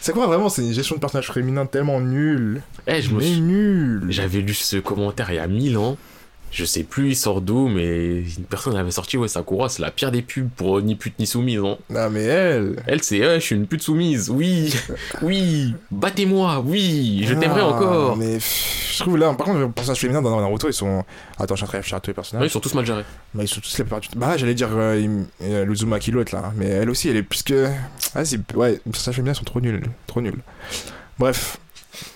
[0.00, 2.62] Sakura, vraiment, c'est une gestion de personnage féminin tellement nulle.
[2.86, 3.40] Eh, je me suis.
[3.40, 4.06] nulle.
[4.10, 5.96] J'avais lu ce commentaire il y a mille ans.
[6.50, 9.90] Je sais plus, il sort d'où, mais une personne avait sorti, ouais, Sakura, c'est la
[9.90, 11.60] pire des pubs pour ni pute ni soumise.
[11.60, 11.76] Hein.
[11.90, 12.82] Non, mais elle.
[12.86, 14.74] Elle, c'est, ouais, je suis une pute soumise, oui,
[15.22, 18.16] oui, battez-moi, oui, je t'aimerais Ah, encore.
[18.16, 21.04] Mais pff, je trouve là, par contre, les personnages féminins dans Naruto, ils sont.
[21.38, 22.46] Attends, je suis en train de à tous les Ouais, personnages.
[22.46, 23.04] ils sont tous mal gérés.
[23.34, 24.18] Mais ils sont tous la plupart du temps.
[24.18, 26.52] Bah, j'allais dire euh, il- euh, l'Uzumaki l'autre là.
[26.56, 27.68] Mais elle aussi, elle est plus que.
[28.14, 28.40] Ah, c'est.
[28.56, 29.82] Ouais, les personnages féminins sont trop nuls.
[30.06, 30.40] Trop nuls.
[31.18, 31.58] Bref.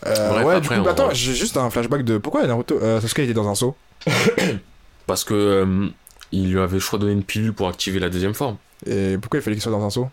[0.06, 2.46] Euh, Bref, ouais, après, du coup, on- bah, attends, j'ai juste un flashback de pourquoi
[2.46, 2.78] Naruto.
[2.80, 3.76] Euh, Sasuke était dans un seau.
[5.06, 5.88] Parce que euh,
[6.32, 8.56] il lui avait, je crois, donné une pilule pour activer la deuxième forme.
[8.86, 10.08] Et pourquoi il fallait qu'il soit dans un seau?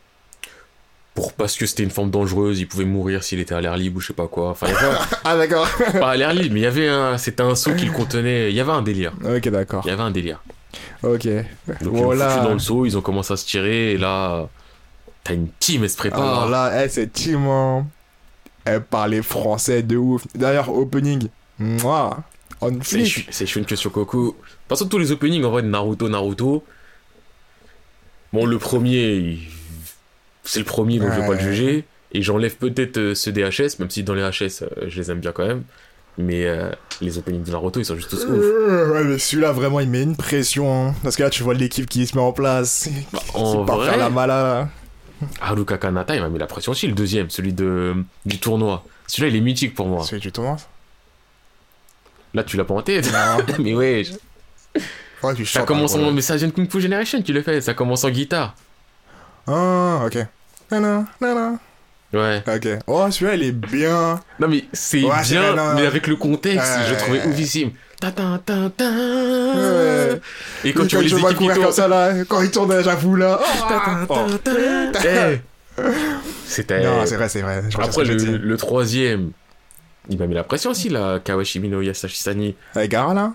[1.15, 3.97] Pour, parce que c'était une forme dangereuse, il pouvait mourir s'il était à l'air libre
[3.97, 4.49] ou je sais pas quoi.
[4.51, 4.67] Enfin,
[5.25, 5.67] Ah, d'accord.
[5.99, 8.49] pas à l'air libre, mais il y avait un, c'était un seau qui le contenait.
[8.51, 9.13] Il y avait un délire.
[9.23, 9.81] ok, d'accord.
[9.85, 10.41] Il y avait un délire.
[11.03, 11.27] Ok.
[11.81, 12.27] Donc Voilà.
[12.27, 14.47] ils foutu dans le seau, ils ont commencé à se tirer, et là,
[15.23, 16.21] t'as une team, elle se prépare.
[16.21, 17.85] Alors là, elle, cette team, hein,
[18.65, 20.25] elle parlait français de ouf.
[20.35, 21.27] D'ailleurs, opening.
[21.57, 22.17] Moi.
[22.61, 24.17] On c'est Shu- c'est Kyoshikoku.
[24.27, 24.37] De toute
[24.67, 26.63] façon, tous les openings en vrai de Naruto, Naruto.
[28.33, 29.39] Bon, le premier,
[30.43, 31.85] c'est le premier, donc je vais pas le juger.
[32.11, 35.11] Et j'enlève peut-être euh, ceux des HS, même si dans les HS, euh, je les
[35.11, 35.63] aime bien quand même.
[36.17, 38.45] Mais euh, les openings de Naruto, ils sont juste tous ouf.
[38.91, 40.87] Ouais, mais celui-là, vraiment, il met une pression.
[40.89, 40.95] hein.
[41.03, 42.89] Parce que là, tu vois l'équipe qui se met en place.
[43.13, 44.69] Bah, Qui en part faire vrai, la mala.
[45.39, 47.93] Haruka Kanata, il m'a mis la pression aussi, le deuxième, celui de,
[48.25, 48.83] du tournoi.
[49.07, 50.03] Celui-là, il est mythique pour moi.
[50.03, 50.57] Celui du tournoi?
[52.33, 53.11] Là, tu l'as pas en tête.
[53.59, 54.03] Mais ouais,
[55.21, 56.11] Ouais, tu ça commence en ouais.
[56.11, 57.59] message de Kung Fu Generation qui le fait.
[57.61, 58.55] Ça commence en guitare.
[59.47, 60.17] Ah, ok.
[60.71, 61.53] Nana, nana.
[62.13, 62.41] Ouais.
[62.47, 62.67] Ok.
[62.87, 64.19] Oh, celui-là, il est bien.
[64.39, 67.27] Non mais c'est Ouais, bien, non, mais avec le contexte, Ouais, je trouvais ouais.
[67.27, 67.71] oufissime.
[67.99, 68.89] Ta ta ta ta.
[68.89, 70.21] Ouais.
[70.63, 71.71] Et quand tu vois les équipes qui comme tournent.
[71.73, 73.39] ça, là, quand il tourne, j'avoue, là.
[74.09, 74.37] Oh.
[74.41, 74.51] ta.
[75.05, 75.41] Eh.
[76.45, 76.83] C'était.
[76.83, 77.63] Non, c'est vrai, c'est vrai.
[77.69, 79.31] Je Après le, le troisième,
[80.09, 82.55] il m'a mis la pression aussi là, Kawashimi no Yasashisani.
[82.75, 83.33] Avec Gara, là?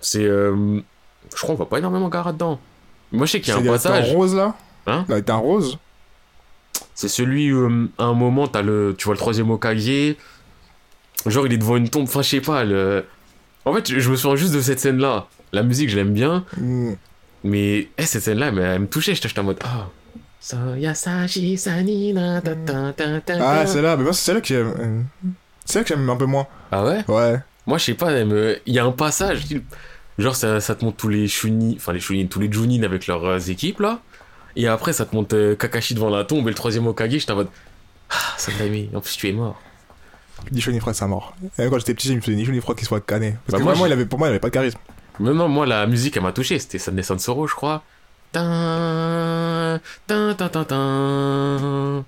[0.00, 0.80] C'est, euh,
[1.30, 2.58] je crois qu'on voit pas énormément Gara dedans.
[3.12, 4.12] Moi je sais qu'il y a un C'est un passage.
[4.14, 4.54] rose, là?
[4.86, 5.04] Hein?
[5.08, 5.78] Là, t'es un rose
[6.94, 10.16] C'est celui où, euh, à un moment, t'as le, tu vois le troisième Okage.
[11.26, 12.04] Genre, il est devant une tombe.
[12.04, 12.64] Enfin, je sais pas.
[12.64, 13.04] Le...
[13.64, 15.26] En fait, je me souviens juste de cette scène-là.
[15.52, 16.44] La musique, je l'aime bien.
[16.56, 16.92] Hmm.
[17.44, 19.14] Mais eh, cette scène-là, mais elle me touchait.
[19.14, 19.58] J'étais en mode.
[19.62, 19.88] Ah.
[22.50, 23.66] Ta Ah, ta.
[23.66, 25.06] c'est là, mais moi, c'est celle-là que j'aime.
[25.68, 26.46] Euh, C'est celle que j'aime un peu moins.
[26.72, 27.04] Ah ouais?
[27.08, 27.38] Ouais.
[27.66, 28.10] Moi, je sais pas.
[28.20, 29.42] Il y a un passage.
[30.18, 31.74] Genre, ça, ça te montre tous les Shunin.
[31.76, 34.00] Enfin, les Shunin, tous les Junin avec leurs euh, équipes là.
[34.56, 37.10] Et après, ça te montre euh, Kakashi devant la tombe et le troisième Okage.
[37.12, 37.48] J'étais en mode.
[38.10, 38.88] Ah, ça m'a mis.
[38.94, 39.60] En plus, tu es mort.
[40.50, 41.34] Ni chaud ni froid, ça mort.
[41.58, 43.32] Et même quand j'étais petit, je me faisais ni chaud ni froid qu'il soit cané.
[43.46, 44.78] Parce Bah, que moi, vraiment, je- il avait, pour moi, il avait pas de charisme.
[45.20, 46.58] Mais non, moi, la musique, elle m'a touché.
[46.58, 47.82] C'était Sadness Sansoro, je crois.
[48.32, 52.04] Tin, tin, tin, tin, tin.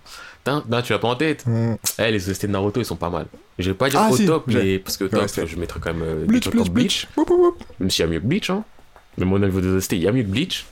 [0.68, 1.44] Non, tu l'as pas en tête.
[1.46, 1.74] Hmm.
[1.98, 3.26] Eh, les OST de Naruto, ils sont pas mal.
[3.58, 5.80] Je vais pas dire Ah, au si, top, mais parce que top, Ouais, je mettrais
[5.80, 7.54] quand même euh, des Bleach, trucs Bleach, comme Bleach.
[7.78, 8.64] Même s'il y a mieux que Bleach, hein.
[9.18, 10.64] Même au niveau des OST, il y a mieux que Bleach.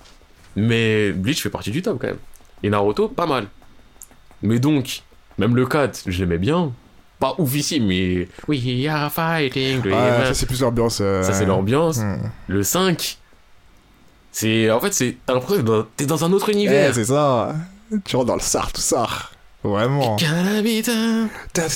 [0.57, 2.17] Mais Bleach fait partie du top quand même.
[2.63, 3.47] Et Naruto, pas mal.
[4.43, 5.03] Mais donc,
[5.39, 6.73] même le 4, je l'aimais bien.
[7.21, 8.29] Pas oufissime, mais.
[8.47, 9.79] We are fighting.
[9.81, 9.91] evil.
[9.91, 10.99] ça, c'est plus l'ambiance.
[11.01, 11.99] euh, Ça, c'est l'ambiance.
[11.99, 12.31] hmm.
[12.47, 13.19] Le 5,
[14.33, 14.71] c'est.
[14.71, 15.17] En fait, c'est.
[15.27, 16.95] T'as l'impression que t'es dans un autre Eh, univers.
[16.95, 17.55] c'est ça.
[18.05, 19.09] Tu rentres dans le sar, tout ça.
[19.65, 20.17] Vraiment.
[21.53, 21.69] Ta-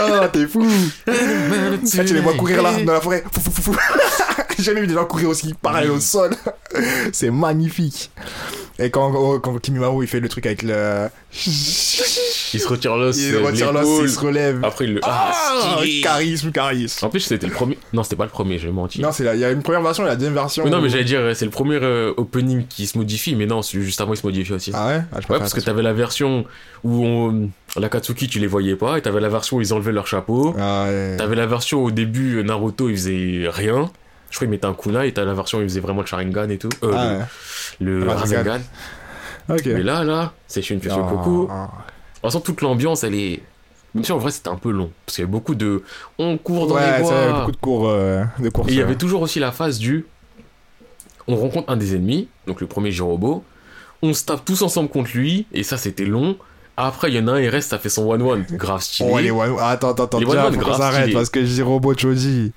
[0.00, 0.66] Oh, t'es fou.
[2.06, 3.22] Tu les vois courir là, dans la forêt.
[4.58, 6.30] J'ai jamais vu des gens courir aussi pareil au sol.
[7.12, 8.10] C'est magnifique.
[8.80, 11.08] Et quand, oh, quand Kimimaru il fait le truc avec le.
[12.54, 13.16] Il se retire l'os.
[13.18, 14.60] Il retire l'os, il se relève.
[14.64, 15.00] Après, il le.
[15.02, 17.04] Ah, Ah, charisme, charisme.
[17.04, 17.76] En plus, c'était le premier.
[17.92, 19.00] Non, c'était pas le premier, j'ai menti.
[19.00, 20.64] Non, c'est là, il y a une première version et la deuxième version.
[20.64, 23.46] Mais non, mais où- j'allais dire, c'est le premier euh, opening qui se modifie, mais
[23.46, 24.70] non, celui juste avant, il se modifie aussi.
[24.74, 25.00] Ah ouais?
[25.12, 26.44] Ah, je Ouais, parce que t'avais la version
[26.84, 27.50] où on...
[27.78, 30.54] la Katsuki, tu les voyais pas, et t'avais la version où ils enlevaient leur chapeau.
[30.58, 31.16] Ah ouais.
[31.18, 33.90] T'avais la version au début, Naruto, il faisait rien.
[34.30, 36.06] Je crois qu'il mettait un kunai, et t'as la version où il faisait vraiment le
[36.06, 36.68] Sharingan et tout.
[36.82, 37.24] Euh, Ah ouais.
[37.80, 38.38] le, le Le Rasengan.
[38.38, 38.60] Rasengan.
[39.48, 39.62] Ok.
[39.66, 41.48] Mais là, là, c'est Shun Kyoshikoku.
[41.50, 43.40] Ah, De toute façon, toute l'ambiance, elle est.
[43.94, 44.90] Même si en vrai, c'était un peu long.
[45.06, 45.82] Parce qu'il y avait beaucoup de.
[46.18, 47.38] On court dans Ouais, les ça, il y avait bois.
[47.40, 48.68] beaucoup de cours euh, de courses.
[48.68, 50.04] Et il y avait toujours aussi la phase du.
[51.26, 53.42] On rencontre un des ennemis, donc le premier Jirobo.
[54.02, 56.36] On se tape tous ensemble contre lui, et ça c'était long.
[56.76, 58.44] Après, il y en a un, il reste, ça fait son one-one.
[58.52, 59.10] Grave stylé.
[59.12, 59.56] Oh, les one...
[59.60, 60.18] Attends, attends, attends.
[60.20, 61.14] Les déjà, one-one faut qu'on grave s'arrête stylés.
[61.14, 62.52] parce que j'ai robot Choji.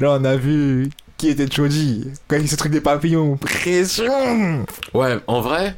[0.00, 2.06] Là, on a vu qui était Choji.
[2.28, 3.36] Quand il ce truc des papillons.
[3.36, 4.64] Pression
[4.94, 5.76] Ouais, en vrai,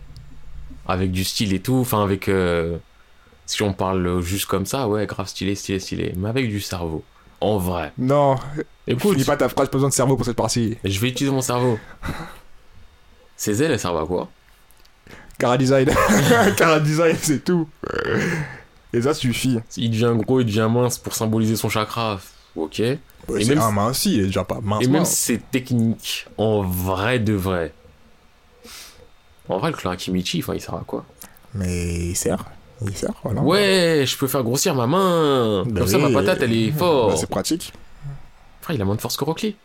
[0.86, 2.28] avec du style et tout, enfin avec.
[2.28, 2.78] euh,
[3.46, 6.12] Si on parle juste comme ça, ouais, grave stylé, stylé, stylé.
[6.16, 7.02] Mais avec du cerveau.
[7.40, 7.92] En vrai.
[7.98, 8.36] Non,
[8.86, 10.78] Écoute, finis pas ta phrase, pas besoin de cerveau pour cette partie.
[10.84, 11.76] je vais utiliser mon cerveau.
[13.36, 14.28] Ces ailes, elles servent à quoi?
[15.38, 15.88] Cara design.
[16.56, 17.68] Cara design, c'est tout.
[18.92, 19.58] Et ça suffit.
[19.76, 22.20] Il devient gros, il devient mince pour symboliser son chakra.
[22.56, 22.80] Ok.
[22.80, 22.98] Et
[23.28, 24.82] Ouais, même un si- mince, il est déjà pas mince.
[24.84, 27.72] Et même c'est technique, en vrai de vrai.
[29.48, 31.04] En vrai, le clan Akimichi, enfin, il sert à quoi?
[31.54, 32.44] Mais il sert.
[32.84, 33.42] Il sert, voilà.
[33.42, 35.64] Ouais, je peux faire grossir ma main.
[35.66, 37.18] Bah Comme ça, ma patate, elle est Bah, forte.
[37.18, 37.72] c'est pratique.
[38.60, 39.56] Frère, il a moins de force que Rock Lee.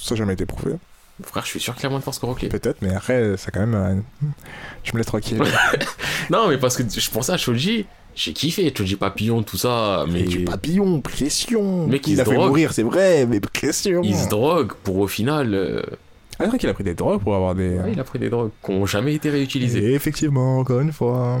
[0.00, 0.76] Ça n'a jamais été prouvé.
[1.24, 2.48] Frère, je suis sûr qu'il a moins de force que Rock Lee.
[2.48, 4.02] Peut-être, mais après, ça quand même.
[4.84, 5.42] Je me laisse tranquille.
[6.30, 7.86] Non, mais parce que je pensais à Shoji.
[8.20, 10.04] J'ai kiffé, Shoji Papillon, tout ça.
[10.10, 11.86] Mais Du papillon, pression.
[11.86, 12.48] Mec, il il se a fait drogue.
[12.48, 14.00] mourir, c'est vrai, mais pression.
[14.02, 15.54] il se drogue pour au final.
[15.54, 15.94] euh, Ah,
[16.40, 17.78] c'est vrai qu'il a pris des drogues pour avoir des.
[17.78, 19.84] ouais, il a pris des drogues qui n'ont jamais été réutilisées.
[19.92, 21.40] Et effectivement, encore une fois.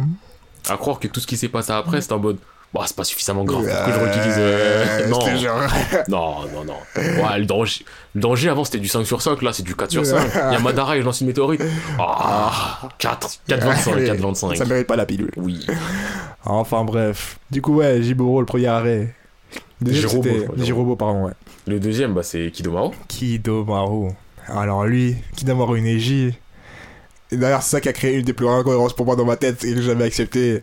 [0.68, 2.38] À croire que tout ce qui s'est passé après, c'est en mode.
[2.74, 4.34] Bah, c'est pas suffisamment grave pour que je réutilise.
[4.38, 5.20] Euh, Non.
[5.38, 5.60] genre-
[6.08, 6.74] non, non, non.
[6.96, 7.84] Ouais, le danger,
[8.14, 10.20] le danger avant c'était du 5 sur 5, là c'est du 4 sur 5.
[10.50, 11.62] Il y a Madara et je lance une météorite.
[11.98, 14.56] Ah, 4, 4,25, Allez, 4,25.
[14.56, 15.30] Ça mérite pas la pilule.
[15.36, 15.66] Oui.
[16.44, 17.38] Enfin bref.
[17.50, 19.14] Du coup, ouais, Jiboro, le premier arrêt.
[20.58, 21.32] Jirobo, pardon, ouais.
[21.66, 22.90] Le deuxième, bah, c'est Kidomaru.
[23.08, 24.10] Kidomaru.
[24.48, 26.34] Alors lui, Kidomaru Neji.
[27.30, 29.24] Et d'ailleurs, c'est ça qui a créé une des plus grandes incohérences pour moi dans
[29.26, 30.60] ma tête et que j'avais accepté.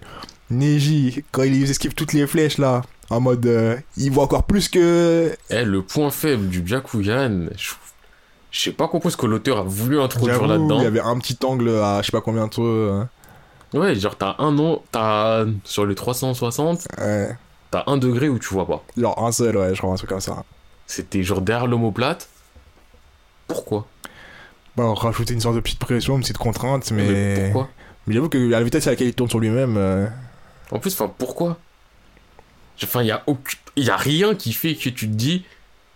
[0.50, 3.46] Neji, quand il esquive toutes les flèches là, en mode.
[3.46, 5.36] euh, il voit encore plus que.
[5.50, 7.72] Eh, le point faible du Byakugan, je
[8.52, 10.78] je sais pas compris ce que l'auteur a voulu introduire là-dedans.
[10.80, 12.64] il y avait un petit angle à je sais pas combien de trucs.
[12.66, 13.04] euh,
[13.74, 17.36] Ouais, genre t'as un nom, t'as sur le 360, ouais.
[17.72, 18.82] t'as un degré où tu vois pas.
[18.96, 20.44] Genre un seul, ouais, je crois, un truc comme ça.
[20.88, 22.30] C'était genre derrière l'homoplate.
[23.48, 23.86] Pourquoi?
[24.78, 27.08] Bon, rajouter une sorte de petite pression, une petite contrainte, mais.
[27.10, 27.70] Mais pourquoi?
[28.08, 29.76] Mais j'avoue que à la vitesse à laquelle il tourne sur lui-même.
[29.78, 30.08] euh,
[30.72, 31.58] En plus, enfin, pourquoi?
[32.84, 33.58] Enfin, il y a aucun...
[33.78, 35.46] y a rien qui fait que tu te dis.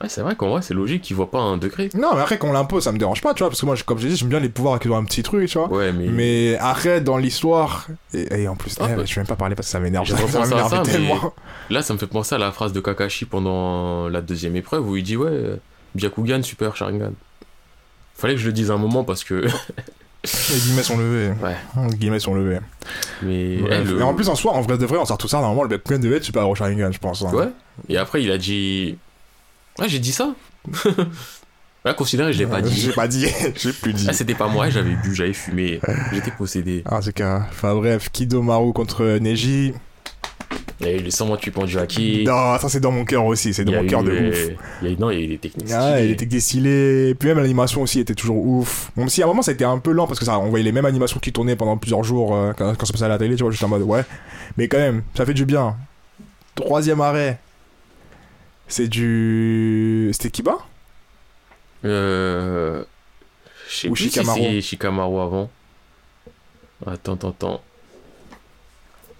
[0.02, 1.90] Ouais, c'est vrai qu'en vrai, c'est logique qu'il voit pas un degré.
[1.94, 3.76] Non, mais après, quand on l'impose, ça me dérange pas, tu vois, parce que moi,
[3.86, 5.68] comme je dis, j'aime bien les pouvoirs qui ont un petit truc, tu vois.
[5.68, 6.08] Ouais, mais.
[6.08, 7.88] Mais après, dans l'histoire.
[8.14, 9.04] Et, et en plus, Ah, eh, bah.
[9.06, 10.06] je vais même pas parler parce que ça m'énerve.
[10.06, 11.34] J'ai Ça, m'énerve ça, mais- tellement.
[11.70, 14.96] Là, ça me fait penser à la phrase de Kakashi pendant la deuxième épreuve où
[14.96, 15.60] il dit Ouais,
[15.96, 17.12] Byakugan, super Sharingan.
[18.16, 19.46] Fallait que je le dise un moment parce que.
[20.24, 21.32] Les guillemets sont levés.
[21.41, 21.56] Ouais.
[21.90, 22.60] Les guillemets sont levés.
[23.22, 23.56] Mais.
[23.58, 25.64] Le- Et en plus, en soi, en vrai de vrai, on sort tout ça, normalement,
[25.64, 27.22] le Batman devait être super Sharingan, je pense.
[27.24, 27.32] hein.
[27.34, 27.48] Ouais.
[27.88, 28.98] Et après, il a dit.
[29.80, 30.34] Ouais, j'ai dit ça.
[31.86, 32.80] ouais, considéré, je l'ai pas Euh, dit.
[32.82, 34.08] J'ai pas dit, j'ai plus dit.
[34.10, 35.80] Ah, c'était pas moi, j'avais bu, j'avais fumé,
[36.14, 36.84] j'étais possédé.
[36.90, 39.74] En tout cas, enfin bref, Kidomaru contre Neji.
[40.82, 42.24] Il y a eu les 128 points du haki.
[42.26, 44.58] Non, ça c'est dans mon cœur aussi, c'est dans mon cœur de euh, ouf.
[44.82, 45.70] il y a eu- non, il y a eu des techniques.
[45.74, 46.06] Ah, stylées.
[46.06, 47.16] il était distillé.
[47.16, 48.90] Puis même l'animation aussi était toujours ouf.
[48.96, 50.48] Bon, si à un moment ça a été un peu lent parce que ça, on
[50.50, 53.10] voyait les mêmes animations qui tournaient pendant plusieurs jours euh, quand, quand ça passait à
[53.10, 54.04] la télé, tu vois, juste en mode ouais.
[54.56, 55.76] Mais quand même, ça fait du bien.
[56.56, 57.40] Troisième arrêt.
[58.70, 60.10] C'est du.
[60.14, 60.60] C'était Kiba?
[61.86, 62.84] Euh.
[63.70, 64.40] Je sais Ou plus Shikamaru.
[64.40, 65.50] si Shikamaru avant.
[66.86, 67.62] Attends, attends, attends.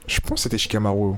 [0.08, 1.16] Je pense que c'était Shikamaru.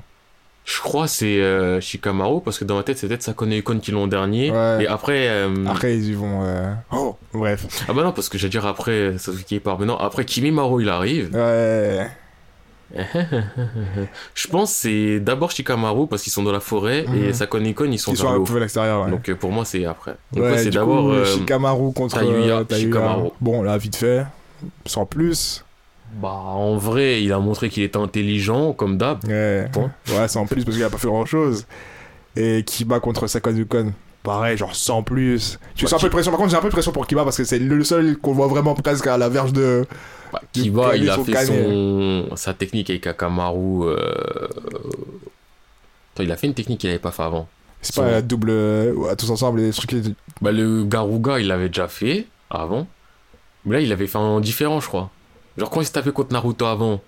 [0.73, 3.80] Je crois que c'est euh, Shikamaru parce que dans ma tête, c'est peut-être Sakone Ukon
[3.80, 4.52] qui l'ont dernier.
[4.52, 4.84] Ouais.
[4.84, 5.27] Et après.
[5.27, 6.43] euh, Après, ils y vont.
[6.43, 7.65] euh, Oh, bref.
[7.89, 9.80] Ah bah non, parce que j'allais dire après Sasuke part.
[9.80, 11.30] Mais non, après Kimimaru il arrive.
[11.34, 12.07] Ouais.
[14.35, 17.34] Je pense que c'est d'abord Shikamaru parce qu'ils sont dans la forêt et Mhm.
[17.34, 19.11] Sakone Ukon ils sont Ils vers sont à l'extérieur, ouais.
[19.11, 20.15] Donc euh, pour moi, c'est après.
[20.34, 21.10] Donc ouais, c'est d'abord.
[21.11, 22.88] euh, Shikamaru contre Tayuya Tayuya.
[22.88, 23.30] Shikamaru.
[23.39, 24.26] Bon, là, vite fait.
[24.85, 25.64] Sans plus.
[26.14, 29.24] Bah, en vrai, il a montré qu'il était intelligent, comme d'hab.
[29.26, 29.92] Ouais, Point.
[30.10, 31.66] ouais sans plus parce qu'il a pas fait grand chose.
[32.36, 33.94] Et Kiba contre Sakazukon,
[34.24, 35.58] pareil, genre sans plus.
[35.76, 36.32] Tu Bah, sens un peu de pression.
[36.32, 38.34] Par contre, j'ai un peu de pression pour Kiba parce que c'est le seul qu'on
[38.34, 39.86] voit vraiment presque à la verge de.
[40.34, 42.30] Bah, Kiba, il a fait son...
[42.36, 43.84] sa technique avec Akamaru.
[43.90, 43.98] Euh...
[46.14, 47.48] Attends, il a fait une technique qu'il n'avait pas fait avant.
[47.82, 48.52] C'est Son- pas la double.
[48.52, 49.92] ouais, tous ensemble, les trucs.
[50.42, 52.88] Bah, le Garuga, il l'avait déjà fait avant.
[53.66, 55.10] Mais là, il avait fait un différent, je crois.
[55.57, 57.02] Genre, quand il s'est tapé contre Naruto avant,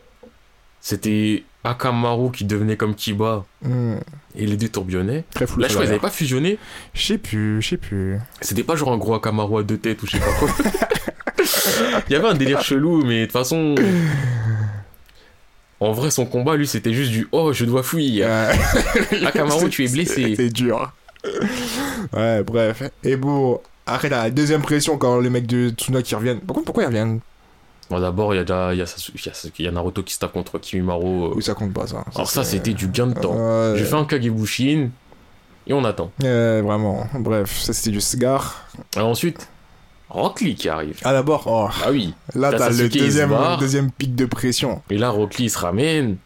[0.82, 3.96] c'était Akamaru qui devenait comme Kiba Hmm,
[4.36, 5.24] et les deux tourbillonnaient.
[5.34, 5.62] très flou.
[5.62, 6.58] Là, je crois qu'ils n'avaient pas fusionné.
[6.94, 8.20] Je sais plus, je sais plus.
[8.42, 10.50] C'était pas genre un gros Akamaru à deux têtes ou je sais pas quoi.
[12.10, 13.76] Il y avait un délire chelou, mais de toute façon.
[15.80, 18.28] En vrai, son combat, lui, c'était juste du Oh, je dois fuir.
[18.28, 19.26] Ouais.
[19.26, 20.34] Akamaru, tu es blessé.
[20.36, 20.92] C'est dur.
[22.14, 22.84] Ouais, bref.
[23.04, 26.40] Et bon, après la deuxième pression quand les mecs de Tsuna qui reviennent.
[26.40, 27.20] Par contre, pourquoi ils reviennent?
[27.90, 29.66] Bon, d'abord, il y a déjà il y a, Sasu- il y a Sasuke- il
[29.66, 31.26] y a Naruto qui se tape contre Kimimaru.
[31.26, 31.34] euh.
[31.36, 32.04] Oui, ça compte pas ça.
[32.16, 33.36] Alors, ça, c'était du gain de temps.
[33.36, 33.76] Ouais.
[33.78, 34.90] J'ai fait un Kagebushin
[35.68, 36.12] et on attend.
[36.20, 37.08] Vraiment.
[37.16, 38.66] Bref, ça c'était du cigare.
[38.96, 39.48] Alors, ensuite,
[40.10, 41.00] Rock Lee qui arrive.
[41.04, 42.14] Ah d'abord, oh, Ah oui.
[42.36, 43.58] là T'as le il deuxième, barre.
[43.58, 44.82] deuxième pic de pression.
[44.90, 46.18] Et là, Rock Lee se ramène.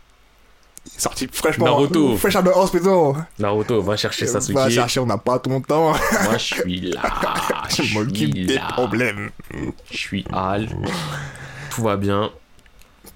[0.98, 1.66] Sorti fraîchement.
[1.66, 2.16] Naruto.
[2.16, 3.26] Fresh out of hospital.
[3.40, 4.56] Naruto va chercher Sasuke.
[4.56, 5.92] Va chercher, on n'a pas ton temps.
[5.92, 7.02] Moi, je suis là.
[7.70, 9.30] Je m'occupe des problèmes.
[9.92, 10.68] Je suis Al.
[11.78, 12.32] Tout va bien.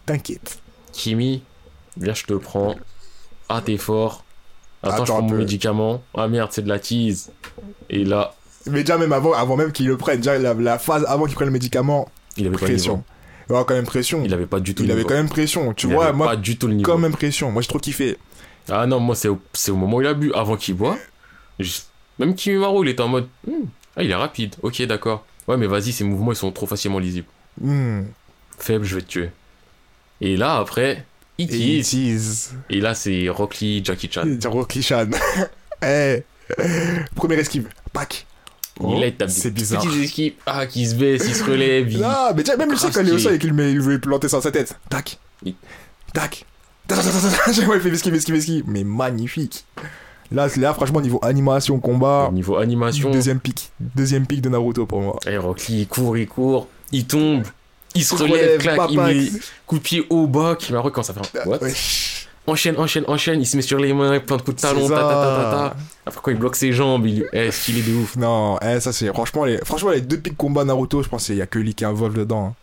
[0.05, 0.59] T'inquiète.
[0.93, 1.41] Kimi,
[1.97, 2.75] viens, je te prends.
[3.49, 4.23] Ah, t'es fort.
[4.83, 6.03] Attends, je Attends prends un mon médicament.
[6.15, 7.31] Ah merde, c'est de la tease.
[7.89, 8.35] Et là,
[8.67, 11.33] Mais déjà, même avant, avant même qu'il le prenne, déjà la, la phase avant qu'il
[11.33, 12.07] prenne le médicament,
[12.37, 13.03] il avait pas pression.
[13.49, 14.21] Il avait quand même pression.
[14.23, 15.73] Il avait pas du tout Il le avait quand même pression.
[15.73, 16.91] Tu Il vois, avait moi, pas du tout le niveau.
[16.91, 17.51] quand même pression.
[17.51, 18.19] Moi, j'ai trop kiffé.
[18.69, 20.99] Ah non, moi, c'est au, c'est au moment où il a bu, avant qu'il boit.
[21.59, 21.79] je-
[22.19, 23.27] Même Kimimaro, il était en mode.
[23.47, 23.65] Hmm,
[23.97, 24.55] ah, il est rapide.
[24.61, 25.25] Ok, d'accord.
[25.47, 27.27] Ouais, mais vas-y, ses mouvements, ils sont trop facilement lisibles.
[27.59, 28.03] Hmm.
[28.61, 29.29] Faible, je vais te tuer.
[30.21, 31.05] Et là, après,
[31.37, 31.89] il Et il tease.
[31.89, 32.53] tease.
[32.69, 34.23] Et là, c'est Rock Lee, Jackie Chan.
[34.25, 35.07] Il Rocky Chan.
[35.83, 36.21] Eh.
[37.15, 37.67] Première esquive.
[37.91, 38.27] Pac.
[38.79, 39.81] Et là, il des C'est bizarre.
[39.83, 40.33] petites esquives.
[40.45, 41.91] Ah, qui se baisse, il se relève.
[41.91, 43.71] il- Non, mais déjà, même le sais quand il est au sol et qu'il met-
[43.71, 44.77] il veut planter ça dans sa tête.
[44.89, 45.17] Tac.
[45.43, 45.55] Il-
[46.13, 46.45] Tac.
[46.87, 47.67] Tac, tac, tac, tac, tac.
[47.67, 48.63] Ouais, il fait esquive, esquive, esquive.
[48.67, 49.65] Mais magnifique.
[50.31, 53.71] Là, là, franchement, niveau animation, combat, Au niveau animation, deuxième pic.
[53.79, 55.19] Deuxième pic de Naruto pour moi.
[55.27, 57.43] eh, Rock Lee, il court, il court, il tombe,
[57.95, 59.31] il se relève, clac, il met
[59.65, 60.55] coup de pied au bas.
[60.55, 61.49] Kimimaro, quand ça fait un.
[61.49, 61.57] What?
[61.61, 61.73] Ouais.
[62.47, 64.95] Enchaîne, enchaîne, enchaîne, il se met sur les mains, plein de coups de talon, ta
[64.95, 65.75] ta.
[66.07, 67.25] Après, quand il bloque ses jambes, il.
[67.33, 68.15] Eh, stylé de ouf.
[68.15, 71.35] Non, eh, ça c'est franchement les franchement les deux pics combat Naruto, je pense qu'il
[71.35, 72.47] y a que Lee qui involve dedans.
[72.47, 72.55] hein.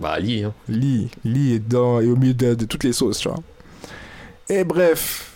[0.00, 0.52] Bah, Ali, hein.
[0.68, 3.38] Lee, Lee est dedans et au milieu de, de toutes les sauces, tu vois.
[4.48, 5.30] Et bref,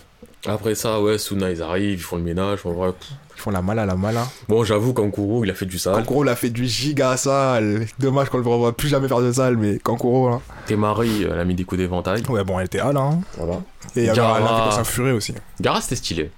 [0.45, 2.59] Après ça, ouais, Suna, ils arrivent, ils font le ménage.
[2.65, 2.91] En vrai.
[3.35, 4.27] Ils font la mala la mala.
[4.47, 5.93] Bon, j'avoue, Kankuro, il a fait du sale.
[5.95, 7.85] Kankuro l'a fait du giga sale.
[7.99, 10.41] Dommage qu'on le revoit plus jamais faire de sale, mais Kankuro là.
[10.65, 12.23] Temari, elle a mis des coups d'éventail.
[12.29, 13.19] Ouais bon elle était là, hein.
[13.37, 13.59] Voilà.
[13.95, 14.39] Et il y avait Gara.
[14.39, 15.33] la séquence infurée aussi.
[15.61, 16.31] Gara, c'était stylé.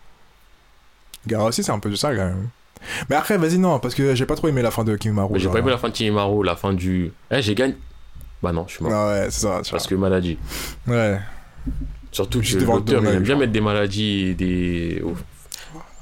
[1.27, 2.49] Gara aussi c'est un peu de ça quand même.
[3.09, 5.39] Mais après vas-y non parce que j'ai pas trop aimé la fin de Kimaru.
[5.39, 7.11] J'ai pas aimé la fin de Kimimaro, la fin du.
[7.31, 7.75] Eh, j'ai gagné.
[8.43, 8.93] Bah non, je suis mort.
[8.93, 9.61] Ah ouais c'est ça.
[9.69, 10.37] Parce que maladie.
[10.87, 11.19] Ouais.
[12.11, 15.03] Surtout Juste que l'auteur, il aime bien mettre des maladies et des.
[15.05, 15.13] oh,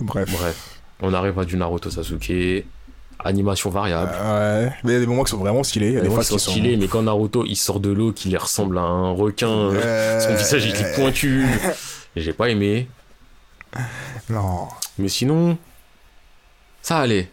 [0.02, 0.30] Bref.
[0.32, 0.75] Bref.
[1.02, 2.66] On arrive à du Naruto Sasuke.
[3.24, 4.12] Animation variable.
[4.14, 4.74] Euh, ouais.
[4.84, 5.88] Mais il y a des moments qui sont vraiment stylés.
[5.88, 7.80] Il y a Les des fois, phases ils sont stylés, mais quand Naruto il sort
[7.80, 11.46] de l'eau, qu'il ressemble à un requin, euh, son visage il est pointu.
[12.16, 12.88] J'ai pas aimé.
[14.30, 14.68] Non.
[14.98, 15.58] Mais sinon,
[16.82, 17.30] ça allait.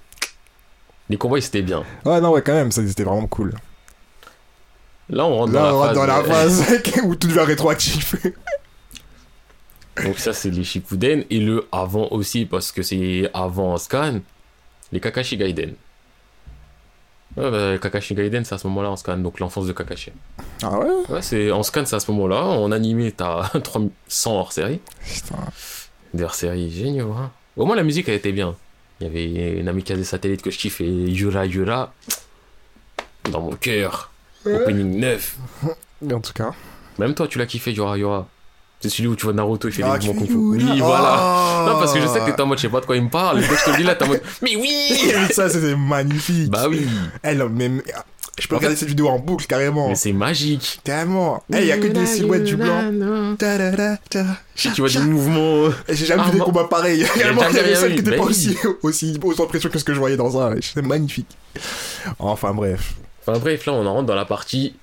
[1.10, 1.84] Les combats ils étaient bien.
[2.04, 3.52] Ouais, non, ouais, quand même, ça c'était vraiment cool.
[5.10, 6.64] Là on rentre Là, on dans, rentre dans la phase
[7.04, 8.14] où tout devient rétroactif.
[10.04, 14.20] Donc ça c'est les Shippuden et le avant aussi parce que c'est avant Scan,
[14.90, 15.74] les Kakashi Gaiden.
[17.36, 20.12] Ouais, bah, Kakashi Gaiden c'est à ce moment-là en Scan, donc l'enfance de Kakashi.
[20.62, 20.86] Ah ouais?
[21.08, 22.42] Ouais, c'est en Scan c'est à ce moment-là.
[22.42, 23.90] En animé t'as 300
[24.34, 24.80] hors série.
[25.06, 25.36] Putain.
[26.14, 27.30] Des hors-séries géniaux, hein.
[27.56, 28.56] Au moins la musique elle était bien.
[29.00, 31.92] Il y avait une amicale satellite que je kiffe et Yura Yura.
[33.30, 34.10] Dans mon cœur.
[34.46, 35.36] Opening 9.
[36.12, 36.50] En tout cas.
[36.98, 38.26] Même toi tu l'as kiffé Yura Yura?
[38.82, 40.60] C'est celui où tu vois Naruto il fait Ah, des mouvements fais kung fu.
[40.60, 40.72] Yura.
[40.74, 41.14] Oui, voilà.
[41.16, 41.66] Ah.
[41.68, 43.04] Non, parce que je sais que t'es en mode, je sais pas de quoi il
[43.04, 43.38] me parle.
[43.42, 45.12] Et quand je te le dis là, t'es en mode, mais oui!
[45.32, 46.50] ça, c'était magnifique.
[46.50, 46.86] bah oui.
[47.22, 47.70] Eh, là, mais,
[48.40, 49.88] je peux regarder cette vidéo en boucle carrément.
[49.88, 50.80] Mais c'est magique.
[50.82, 51.42] Tellement.
[51.54, 52.90] Eh, il y a que des silhouettes du blanc.
[54.56, 55.66] Tu vois des mouvements.
[55.66, 57.06] euh, J'ai jamais Ah, vu des combats pareils.
[57.16, 58.30] Il y avait celle qui était pas oui.
[58.30, 60.50] aussi, aussi, autant pression que ce que je voyais dans ça.
[60.60, 61.28] C'est magnifique.
[62.18, 62.94] Enfin, bref.
[63.24, 64.74] Enfin bref, là, on en rentre dans la partie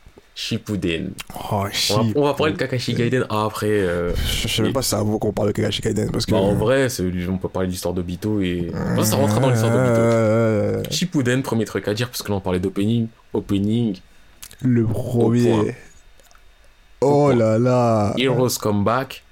[0.41, 1.11] Shippuden.
[1.36, 1.95] Oh, On va, shit.
[2.16, 3.68] on va parler de Kakashi Gaiden après.
[3.68, 6.32] euh, Je sais même pas si ça vaut qu'on parle de Kakashi Kaiden parce que.
[6.32, 6.88] Bah, en vrai,
[7.30, 8.72] on peut parler de l'histoire d'Obito et.
[8.74, 9.99] Enfin, ça rentre dans l'histoire d'Obito.
[9.99, 13.07] Euh, Shippuden, premier truc à dire, parce que là, on parlait d'opening.
[13.34, 13.98] Opening,
[14.61, 15.76] Le premier.
[17.02, 18.14] Oh là là.
[18.18, 19.24] Heroes Comeback.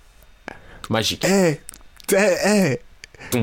[0.90, 1.24] Magique.
[1.26, 1.62] Eh,
[2.12, 2.80] eh,
[3.32, 3.42] eh.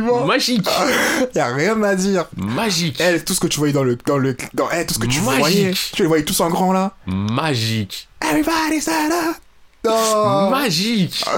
[0.00, 0.68] Magique.
[1.34, 2.26] Y a rien à dire.
[2.36, 3.00] Magique.
[3.00, 3.96] Eh, tout ce que tu voyais dans le.
[4.06, 5.38] Dans le dans, eh, tout ce que tu Magique.
[5.40, 5.72] voyais.
[5.94, 6.92] Tu les voyais tous en grand là.
[7.06, 8.08] Magique.
[8.20, 9.36] Everybody stand up.
[9.84, 10.50] Non.
[10.50, 11.24] Magique.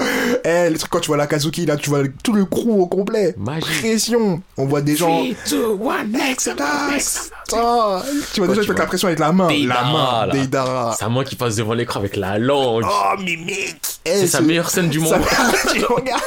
[0.47, 2.85] Eh, les trucs quand tu vois la Kazuki là, tu vois tout le crew au
[2.85, 3.33] complet.
[3.37, 3.79] Magique.
[3.79, 4.43] Pression.
[4.57, 5.23] On voit des gens.
[5.45, 6.51] 3, 2, 1, next,
[6.91, 7.31] next.
[7.55, 9.47] ah, tu vois gens tu avec la pression avec la main.
[9.65, 10.25] La main.
[10.27, 10.33] là.
[10.33, 10.95] Deidara.
[10.99, 12.85] C'est à moi qui passe devant l'écran avec la langue.
[12.87, 13.77] Oh, mec.
[14.05, 15.09] Eh, c'est sa meilleure scène du monde.
[15.15, 16.21] Ça- tu regardes.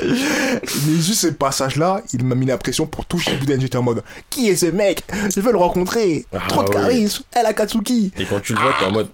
[0.00, 3.60] Mais juste ce passage-là, il m'a mis la pression pour tout Shippuden.
[3.60, 5.02] J'étais en mode, qui est ce mec?
[5.34, 6.26] Je veux le rencontrer.
[6.34, 6.74] Ah, Trop de oui.
[6.74, 7.24] charisme.
[7.32, 8.12] Elle a Katsuki.
[8.18, 9.08] Et quand tu le vois, t'es en mode.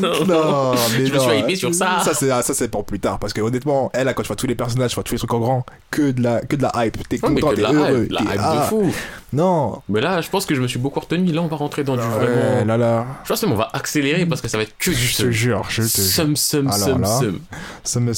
[0.00, 1.28] Non, mais Je me non.
[1.28, 2.00] suis hypé sur ça.
[2.04, 3.18] Ça, c'est, ça, c'est pour plus tard.
[3.18, 5.32] Parce que honnêtement, elle, quand tu vois tous les personnages, tu vois tous les trucs
[5.34, 7.08] en grand, que de la, que de la hype.
[7.08, 8.04] T'es content, de t'es la heureux.
[8.04, 8.92] hype, la t'es- hype de ah, fou.
[9.32, 9.82] Non.
[9.88, 11.32] Mais là, je pense que je me suis beaucoup retenu.
[11.32, 12.64] Là, on va rentrer dans du Ouais, vraiment.
[12.64, 13.06] là, là.
[13.24, 15.30] Je pense même on va accélérer parce que ça va être que du Je te
[15.30, 16.04] jure, je te jure.
[16.04, 17.18] Sum, sum, Alors sum, là.
[17.18, 17.40] sum.
[17.84, 18.14] Somme,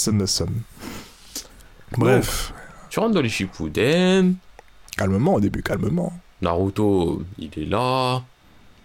[1.97, 2.53] Bref.
[2.89, 4.35] Tu rentres dans les Shippuden.
[4.97, 6.13] Calmement au début, calmement.
[6.43, 8.23] Naruto, il est là.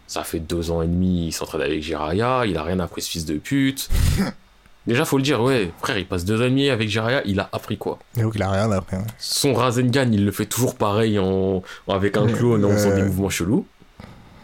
[0.08, 2.46] Ça fait deux ans et demi, il s'entraîne avec Jiraiya.
[2.46, 3.90] Il a rien appris, ce fils de pute.
[4.88, 7.24] Déjà, faut le dire, ouais, frère, il passe deux ans et demi avec Jiraiya.
[7.26, 7.98] Il a appris quoi?
[8.16, 8.98] Donc, il a rien appris.
[8.98, 9.06] hein.
[9.18, 11.64] Son Rasengan, il le fait toujours pareil en...
[11.88, 13.66] avec un clone en faisant des mouvements chelous.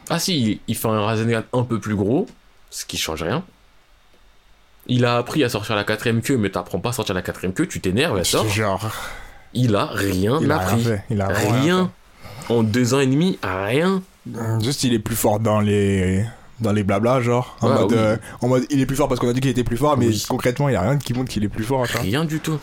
[0.10, 2.26] Ah si, il, il fait un Rasengan un peu plus gros,
[2.72, 3.44] ce qui change rien.
[4.94, 7.54] Il a appris à sortir la quatrième queue, mais t'apprends pas à sortir la quatrième
[7.54, 8.48] queue, tu t'énerves, elle sort.
[8.50, 8.90] Genre,
[9.54, 10.84] Il a rien il a rien appris.
[10.84, 11.04] fait.
[11.10, 11.92] Il a Rien.
[12.50, 14.02] En deux ans et demi, rien.
[14.34, 14.64] fait.
[14.64, 16.26] Juste, il est plus fort dans les
[16.60, 17.58] dans les blabla, genre.
[17.62, 17.98] En, Ouais, mode, oui.
[17.98, 19.98] euh, en mode, il est plus fort parce qu'on a dit qu'il était plus fort,
[19.98, 20.26] mais Oui.
[20.28, 21.86] concrètement, il y a rien qui montre qu'il est plus fort.
[21.86, 22.60] Rien du tout.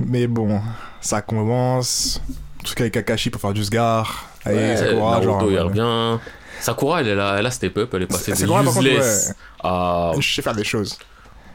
[0.00, 0.60] Mais bon,
[1.00, 2.20] ça commence.
[2.64, 4.28] Tout avec Kakashi pour faire du Sgar.
[4.44, 5.50] Allez, Ouais, Sakura, Naruto, genre.
[5.50, 6.20] il euh, revient.
[6.60, 9.28] Sakura, elle, elle a, elle a step up, elle est passée de Sakura, contre, useless
[9.28, 9.34] ouais.
[9.64, 10.12] à...
[10.18, 10.98] Je sais faire des choses.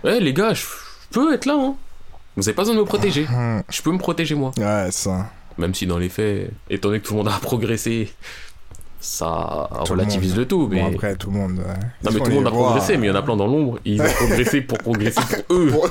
[0.03, 0.63] Ouais, les gars, je
[1.11, 1.75] peux être là, hein.
[2.35, 3.25] Vous avez pas besoin de me protéger.
[3.25, 3.61] Hmm.
[3.69, 4.51] Je peux me protéger, moi.
[4.57, 5.29] Ouais, ça.
[5.57, 8.13] Même si dans les faits, étant donné que tout le monde a progressé,
[8.99, 10.67] ça Tout relativise le tout.
[10.69, 10.81] Mais...
[10.81, 11.57] Bon, après, tout le monde.
[11.59, 11.63] ouais.
[12.03, 13.79] non, mais tout le monde a progressé, mais il y en a plein dans l'ombre.
[13.85, 15.71] Ils ont progressé pour progresser pour eux.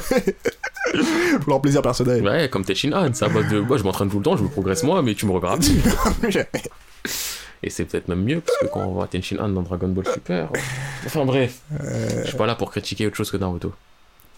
[1.40, 1.50] Pour...
[1.50, 2.22] leur plaisir personnel.
[2.24, 3.58] Ouais, comme Tenshinhan, c'est à base de.
[3.58, 5.32] Moi, je m'entraîne tout le temps, je me progresse moi, mais tu me
[6.20, 6.38] plus.
[7.62, 10.48] Et c'est peut-être même mieux, parce que quand on voit Tenshinhan dans Dragon Ball Super.
[11.04, 13.72] Enfin bref, Euh, je suis pas là pour critiquer autre chose que Naruto.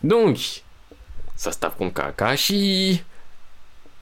[0.02, 0.62] Donc,
[1.36, 3.02] ça se tape contre Kakashi.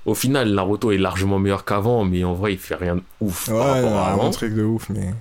[0.04, 3.48] Au final, Naruto est largement meilleur qu'avant, mais en vrai, il fait rien de ouf
[3.48, 4.26] Ouais, par rapport à avant.
[4.28, 5.12] un truc de ouf, mais.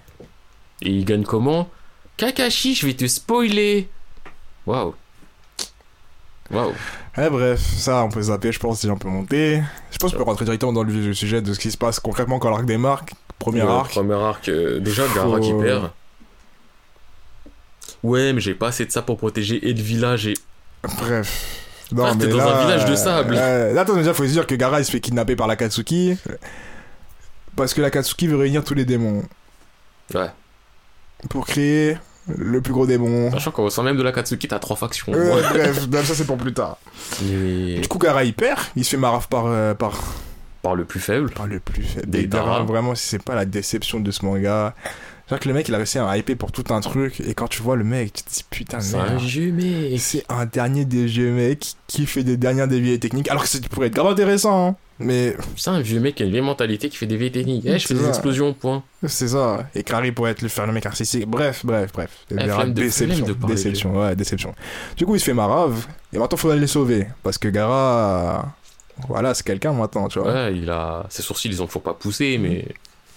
[0.82, 1.70] Et il gagne comment?
[2.18, 3.90] Kakashi, je vais te spoiler.
[4.68, 4.94] Waouh.
[6.52, 6.74] Waouh.
[7.18, 9.64] Eh, bref, ça, on peut zapper, je pense, si on peut monter.
[9.92, 11.78] Je pense qu'on peut rentrer directement dans le vif du sujet de ce qui se
[11.78, 13.14] passe concrètement quand l'arc démarque.
[13.40, 13.92] Premier Ouais, arc.
[13.92, 14.48] Premier arc.
[14.50, 15.90] euh, déjà, Gara qui Faut- perd.
[18.04, 20.36] Ouais, mais j'ai pas assez de ça pour protéger et le village et.
[20.98, 21.62] Bref.
[21.92, 23.36] Non, Frère, dans un village de sable.
[23.38, 26.18] euh, là, attends, déjà, faut se dire que Gara il se fait kidnapper par l'Akatsuki.
[27.56, 29.24] Parce que l'Akatsuki veut réunir tous les démons.
[30.14, 30.30] Ouais.
[31.30, 31.98] Pour créer
[32.28, 33.32] le plus gros démon.
[33.32, 35.14] Sachant qu'au sein même de la Katsuki, t'as trois factions.
[35.14, 35.42] Euh, Ouais.
[35.50, 36.78] bref, bref, ça c'est pour plus tard.
[37.22, 39.94] Du coup, Gara il perd, il se fait marave par, euh, par,
[40.64, 41.30] par le plus faible.
[41.32, 42.10] par le plus faible.
[42.10, 42.64] Des Dara.
[42.64, 44.74] vraiment, si c'est pas la déception de ce manga.
[45.30, 47.48] Genre que le mec il a réussi à hyper pour tout un truc, et quand
[47.48, 49.98] tu vois le mec, tu te dis putain, C'est un jeu, mais.
[49.98, 53.58] C'est un dernier des jeux, mec, qui fait des dernières déviés techniques, alors que ça
[53.72, 54.76] pourrait être grave intéressant, hein.
[54.98, 57.66] Mais C'est un vieux mec qui a une vieille mentalité qui fait des vieilles techniques.
[57.66, 58.82] Eh, je fais des explosions, point.
[59.06, 59.68] c'est ça.
[59.76, 61.26] Et Kari pourrait être le faire le mec artistique.
[61.28, 62.10] Bref, bref, bref.
[62.32, 64.56] Eh, Gara, flemme de- déception, de déception, ouais, déception.
[64.96, 67.08] Du coup, il se fait marave, et maintenant, faudrait les sauver.
[67.24, 68.56] Parce que Gara,
[69.10, 70.32] voilà, c'est quelqu'un maintenant, tu vois.
[70.32, 71.06] Ouais, il a.
[71.10, 72.66] Ses sourcils, ils ont toujours pas poussé, mais.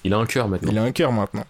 [0.05, 0.72] Il a un cœur maintenant.
[0.72, 1.44] Il a un cœur maintenant.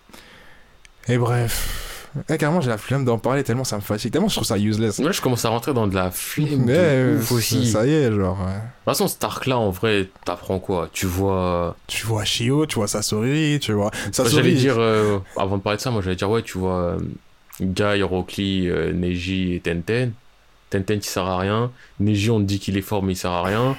[1.08, 1.84] Et bref.
[2.28, 4.12] Eh, carrément, j'ai la flemme d'en parler tellement ça me fatigue.
[4.12, 4.98] Tellement je trouve ça useless.
[4.98, 6.64] Moi, je commence à rentrer dans de la flemme.
[6.64, 7.66] Mais, de ouf aussi.
[7.70, 8.38] ça y est, genre.
[8.40, 8.46] ouais.
[8.46, 10.88] De toute façon, cet arc-là, en vrai, t'apprends quoi?
[10.92, 11.76] Tu vois.
[11.86, 13.90] Tu vois Shio, tu vois Sasori, tu vois.
[14.12, 14.36] Sasori.
[14.36, 16.98] J'allais dire, euh, avant de parler de ça, moi j'allais dire, ouais, tu vois, euh,
[17.60, 20.12] Guy, Rockly, euh, Neji et Tenten.
[20.70, 21.70] Tenten qui sert à rien.
[22.00, 23.76] Neji, on te dit qu'il est fort, mais il sert à rien.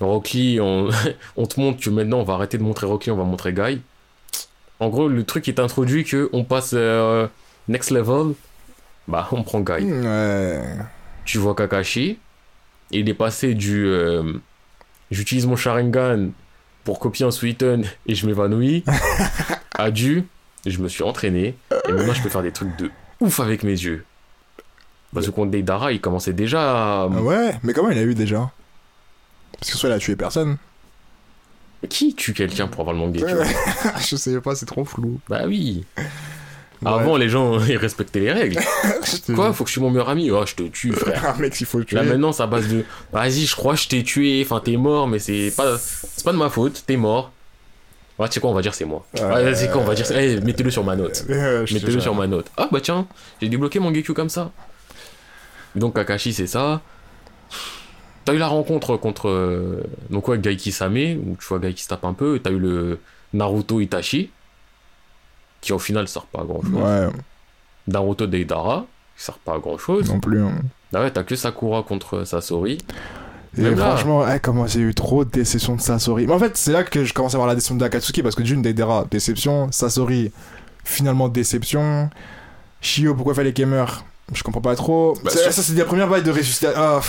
[0.00, 0.88] Rockly, on,
[1.36, 3.80] on te montre que maintenant on va arrêter de montrer Rockly, on va montrer Guy.
[4.82, 7.28] En gros, le truc est introduit que on passe euh,
[7.68, 8.34] next level,
[9.06, 9.84] bah on prend Guy.
[9.84, 10.60] Ouais.
[11.24, 12.18] Tu vois Kakashi,
[12.90, 14.32] il est passé du euh,
[15.12, 16.30] j'utilise mon Sharingan
[16.82, 18.82] pour copier un Suiten et je m'évanouis
[19.78, 20.24] à du
[20.66, 21.54] je me suis entraîné
[21.88, 22.90] et maintenant je peux faire des trucs de
[23.20, 24.04] ouf avec mes yeux.
[25.14, 27.02] Parce que contre Deidara, il commençait déjà à...
[27.04, 28.50] Ah ouais, mais comment il a eu déjà?
[29.60, 30.56] Parce que soit il a tué personne.
[31.88, 33.36] Qui tue quelqu'un pour avoir le Gekyou
[34.08, 35.18] je sais pas, c'est trop flou.
[35.28, 35.84] Bah oui.
[36.80, 37.00] Bref.
[37.00, 38.60] Avant, les gens, ils respectaient les règles.
[39.34, 39.52] Quoi.
[39.52, 40.30] Faut que je suis mon meilleur ami?
[40.30, 41.34] Oh, je te tue, frère.
[41.36, 41.96] Un mec, s'il faut le tuer.
[41.96, 45.06] Là maintenant, ça base de vas-y, je crois que je t'ai tué, enfin t'es mort,
[45.08, 47.30] mais c'est pas c'est pas de ma faute, t'es mort.
[48.18, 49.04] Ouais, tu sais quoi, on va dire c'est moi.
[49.14, 49.22] Ouais.
[49.22, 51.24] Ouais, c'est quoi, on va dire c'est- eh, mettez-le sur ma note.
[51.30, 52.46] Euh, Mettez-le sur ma note.
[52.56, 53.06] Ah bah tiens,
[53.40, 54.50] j'ai débloqué mon Gekyou comme ça.
[55.74, 56.80] Donc Kakashi, c'est ça.
[58.24, 61.88] T'as eu la rencontre contre euh, donc ouais, Gaiki Same, où tu vois Gaiki se
[61.88, 63.00] tape un peu, et t'as eu le
[63.32, 64.30] Naruto Itachi,
[65.60, 66.72] qui au final sert pas à grand chose.
[66.72, 67.08] Ouais,
[67.88, 68.86] Naruto Deidara,
[69.16, 70.08] qui sert pas à grand chose.
[70.10, 70.40] non plus.
[70.42, 70.52] hein.
[70.94, 72.78] Ah ouais, t'as que Sakura contre Sasori.
[73.58, 73.86] Et Même là.
[73.96, 76.26] franchement, eh, comment j'ai eu trop de déception de Sasori.
[76.26, 78.34] Mais en fait, c'est là que je commence à avoir la déception de Akatsuki parce
[78.34, 79.70] que d'une, Deidara, déception.
[79.72, 80.32] Sasori,
[80.84, 82.08] finalement déception.
[82.80, 84.04] Shio, pourquoi fallait qu'elle meure?
[84.32, 85.14] Je comprends pas trop.
[85.24, 86.80] Bah, C'est- sur- Ça, c'est la première vague de ressuscitation.
[86.80, 87.00] Ah.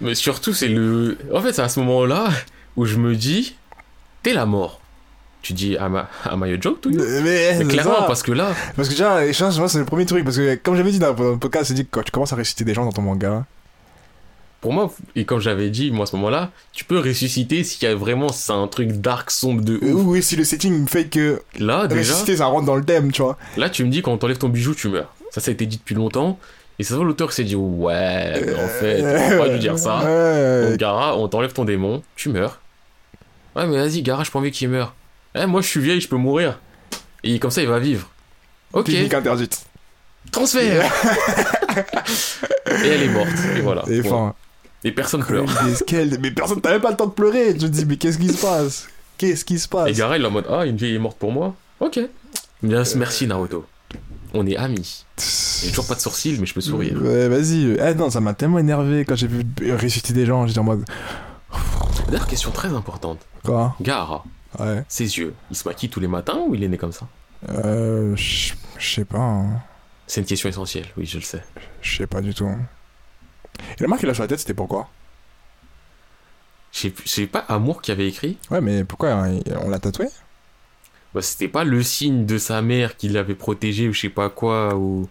[0.00, 1.18] Mais surtout, c'est le.
[1.34, 2.28] En fait, c'est à ce moment-là
[2.76, 3.56] où je me dis,
[4.22, 4.80] t'es la mort.
[5.42, 6.98] Tu dis, am I, am I a joke to you?
[7.22, 8.04] Mais, Mais clairement, ça.
[8.06, 9.20] parce que là, Parce que déjà,
[9.58, 10.22] moi, c'est le premier truc.
[10.24, 12.36] Parce que, comme j'avais dit dans le podcast, c'est dit que quand tu commences à
[12.36, 13.46] ressusciter des gens dans ton manga,
[14.60, 17.90] pour moi, et comme j'avais dit, moi, à ce moment-là, tu peux ressusciter s'il y
[17.90, 20.02] a vraiment, c'est un truc dark, sombre de ouf.
[20.04, 23.22] oui, si le setting fait que Là, déjà, ressusciter, ça rentre dans le thème, tu
[23.22, 23.38] vois.
[23.56, 25.14] là, tu me dis, quand on t'enlève ton bijou, tu meurs.
[25.30, 26.38] Ça, ça a été dit depuis longtemps.
[26.80, 29.02] Et c'est ça, l'auteur s'est dit, ouais, mais en fait,
[29.34, 30.00] on pas dû dire ça.
[30.66, 32.58] Donc, Gara, on t'enlève ton démon, tu meurs.
[33.54, 34.94] Ouais, mais vas-y, Gara, j'ai pas envie qu'il meure.
[35.34, 36.58] Eh, moi, je suis vieille, je peux mourir.
[37.22, 38.08] Et comme ça, il va vivre.
[38.72, 39.66] Ok, Technique interdite.
[40.32, 40.90] transfert
[42.66, 43.28] Et elle est morte,
[43.58, 43.84] et voilà.
[43.86, 44.00] Et
[44.82, 45.44] Et personne pleure.
[46.18, 47.52] Mais personne, t'as même pas le temps de pleurer.
[47.52, 48.88] Tu te dis, mais qu'est-ce qui se passe?
[49.18, 49.90] Qu'est-ce qui se passe?
[49.90, 52.00] Et Gara, il est en mode Ah, une vieille est morte pour moi Ok.
[52.62, 53.66] Bien, merci Naruto.
[54.34, 55.04] On est amis.
[55.62, 57.00] J'ai toujours pas de sourcils, mais je peux sourire.
[57.02, 57.78] Ouais, vas-y.
[57.80, 60.46] Ah non, ça m'a tellement énervé quand j'ai vu ressusciter des gens.
[60.46, 60.84] J'étais en mode.
[62.06, 63.18] D'ailleurs, question très importante.
[63.44, 63.74] Quoi?
[63.80, 64.24] Gara,
[64.58, 64.84] Ouais.
[64.88, 67.06] ses yeux, il se maquille tous les matins ou il est né comme ça?
[67.48, 68.14] Euh.
[68.16, 69.18] Je sais pas.
[69.18, 69.60] hein.
[70.06, 71.42] C'est une question essentielle, oui, je le sais.
[71.82, 72.48] Je sais pas du tout.
[72.48, 74.88] Et la marque qu'il a sur la tête, c'était pourquoi?
[76.72, 78.38] Je sais- je sais pas Amour qui avait écrit?
[78.50, 80.06] Ouais, mais pourquoi hein, On l'a tatoué?
[81.14, 84.28] Bah, C'était pas le signe de sa mère qui l'avait protégé ou je sais pas
[84.28, 85.08] quoi ou.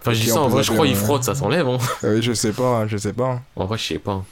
[0.00, 1.68] Enfin, je dis ça en vrai, je crois il euh, frotte, ça s'enlève.
[1.68, 1.78] Hein.
[2.04, 3.40] euh, Je sais pas, je sais pas.
[3.56, 4.24] En vrai, je sais pas.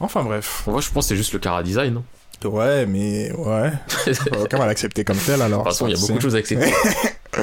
[0.00, 0.62] Enfin bref.
[0.66, 1.98] En vrai, je pense c'est juste le cara design.
[1.98, 2.02] hein.
[2.48, 3.72] Ouais, mais ouais.
[4.06, 5.64] de toute Aucun va l'accepter comme tel alors.
[5.64, 6.70] façon, il y a beaucoup de choses à accepter.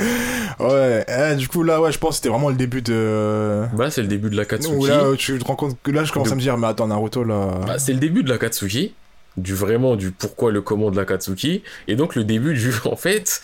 [0.60, 3.64] Ouais, eh, du coup là, ouais, je pense que c'était vraiment le début de.
[3.74, 4.88] bah, c'est le début de la Où Katsuki.
[4.88, 6.88] là, tu te rends compte que là, je commence De- à me dire, mais attends,
[6.88, 7.60] Naruto là.
[7.66, 8.94] Bah, c'est le début de la Katsuki,
[9.38, 12.96] du vraiment du pourquoi le comment de la Katsuki, et donc le début du en
[12.96, 13.42] fait.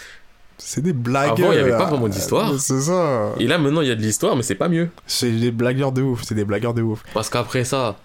[0.60, 1.40] C'est des blagues.
[1.40, 1.78] Avant, il y avait là.
[1.78, 2.60] pas vraiment d'histoire.
[2.60, 3.34] C'est ça.
[3.40, 4.90] Et là maintenant il y a de l'histoire, mais c'est pas mieux.
[5.06, 6.24] C'est des blagueurs de ouf.
[6.24, 7.04] C'est des blagueurs de ouf.
[7.14, 7.96] Parce qu'après ça,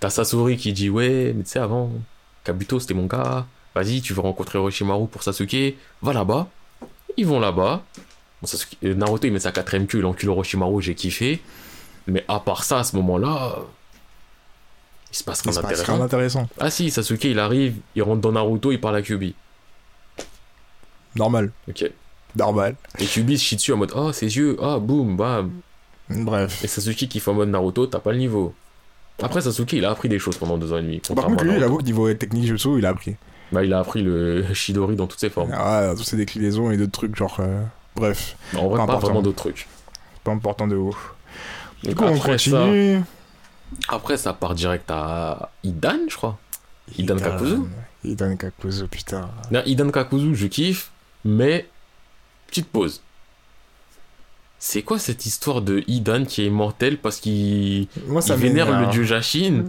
[0.00, 1.92] t'as Sasori qui dit ouais, mais tu sais avant,
[2.44, 3.46] Kabuto c'était mon gars.
[3.76, 6.48] Vas-y, tu veux rencontrer Orochimaru pour Sasuke, va là-bas.
[7.16, 7.82] Ils vont là-bas.
[8.42, 11.40] Bon, Sasuke- euh, Naruto il met sa quatrième queue, il encule Orochimaru, j'ai kiffé.
[12.08, 13.56] Mais à part ça, à ce moment-là,
[15.12, 15.92] il se passe Il rien d'intéressant.
[15.94, 16.48] rien d'intéressant.
[16.58, 19.34] Ah si, Sasuke il arrive, il rentre dans Naruto, il parle à Kyubi.
[21.16, 21.50] Normal.
[21.68, 21.90] Ok.
[22.36, 22.76] Normal.
[22.98, 25.50] Et Kyubi se chie dessus en mode oh ses yeux, ah boum, bam.
[26.10, 26.62] Bref.
[26.64, 28.54] Et Sasuke qui fait en mode Naruto, t'as pas le niveau.
[29.22, 31.00] Après Sasuke il a appris des choses pendant deux ans et demi.
[31.14, 33.16] Par contre, lui, j'avoue que niveau technique jutsu, il a appris.
[33.50, 35.50] Bah, il a appris le Shidori dans toutes ses formes.
[35.54, 37.36] Ah, toutes ces déclinaisons et d'autres trucs, genre.
[37.40, 37.62] euh,
[37.96, 38.36] Bref.
[38.54, 38.98] En vrai, Pas pas, important.
[39.06, 39.66] vraiment d'autres trucs.
[40.22, 41.14] Pas important de ouf.
[41.82, 43.00] Du coup, on après, ça, continue.
[43.88, 46.38] Après, ça part direct à Idan, je crois.
[46.96, 47.56] Idan Kakuzu
[48.04, 49.30] Idan Kakuzu, putain.
[49.50, 50.90] Non, Idan Kakuzu, je kiffe,
[51.24, 51.68] mais
[52.46, 53.02] petite pause.
[54.58, 57.86] C'est quoi cette histoire de Idan qui est immortel parce qu'il
[58.36, 59.66] vénère le dieu Jashin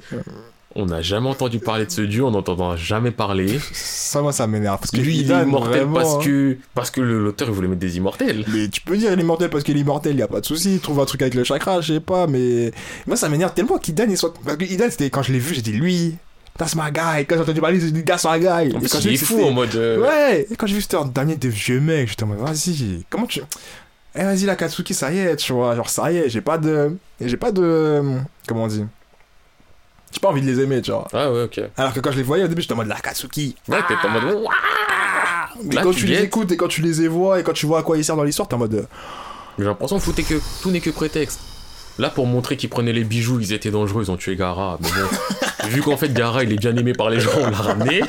[0.76, 3.60] On n'a jamais entendu parler de ce dieu, on n'entendra jamais parler.
[3.74, 4.78] Ça, moi, ça m'énerve.
[4.80, 7.80] Parce que Lui, il est immortel vraiment, parce que, parce que l'auteur il voulait mettre
[7.80, 8.46] des immortels.
[8.54, 10.46] Mais tu peux dire il est immortel parce qu'il est immortel, y a pas de
[10.46, 10.76] souci.
[10.76, 12.72] Il trouve un truc avec le chakra, je sais pas, mais.
[13.08, 14.32] Moi, ça m'énerve tellement qu'Idan, il soit.
[14.46, 16.16] Parce que Idan, c'était quand je l'ai vu, j'ai dit lui,
[16.60, 17.26] that's my guy.
[17.28, 18.48] Quand j'ai entendu parler, j'ai dit that's my guy.
[18.48, 19.76] En Et plus, quand il est fou en mode.
[19.76, 22.40] euh, Ouais, et quand j'ai vu c'était un dernier des vieux mecs, j'étais en mode,
[22.41, 23.41] vas-y, comment tu.
[24.16, 26.60] Eh, vas-y, la Katsuki, ça y est, tu vois, genre, ça y est, j'ai pas
[26.60, 26.96] de.
[27.20, 28.04] J'ai pas de.
[28.48, 28.84] Comment on dit
[30.11, 31.07] J'ai pas envie de les aimer, tu vois.
[31.14, 31.61] Ah ouais, ok.
[31.77, 33.56] Alors que quand je les voyais au début, j'étais en mode, la Katsuki.
[33.68, 34.23] Ouais, t'es en mode.
[34.44, 34.52] Ouah
[35.64, 37.65] Mais Là, quand tu tu les écoutes et quand tu les vois et quand tu
[37.65, 38.73] vois à quoi ils servent dans l'histoire, t'es en mode.
[38.73, 38.84] euh,
[39.60, 41.40] J'ai l'impression que tout n'est que prétexte.
[41.99, 44.77] Là, pour montrer qu'ils prenaient les bijoux, ils étaient dangereux, ils ont tué Gara.
[44.81, 47.57] Mais bon, vu qu'en fait, Gara, il est bien aimé par les gens, on l'a
[47.57, 48.02] ramené.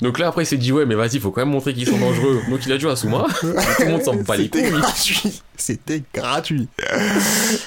[0.00, 1.98] Donc là, après, il s'est dit, ouais, mais vas-y, faut quand même montrer qu'ils sont
[1.98, 2.40] dangereux.
[2.50, 3.26] Donc il a tué Asuma.
[3.40, 4.80] Tout le monde s'en bat les C'était couilles.
[4.80, 5.42] gratuit.
[5.56, 6.68] C'était gratuit.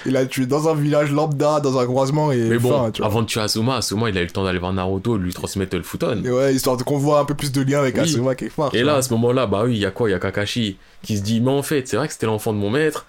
[0.05, 2.37] Il a tué dans un village lambda, dans un croisement et.
[2.37, 4.59] Mais bon, fin, tu avant de tuer Asuma, Asuma, il a eu le temps d'aller
[4.59, 6.21] voir Naruto, lui transmettre le futon.
[6.23, 8.01] Et ouais, histoire de qu'on voit un peu plus de lien avec Oui.
[8.01, 8.73] Asuma quelque part.
[8.73, 8.99] Et là, vois.
[8.99, 10.07] à ce moment-là, bah oui, il y a quoi?
[10.09, 12.53] Il y a Kakashi qui se dit, mais en fait, c'est vrai que c'était l'enfant
[12.53, 13.05] de mon maître.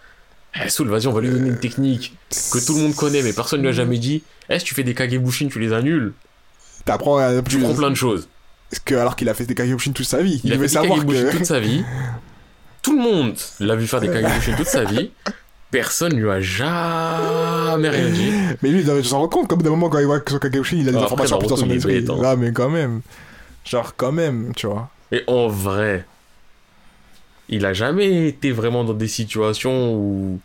[0.62, 2.15] Eh, Soul, vas-y, on va lui donner une technique
[2.53, 4.23] que tout le monde connaît, mais personne ne lui a jamais dit.
[4.51, 6.12] Eh, si tu fais des Kagebushin, tu les annules.
[6.85, 8.28] T'apprends Tu prends plein de choses.
[8.85, 10.74] Que alors qu'il a fait des Kagebushin toute sa vie, il, Il a devait fait
[10.81, 11.31] des savoir que.
[11.31, 11.85] toute sa vie.
[12.82, 15.11] Tout le monde l'a vu faire des Kagebushin toute sa vie.
[15.70, 18.32] Personne lui a jamais rien dit.
[18.61, 20.78] Mais lui, il s'en rendre compte, comme d'un moment quand il voit que son Kagebushin,
[20.78, 22.05] il a des Ah, informations après, dans son esprit.
[22.09, 22.16] hein.
[22.24, 23.03] Ah, mais quand même.
[23.65, 24.90] Genre, quand même, tu vois.
[25.12, 26.05] Et en vrai,
[27.49, 30.40] il a jamais été vraiment dans des situations où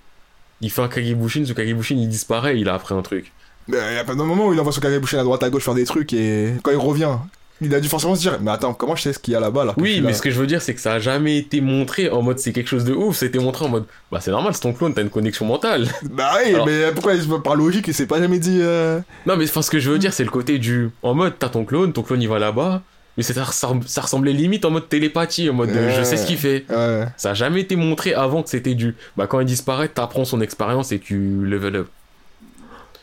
[0.62, 3.32] il fait un Kagebushin, ce Kagebushin il disparaît, il a appris un truc.
[3.68, 5.64] Il y a pas de moment où il envoie son Kagebushin à droite à gauche
[5.64, 7.18] faire des trucs et quand il revient,
[7.62, 9.40] il a dû forcément se dire Mais attends, comment je sais ce qu'il y a
[9.40, 11.38] là-bas je Oui, mais là ce que je veux dire, c'est que ça a jamais
[11.38, 14.32] été montré en mode c'est quelque chose de ouf, c'était montré en mode bah c'est
[14.32, 15.88] normal, c'est ton clone, t'as une connexion mentale.
[16.12, 18.60] Bah oui, Alors- mais pourquoi il se par logique il s'est pas jamais dit.
[18.62, 21.34] euh, Non, mais enfin, ce que je veux dire, c'est le côté du en mode
[21.40, 22.82] t'as ton clone, ton clone il va là-bas,
[23.18, 26.38] mais ça, ça ressemblait limite en mode télépathie, en mode euh, je sais ce qu'il
[26.38, 26.66] fait.
[26.70, 27.06] Ouais.
[27.18, 30.40] Ça a jamais été montré avant que c'était du bah quand il disparaît, t'apprends son
[30.42, 31.88] expérience et tu level up.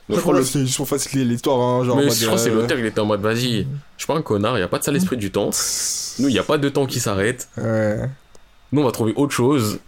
[0.08, 1.96] Je crois le- c'est juste pour faciliter l'histoire, hein, genre.
[1.96, 3.66] en Mais je crois que c'est l'auteur, il était en mode vas-y, je
[3.96, 5.50] suis pas un connard, y a pas de sale esprit du temps.
[6.18, 7.48] Nous, y a pas de temps qui s'arrête.
[7.56, 8.00] Ouais.
[8.72, 9.78] Nous, on va trouver autre chose.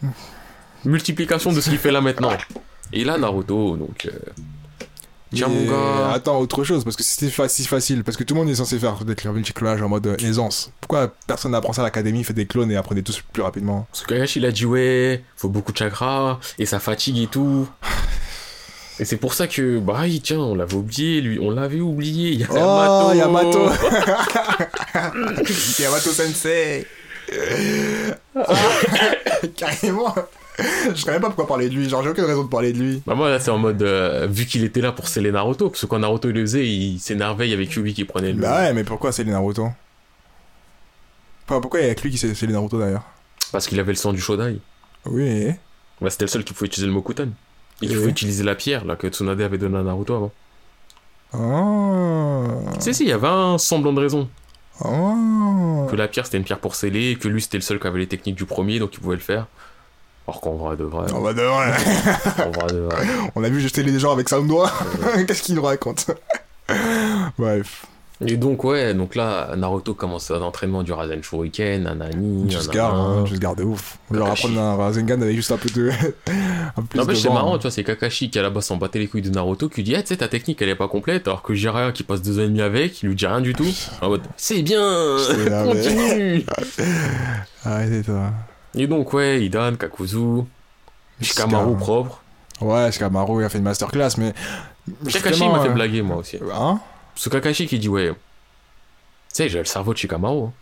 [0.85, 2.31] Multiplication de ce qu'il fait là maintenant.
[2.93, 4.07] Et là, Naruto, donc.
[4.07, 4.11] euh,
[5.35, 6.13] Tiens, mon gars.
[6.13, 8.55] Attends, autre chose, parce que c'était fa- si facile, parce que tout le monde est
[8.55, 10.71] censé faire des multiclonage en mode euh, aisance.
[10.81, 13.89] Pourquoi personne n'apprend ça à l'académie, fait des clones et apprenez tous plus rapidement?
[13.91, 17.27] Parce que Kakashi, il a dit, ouais, faut beaucoup de chakra, et ça fatigue et
[17.27, 17.69] tout.
[18.99, 22.31] Et c'est pour ça que, bah, tiens, on l'avait oublié, lui, on l'avait oublié.
[22.31, 23.67] Il y a Oh, Yamato.
[24.95, 26.87] Yamato Yamato Sensei
[28.35, 28.55] Ah,
[29.57, 30.15] Carrément
[30.89, 33.03] Je savais pas pourquoi parler de lui, genre j'ai aucune raison de parler de lui.
[33.07, 35.83] Bah, moi, là, c'est en mode, euh, vu qu'il était là pour sceller Naruto, parce
[35.83, 38.41] que quand Naruto il le faisait, il s'énervait, il y avait qui prenait le.
[38.41, 39.69] Bah ouais, mais pourquoi les Naruto?
[41.49, 43.05] Enfin, pourquoi il y a que lui qui les Naruto d'ailleurs?
[43.53, 44.59] Parce qu'il avait le sang du Shodai.
[45.05, 45.51] Oui.
[46.01, 47.29] Bah, c'était le seul qui pouvait utiliser le Mokutan.
[47.83, 47.97] Et qu'il Oui.
[48.03, 50.33] pouvait utiliser la pierre, là, que Tsunade avait donné à Naruto avant.
[51.35, 52.45] Oh.
[52.79, 54.29] Si, si, il y avait un semblant de raison.
[54.85, 55.87] Oh.
[55.91, 57.87] Que la pierre, c'était une pierre pour sceller, et que lui, c'était le seul qui
[57.87, 59.47] avait les techniques du premier, donc il pouvait le faire.
[60.27, 61.07] Alors qu'en vrai de vrai.
[61.15, 61.73] On va de vrai.
[62.47, 63.07] en vrai de vrai.
[63.37, 64.71] On a vu jeter les gens avec Soundwa.
[65.27, 66.11] Qu'est-ce qu'il nous raconte?
[67.39, 67.87] Bref.
[68.25, 73.27] Et donc, ouais, donc là, Naruto commence un entraînement du Rasen Shuriken, nanani, garde, hein,
[73.27, 73.99] juste garde de ouf.
[74.11, 75.91] On leur apprendre un Rasengan avec juste un peu de.
[76.77, 78.79] un plus Non, mais c'est marrant, tu vois, c'est Kakashi qui à la base s'en
[78.79, 80.75] battait les couilles de Naruto qui lui dit, ah, tu sais, ta technique elle est
[80.77, 83.27] pas complète, alors que Jiraiya qui passe deux ans et demi avec, il lui dit
[83.27, 83.67] rien du tout.
[84.01, 84.79] En mode, c'est bien,
[85.65, 86.45] continue.
[87.65, 88.31] Arrêtez-toi.
[88.75, 90.45] Et donc, ouais, Idan, Kakuzu,
[91.21, 92.23] Shikamaru propre.
[92.61, 94.33] Ouais, Shikamaru, il a fait une masterclass, mais.
[95.13, 96.39] Kakashi m'a fait euh, blaguer, moi aussi.
[96.55, 96.79] Hein?
[97.17, 98.15] Parce que Kakashi qui dit, ouais, tu
[99.33, 100.45] sais, j'ai le cerveau de Shikamaru.
[100.45, 100.53] hein.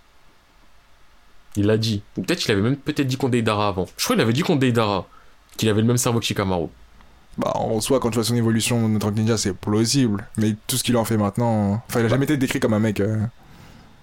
[1.56, 2.02] Il l'a dit.
[2.16, 3.86] Ou peut-être qu'il avait même peut-être dit contre Deidara avant.
[3.96, 5.06] Je crois qu'il avait dit contre Deidara
[5.56, 6.66] qu'il avait le même cerveau que Shikamaru.
[7.38, 10.26] Bah, en soi, quand tu vois son évolution de Tank Ninja, c'est plausible.
[10.36, 11.82] Mais tout ce qu'il en fait maintenant.
[11.88, 13.00] Enfin, il a jamais été décrit comme un mec.
[13.00, 13.18] euh,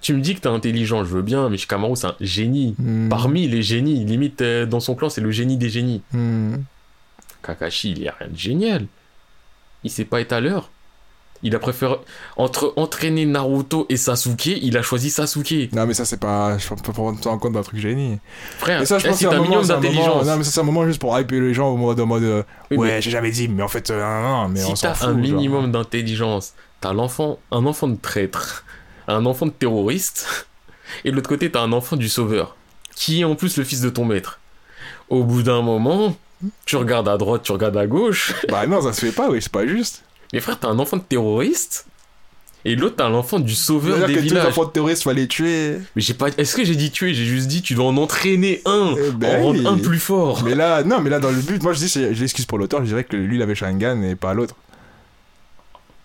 [0.01, 2.75] Tu me dis que t'es intelligent, je veux bien, mais Shikamaru c'est un génie.
[2.77, 6.01] hmm, Parmi les génies, limite euh, dans son clan, c'est le génie des génies.
[6.13, 6.55] hmm.
[7.43, 8.85] Kakashi, il y a rien de génial.
[9.83, 10.69] Il s'est pas été à l'heure.
[11.43, 11.95] Il a préféré
[12.37, 15.73] entre entraîner Naruto et Sasuke, il a choisi Sasuke.
[15.73, 16.57] Non, mais ça, c'est pas.
[16.57, 18.19] Je peux pas prendre ça en compte d'un truc génie.
[18.59, 20.25] Frère, Et ça, je pense c'est un, moment, un moment- d'intelligence.
[20.25, 21.99] Non, mais ça, c'est un moment juste pour hyper les gens au mode.
[21.99, 24.49] En mode euh, Oui, ouais, mais j'ai jamais dit, mais en fait, euh, non, non,
[24.49, 28.63] mais si t'as un minimum d'intelligence, t'as l'enfant, un enfant de traître,
[29.07, 30.47] un enfant de terroriste,
[31.05, 32.55] et de l'autre côté t'as un enfant du sauveur,
[32.95, 34.39] qui est en plus le fils de ton maître.
[35.09, 36.15] Au bout d'un moment,
[36.65, 39.41] tu regardes à droite, tu regardes à gauche, Bah, non, ça se fait pas, oui,
[39.41, 40.03] c'est pas juste.
[40.33, 41.85] Mais frère, t'as un enfant de terroriste,
[42.63, 44.45] et l'autre t'as l'enfant du sauveur des que tous les villages.
[44.47, 45.77] enfants de terroristes, fallait tuer.
[45.95, 46.27] Mais j'ai pas.
[46.37, 47.13] Est-ce que j'ai dit tuer?
[47.13, 49.67] J'ai juste dit tu dois en entraîner un, Eh ben en rendre oui.
[49.67, 50.43] un plus fort.
[50.43, 52.81] Mais là, non, mais là, dans le but, moi, je dis, je l'excuse pour l'auteur,
[52.81, 54.55] je dirais que lui, il avait Sharingan et pas l'autre.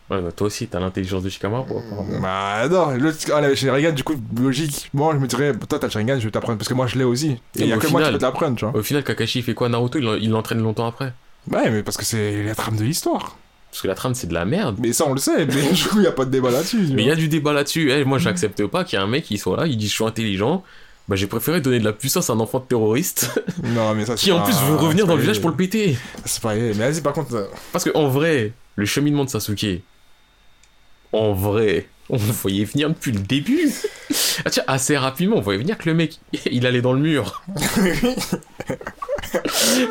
[0.09, 1.67] Ouais, bah, toi aussi, t'as l'intelligence de Shikamaru.
[1.67, 2.21] quoi, apparemment.
[2.21, 6.19] Bah, non, l'autre, il avait Sharingan, du coup, logiquement, je me dirais, toi, t'as Sharingan,
[6.21, 7.31] je vais t'apprendre, parce que moi, je l'ai aussi.
[7.57, 8.79] Et il y a que moi qui peux t'apprendre, tu vois.
[8.79, 9.99] Au final, Kakashi il fait quoi Naruto?
[9.99, 11.13] Il il l'entraîne longtemps après.
[11.51, 13.37] Ouais, mais parce que c'est la trame de l'histoire.
[13.71, 14.77] Parce que la trame c'est de la merde.
[14.79, 16.89] Mais ça, on le sait, mais du coup, il y a pas de débat là-dessus.
[16.95, 17.91] Mais il y a du débat là-dessus.
[17.93, 19.93] Eh, moi, j'accepte pas qu'il y ait un mec qui soit là, il dit je
[19.95, 20.63] suis intelligent.
[21.09, 23.31] Bah, j'ai préféré donner de la puissance à un enfant de terroriste
[23.63, 25.57] Non, mais ça, c'est qui en pas- plus veut revenir dans le village pour le
[25.57, 25.97] péter.
[26.25, 26.55] C'est pas.
[26.55, 27.35] Mais vas-y, par contre.
[27.35, 29.83] euh, Parce que en vrai, le cheminement de Sasuke,
[31.13, 33.71] en vrai, on le voyait venir depuis le début.
[34.45, 36.21] Ah tiens, assez rapidement, on voyait venir que le mec,
[36.51, 37.43] il allait dans le mur.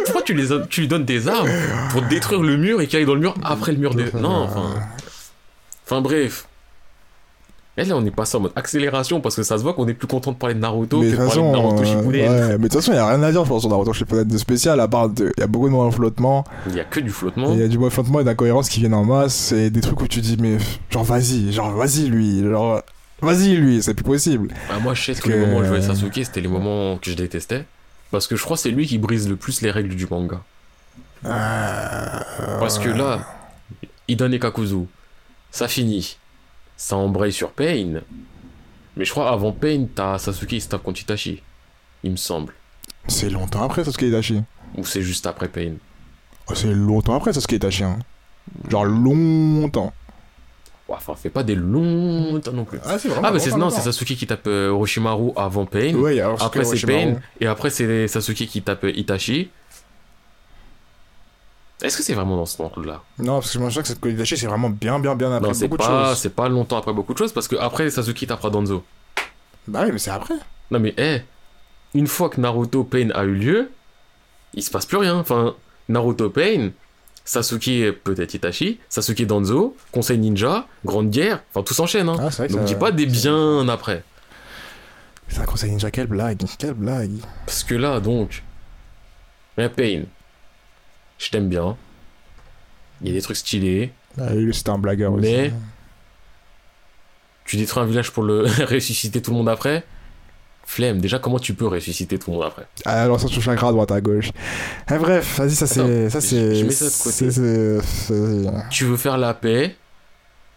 [0.06, 1.50] Pourquoi tu, les, tu lui donnes des armes
[1.92, 4.06] pour détruire le mur et qu'il aille dans le mur après le mur de...
[4.20, 4.74] Non, enfin...
[5.86, 6.48] Enfin bref.
[7.78, 9.94] Et là, on est passé en mode accélération parce que ça se voit qu'on est
[9.94, 12.32] plus content de parler de Naruto Mais que de parler de Naruto euh, Shippuden.
[12.32, 13.92] ouais, mais de toute façon, il y a rien à dire, je pense, sur Naruto
[13.92, 16.86] Shippuden de spécial, à part il y a beaucoup de de flottement, Il y a
[16.86, 17.52] que du flottement.
[17.52, 20.00] il y a du de flottement et d'incohérence qui viennent en masse, et des trucs
[20.00, 20.58] où tu dis, mais
[20.90, 22.82] genre, vas-y, genre, vas-y, lui, genre,
[23.22, 24.48] vas-y, lui, c'est plus possible.
[24.72, 26.96] Ah, moi, je sais que, que- les moments où je jouais Sasuke, c'était les moments
[26.98, 27.66] que je détestais.
[28.12, 30.42] Parce que je crois que c'est lui qui brise le plus les règles du manga.
[31.26, 33.26] Euh, Parce que là,
[34.08, 34.86] Idan et Kakuzu,
[35.52, 36.18] ça finit.
[36.78, 38.02] Ça embraye sur Pain.
[38.96, 41.42] Mais je crois avant Pain, t'as Sasuke il se tape contre Itachi.
[42.04, 42.54] Il me semble.
[43.08, 44.44] C'est longtemps après Sasuke Itachi.
[44.78, 45.74] Ou c'est juste après Pain.
[46.48, 48.00] Oh, C'est longtemps après Sasuke Itachi, hein.
[48.70, 49.94] Genre longtemps.
[50.88, 52.80] Enfin, fais pas des longs temps non plus.
[52.86, 55.96] Ah, c'est Ah, bah c'est non, c'est Sasuke qui tape euh, Orochimaru avant Pain.
[55.96, 56.86] Ouais, alors après c'est.
[56.86, 57.16] Pain.
[57.42, 59.50] Et après c'est Sasuke qui tape euh, Itachi.
[61.82, 64.38] Est-ce que c'est vraiment dans ce ordre-là Non, parce que je sais que Sasuke Itachi,
[64.38, 66.18] c'est vraiment bien, bien, bien après Non, beaucoup de choses.
[66.18, 68.84] c'est pas longtemps après beaucoup de choses parce que après Sasuke tapera Danzo.
[69.68, 70.36] Bah oui, mais c'est après.
[70.72, 71.22] Non mais eh,
[71.96, 73.72] une fois que Naruto Pain a eu lieu,
[74.54, 75.16] il se passe plus rien.
[75.18, 75.56] Enfin,
[75.90, 76.70] Naruto Pain,
[77.26, 82.08] Sasuke peut-être Itachi, Sasuke Danzo, Conseil Ninja, Grande Guerre, enfin tout s'enchaîne.
[82.08, 82.18] Hein.
[82.20, 84.04] Ah, vrai Donc dis pas des bien après.
[85.28, 87.12] C'est un conseil ninja, quelle blague, quelle blague.
[87.48, 88.44] Parce que là donc,
[89.58, 90.04] mais Pain,
[91.18, 91.76] je t'aime bien.
[93.02, 93.92] Il y a des trucs stylés.
[94.20, 95.54] Ah, c'était un blagueur Mais- aussi.
[97.46, 99.84] Tu détruis un village pour le ressusciter tout le monde après
[100.68, 102.66] Flemme, déjà comment tu peux ressusciter tout le monde après?
[102.86, 104.32] Ah, alors ça, tu chakra à droite, à gauche.
[104.88, 106.10] Ah, bref, vas-y, ça c'est.
[106.10, 106.56] Ça je- c'est.
[106.56, 107.12] je mets ça de côté.
[107.12, 109.76] c'est- c'est- c'est- Tu veux faire la paix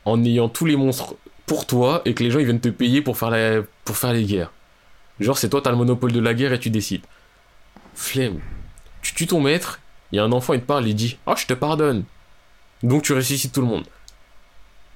[0.07, 1.15] en ayant tous les monstres
[1.47, 3.61] pour toi et que les gens ils viennent te payer pour faire, la...
[3.85, 4.51] pour faire les guerres.
[5.21, 7.03] Genre c'est toi t'as le monopole de la guerre et tu décides.
[7.95, 8.41] Flemme.
[9.03, 9.79] Tu tues ton maître,
[10.13, 12.05] il y a un enfant il te parle, il dit «Ah je te pardonne».
[12.83, 13.85] Donc tu ressuscites tout le monde.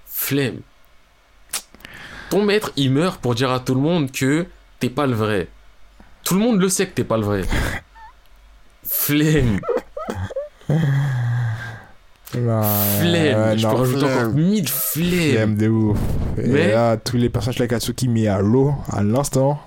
[0.06, 0.60] Flemme.
[2.30, 4.46] Ton maître il meurt pour dire à tout le monde que
[4.82, 5.46] t'es pas le vrai.
[6.24, 7.42] Tout le monde le sait que t'es pas le vrai.
[8.84, 9.60] Flemme.
[12.34, 12.62] Non,
[13.00, 13.40] Flemme.
[13.40, 14.32] ouais, je peux encore flemme.
[14.32, 14.68] mille.
[14.68, 15.98] Flemme de ouf.
[16.38, 19.60] Et Mais- là, tous les personnages la Katsuki mis à l'eau à l'instant.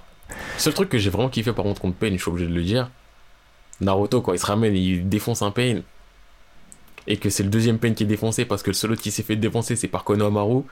[0.57, 2.63] Seul truc que j'ai vraiment kiffé par contre contre Pain, je suis obligé de le
[2.63, 2.89] dire.
[3.81, 5.81] Naruto, quand il se ramène, il défonce un Pain.
[7.07, 9.11] Et que c'est le deuxième Pain qui est défoncé parce que le seul autre qui
[9.11, 10.63] s'est fait défoncer, c'est par Konohamaru.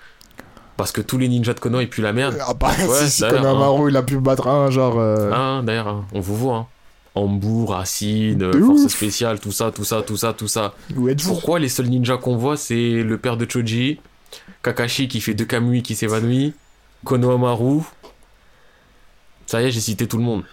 [0.78, 2.38] Parce que tous les ninjas de Kono ils puent la merde.
[2.42, 4.96] Ah, bah, Ouais, si, si d'ailleurs, Konohamaru, il a pu battre un, genre.
[5.00, 6.56] euh, Hein, d'ailleurs, hein, on vous voit.
[6.58, 6.68] Hein.
[7.16, 8.92] Ambu, Racine, De Force ouf.
[8.92, 10.74] Spéciale, tout ça, tout ça, tout ça, tout ça.
[11.26, 14.00] Pourquoi les seuls ninjas qu'on voit, c'est le père de Choji,
[14.64, 16.54] Kakashi qui fait deux Kamui qui s'évanouit,
[17.06, 17.82] Konohamaru.
[19.46, 20.44] Ça y est, j'ai cité tout le monde.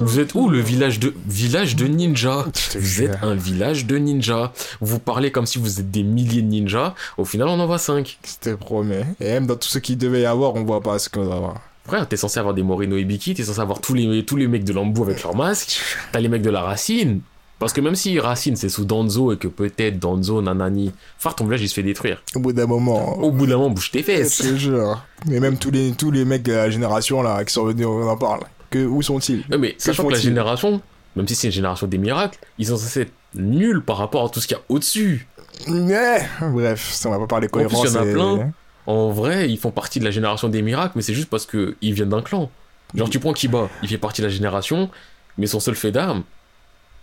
[0.00, 3.86] Vous êtes où le village de village de ninjas Je te Vous êtes un village
[3.86, 4.52] de ninjas.
[4.80, 6.94] Vous parlez comme si vous êtes des milliers de ninjas.
[7.18, 8.18] Au final, on en voit 5.
[8.24, 9.04] Je te promets.
[9.20, 11.36] Et même dans tout ce qu'il devait y avoir, on voit pas ce qu'on doit
[11.36, 11.60] avoir.
[11.86, 14.46] Frère, t'es censé avoir des Moreno et Biki, t'es censé avoir tous les, tous les
[14.46, 15.80] mecs de l'Ambu avec leur masque.
[16.12, 17.20] T'as les mecs de la Racine.
[17.58, 21.44] Parce que même si Racine c'est sous Danzo et que peut-être Danzo, Nanani, frère, ton
[21.44, 22.20] village il se fait détruire.
[22.34, 23.18] Au bout d'un moment.
[23.18, 24.38] Au bout d'un moment, bouge tes Je fesses.
[24.38, 25.04] te jure.
[25.26, 28.08] Mais même tous les, tous les mecs de la génération là qui sont venus, on
[28.08, 28.40] en parle.
[28.72, 29.44] Que, où sont-ils?
[29.58, 30.80] Mais sachant que la génération,
[31.16, 34.28] même si c'est une génération des miracles, ils sont censés être nuls par rapport à
[34.28, 35.26] tout ce qu'il y a au-dessus.
[35.68, 37.84] Mais, bref, ça on va pas parler plus, cohérence.
[37.88, 38.52] il y en a et- plein.
[38.86, 41.74] En vrai, ils font partie de la génération des miracles, mais c'est juste parce qu'ils
[41.94, 42.50] viennent d'un clan.
[42.94, 44.90] Genre, tu prends Kiba, il fait partie de la génération,
[45.38, 46.24] mais son seul fait d'armes,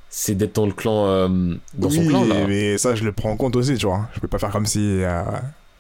[0.10, 2.46] c'est d'être dans le clan, euh, dans son clan là.
[2.48, 4.08] mais ça je le prends en compte aussi, tu vois.
[4.14, 5.22] Je peux pas faire comme si euh,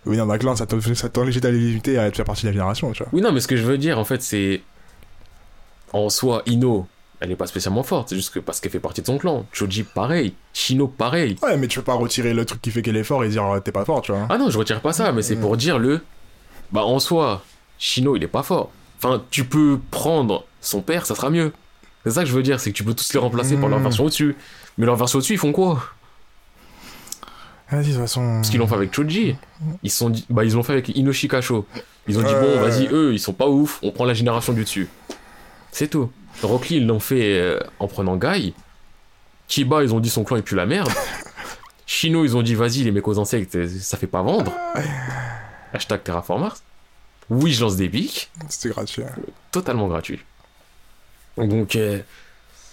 [0.06, 2.91] venir d'un clan, ça t'en- ça t'enlège ta légitimité à faire partie de la génération,
[2.91, 3.10] tu vois.
[3.11, 4.61] Oui, non, mais ce que je veux dire, en fait, c'est.
[5.94, 6.88] En soi, Ino,
[7.20, 9.45] elle est pas spécialement forte, c'est juste que parce qu'elle fait partie de son clan.
[9.52, 10.34] Choji, pareil.
[10.53, 11.36] Shino, pareil.
[11.41, 13.44] Ouais, mais tu peux pas retirer le truc qui fait qu'elle est fort et dire
[13.45, 14.26] euh, t'es pas fort, tu vois.
[14.30, 16.02] Ah non, je retire pas ça, mais c'est pour dire le.
[16.72, 17.44] Bah, en soi,
[17.80, 18.72] Shino, il est pas fort.
[19.02, 21.52] Enfin, tu peux prendre son père, ça sera mieux.
[22.06, 23.80] C'est ça que je veux dire, c'est que tu peux tous les remplacer par leur
[23.80, 23.84] Mm.
[23.84, 24.36] version au-dessus.
[24.78, 25.84] Mais leur version au-dessus, ils font quoi?
[27.72, 28.36] Vas-y, de toute façon.
[28.36, 29.36] Parce qu'ils l'ont fait avec Choji.
[29.84, 31.66] Ils sont dit, bah ils l'ont fait avec Inoshi Kasho.
[32.07, 34.64] Ils ont dit bon, vas-y, eux, ils sont pas ouf, on prend la génération du
[34.64, 34.88] dessus.
[35.72, 36.12] C'est tout.
[36.44, 38.54] Rock Lee, ils l'ont fait euh, en prenant Guy.
[39.48, 40.90] Kiba, ils ont dit son clan est plus la merde.
[41.86, 44.54] Shino, ils ont dit vas-y, les mecs aux insectes, ça fait pas vendre.
[45.74, 46.58] Hashtag Terraformars.
[47.30, 48.30] Oui, je lance des pics.
[48.48, 49.04] C'était gratuit.
[49.04, 49.12] hein.
[49.52, 50.20] Totalement gratuit.
[51.38, 52.00] Donc, euh...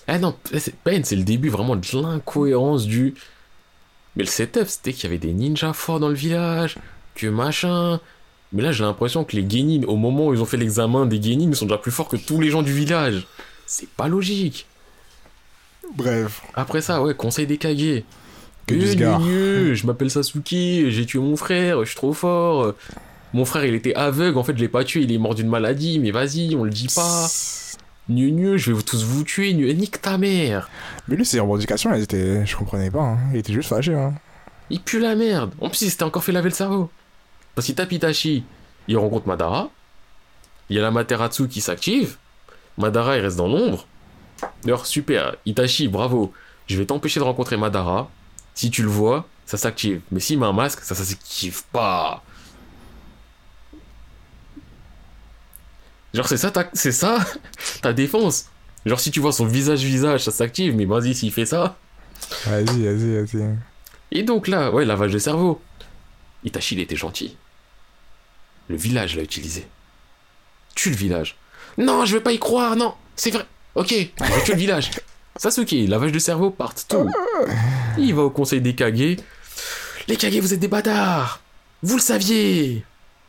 [0.09, 3.15] eh non, c'est Pain, c'est le début vraiment de l'incohérence du.
[4.17, 6.77] Mais le setup, c'était qu'il y avait des ninjas forts dans le village,
[7.15, 8.01] que machin.
[8.57, 11.23] Mais là, j'ai l'impression que les Genin, au moment où ils ont fait l'examen des
[11.23, 13.27] Genin, ils sont déjà plus forts que tous les gens du village.
[13.67, 14.67] C'est pas logique.
[15.95, 16.43] Bref.
[16.55, 18.03] Après ça, ouais, conseil des Kage.
[18.67, 22.75] Que gneu, je m'appelle Sasuke, j'ai tué mon frère, je suis trop fort.
[23.35, 25.49] Mon frère, il était aveugle, en fait, je l'ai pas tué, il est mort d'une
[25.49, 27.29] maladie, mais vas-y, on le dit pas.
[28.09, 30.71] Gneu, gneu, je vais vous tous vous tuer, nique ta mère.
[31.09, 32.47] Mais lui, ses revendications, elles étaient.
[32.47, 33.03] Je comprenais pas.
[33.03, 33.19] hein.
[33.33, 33.95] Il était juste fâché.
[33.95, 34.15] Hein.
[34.71, 35.53] Il pue la merde.
[35.61, 36.89] En plus, il s'était encore fait laver le cerveau.
[37.57, 38.45] Parce qu'il tape Itachi,
[38.87, 39.71] il rencontre Madara.
[40.69, 42.19] Il y a la Materatsu qui s'active.
[42.77, 43.87] Madara, il reste dans l'ombre.
[44.63, 45.37] D'ailleurs, super.
[45.47, 46.35] Itachi, bravo.
[46.67, 48.11] Je vais t'empêcher de rencontrer Madara.
[48.55, 50.03] Si tu le vois, ça s'active.
[50.13, 52.23] Mais s'il met un masque, ça, ça s'active pas.
[56.13, 56.69] Genre, c'est ça, ta...
[56.75, 57.19] c'est ça
[57.81, 58.51] ta défense.
[58.85, 60.77] Genre, si tu vois son visage-visage, ça s'active.
[60.77, 61.79] Mais vas-y, s'il fait ça.
[62.45, 63.57] Vas-y, vas-y, vas-y.
[64.11, 65.63] Et donc là, ouais, lavage de cerveau.
[66.45, 67.35] Itachi, il était gentil.
[68.69, 69.67] Le village l'a utilisé.
[70.75, 71.37] Tue le village.
[71.79, 73.47] Non, je vais pas y croire, non, c'est vrai.
[73.75, 74.91] Ok, je tue le village.
[75.37, 77.11] Sasuke, lavage de cerveau, part tout.
[77.99, 79.17] Il va au conseil des Kage.
[80.09, 81.41] Les Kage, vous êtes des bâtards.
[81.83, 82.85] Vous le saviez.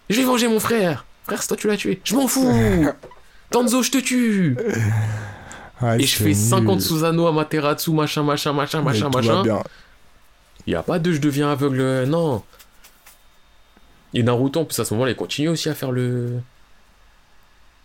[0.09, 1.05] Je vais venger mon frère.
[1.25, 1.99] Frère, c'est toi tu l'as tué.
[2.05, 2.87] Je m'en fous.
[3.49, 4.55] Tanzo, je te tue.
[5.81, 6.35] Ouais, Et je c'est fais nul.
[6.35, 9.43] 50 Susanoo, Amaterasu, machin, machin, machin, machin, machin.
[10.65, 12.41] Il a pas de je deviens aveugle, non.
[14.13, 16.33] Et Naruto, en plus à ce moment-là, il continue aussi à faire le.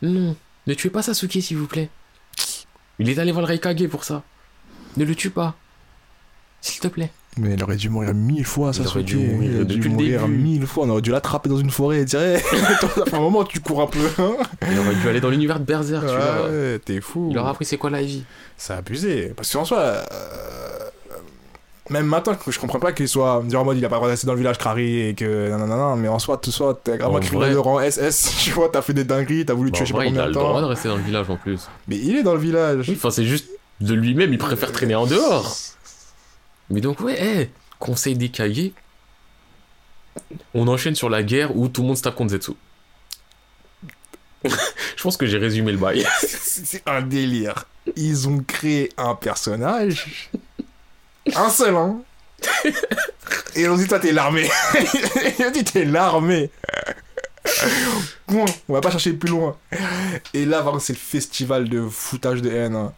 [0.02, 0.36] Non,
[0.66, 1.88] ne tuez pas Sasuke, s'il vous plaît.
[2.98, 4.22] Il est allé voir le Raikage pour ça.
[4.96, 5.54] Ne le tue pas.
[6.60, 7.10] S'il te plaît.
[7.38, 9.32] Mais il aurait dû mourir mille fois, ça Il aurait dû Sasuke.
[9.32, 10.32] mourir Il aurait depuis dû le mourir début.
[10.38, 10.84] mille fois.
[10.84, 13.80] On aurait dû l'attraper dans une forêt et dire Hey, fait un moment tu cours
[13.82, 14.06] un peu.
[14.18, 14.36] Hein
[14.70, 16.48] Il aurait dû aller dans l'univers de Berserk, tu vois.
[16.48, 17.28] ouais, t'es fou.
[17.30, 18.24] Il aurait appris c'est quoi la vie.
[18.56, 19.32] C'est abusé.
[19.34, 20.02] Parce qu'en soi, euh,
[21.90, 23.38] même maintenant, je comprends pas qu'il soit.
[23.38, 25.50] En mode il a pas le droit de rester dans le village Krari et que.
[25.50, 28.36] Non, non, non, non, mais en soi, tout ça, t'es tu vrai- le rang SS,
[28.44, 30.22] tu vois, t'as fait des dingueries, t'as voulu tuer je sais pas vrai, il combien
[30.22, 31.68] a de le droit de rester dans le village en plus.
[31.88, 32.88] Mais il est dans le village.
[32.88, 33.48] Oui, enfin, c'est juste
[33.80, 35.56] de lui-même, il préfère traîner en dehors.
[36.70, 37.50] Mais donc, ouais, hey,
[37.80, 38.74] conseil des cahiers.
[40.54, 42.52] On enchaîne sur la guerre où tout le monde se tape contre Zetsu.
[44.44, 46.06] Je pense que j'ai résumé le bail.
[46.20, 47.64] C'est un délire.
[47.96, 50.30] Ils ont créé un personnage.
[51.34, 52.00] Un seul, hein.
[53.54, 54.48] Et on dit, toi, t'es l'armée.
[55.38, 56.50] Ils ont dit, t'es l'armée.
[58.26, 58.44] Point.
[58.68, 59.56] On va pas chercher plus loin.
[60.34, 62.74] Et là, c'est le festival de foutage de haine.
[62.76, 62.92] hein.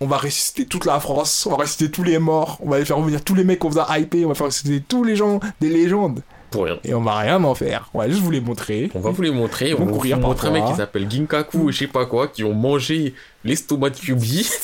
[0.00, 1.46] On va ressusciter toute la France.
[1.46, 2.58] On va ressusciter tous les morts.
[2.60, 4.24] On va faire revenir tous les mecs qu'on a hypés.
[4.24, 6.22] On va faire ressusciter tous les gens des légendes.
[6.54, 6.78] Pour rien.
[6.84, 7.90] Et on va rien en faire.
[7.94, 8.88] On va juste vous les montrer.
[8.94, 9.74] On va vous les montrer.
[9.74, 12.28] On va vous courir montrer un mec qui s'appelle Ginkaku ou je sais pas quoi,
[12.28, 13.12] qui ont mangé
[13.42, 14.48] l'estomac de Kyubi.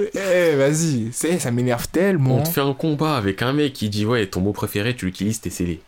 [0.00, 1.12] Eh, vas-y.
[1.12, 2.42] Ça m'énerve On tellement.
[2.44, 5.40] te fait un combat avec un mec qui dit Ouais, ton mot préféré, tu l'utilises,
[5.40, 5.80] t'es scellé.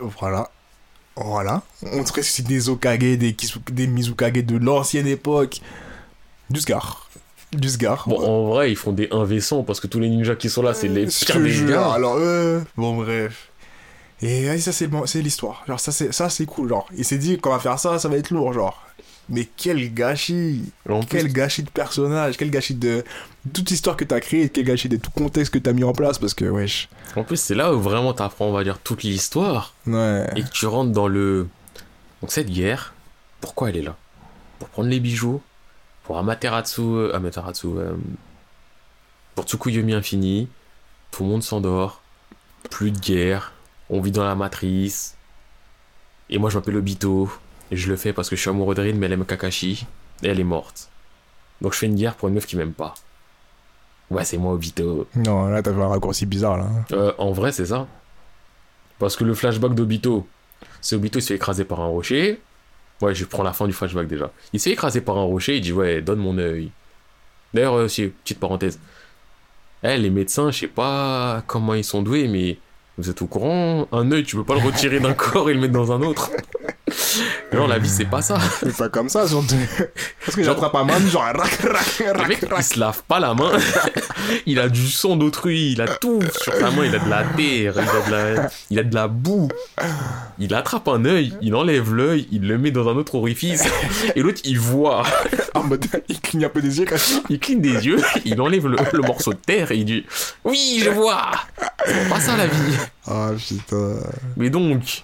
[0.00, 0.48] Voilà.
[1.16, 1.62] Voilà.
[1.92, 5.60] On te ressuscite des Okage, des, Mizukage de l'ancienne époque.
[6.48, 7.10] Du Scar.
[7.52, 8.08] Du Scar.
[8.08, 10.72] Bon, en vrai, ils font des 1v100 parce que tous les ninjas qui sont là,
[10.72, 11.92] c'est les Je pires des gars.
[11.92, 13.51] Alors, euh, bon, bref.
[14.22, 14.88] Et vas-y, ça, c'est,
[15.20, 15.62] l'histoire.
[15.66, 16.68] Genre, ça, c'est, ça, c'est cool.
[16.68, 18.52] Genre, il s'est dit qu'on va faire ça, ça va être lourd.
[18.52, 18.80] Genre,
[19.28, 20.72] mais quel gâchis.
[20.88, 22.36] En plus, Quel gâchis de personnage.
[22.36, 23.04] Quel gâchis de
[23.52, 24.48] toute histoire que t'as créée.
[24.48, 26.18] Quel gâchis de tout contexte que t'as mis en place.
[26.18, 26.88] Parce que, wesh.
[27.16, 30.26] en plus, c'est là où vraiment t'apprends, on va dire, toute l'histoire Ouais.
[30.36, 31.48] et que tu rentres dans le.
[32.20, 32.94] Donc, cette guerre,
[33.40, 33.96] pourquoi elle est là?
[34.60, 35.40] Pour prendre les bijoux,
[36.04, 36.80] pour Amaterasu.
[36.82, 37.66] euh, Amaterasu.
[37.66, 37.92] euh,
[39.34, 40.48] pour Tsukuyomi Infini,
[41.10, 42.02] tout le monde s'endort,
[42.70, 43.51] plus de guerre,
[43.92, 45.16] on vit dans la matrice.
[46.30, 47.30] Et moi, je m'appelle Obito,
[47.70, 49.86] et je le fais parce que je suis amoureux de Rin, mais elle aime Kakashi,
[50.22, 50.88] et elle est morte.
[51.60, 52.94] Donc, je fais une guerre pour une meuf qui m'aime pas.
[54.10, 55.06] Ouais, c'est moi, Obito.
[55.14, 56.68] Non, là, t'as fait un raccourci bizarre, là.
[56.92, 57.86] Euh, en vrai, c'est ça.
[58.98, 60.26] Parce que le flashback d'Obito,
[60.80, 62.40] c'est Obito, il se fait écraser par un rocher.
[63.02, 64.30] Ouais, je prends la fin du flashback déjà.
[64.54, 66.70] Il se fait écraser par un rocher, il dit Ouais, donne mon œil.
[67.52, 68.78] D'ailleurs, euh, si, petite parenthèse.
[69.82, 72.58] Eh, les médecins, je sais pas comment ils sont doués, mais
[72.98, 73.88] vous êtes au courant?
[73.92, 76.30] Un œil, tu peux pas le retirer d'un corps et le mettre dans un autre.
[77.52, 78.38] Genre, la vie, c'est pas ça.
[78.62, 79.54] C'est pas comme ça, surtout.
[80.24, 82.58] Parce que Genre- j'attrape un man, genre, rac, rac, rac, mec, rac.
[82.60, 83.50] il se lave pas la main.
[84.46, 87.24] il a du sang d'autrui, il a tout sur sa main, il a de la
[87.24, 89.48] terre, il a de la, il a de la boue.
[90.38, 93.64] Il attrape un œil, il enlève l'œil, il le met dans un autre orifice.
[94.16, 95.02] Et l'autre, il voit,
[95.54, 97.22] En mode, il cligne un peu des yeux quand même.
[97.28, 100.04] il cligne des yeux, il enlève le, le morceau de terre et il dit
[100.44, 101.30] Oui, je vois
[101.84, 103.96] C'est pas ça la vie Ah putain.
[104.36, 105.02] Mais donc.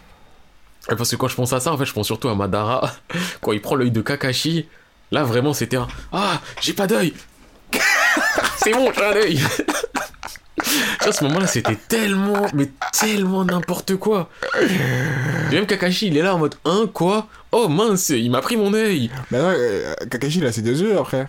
[0.97, 2.91] Parce que quand je pense à ça, en fait, je pense surtout à Madara.
[3.43, 4.67] Quand il prend l'œil de Kakashi,
[5.11, 7.13] là vraiment c'était un Ah, j'ai pas d'œil
[8.57, 9.41] C'est bon, j'ai un œil
[11.01, 14.29] À ce moment-là, c'était tellement, mais tellement n'importe quoi.
[15.51, 17.27] Et même Kakashi, il est là en mode Hein, quoi?
[17.53, 20.81] Oh mince, il m'a pris mon œil Mais non, euh, Kakashi, il a ses deux
[20.81, 21.29] yeux après.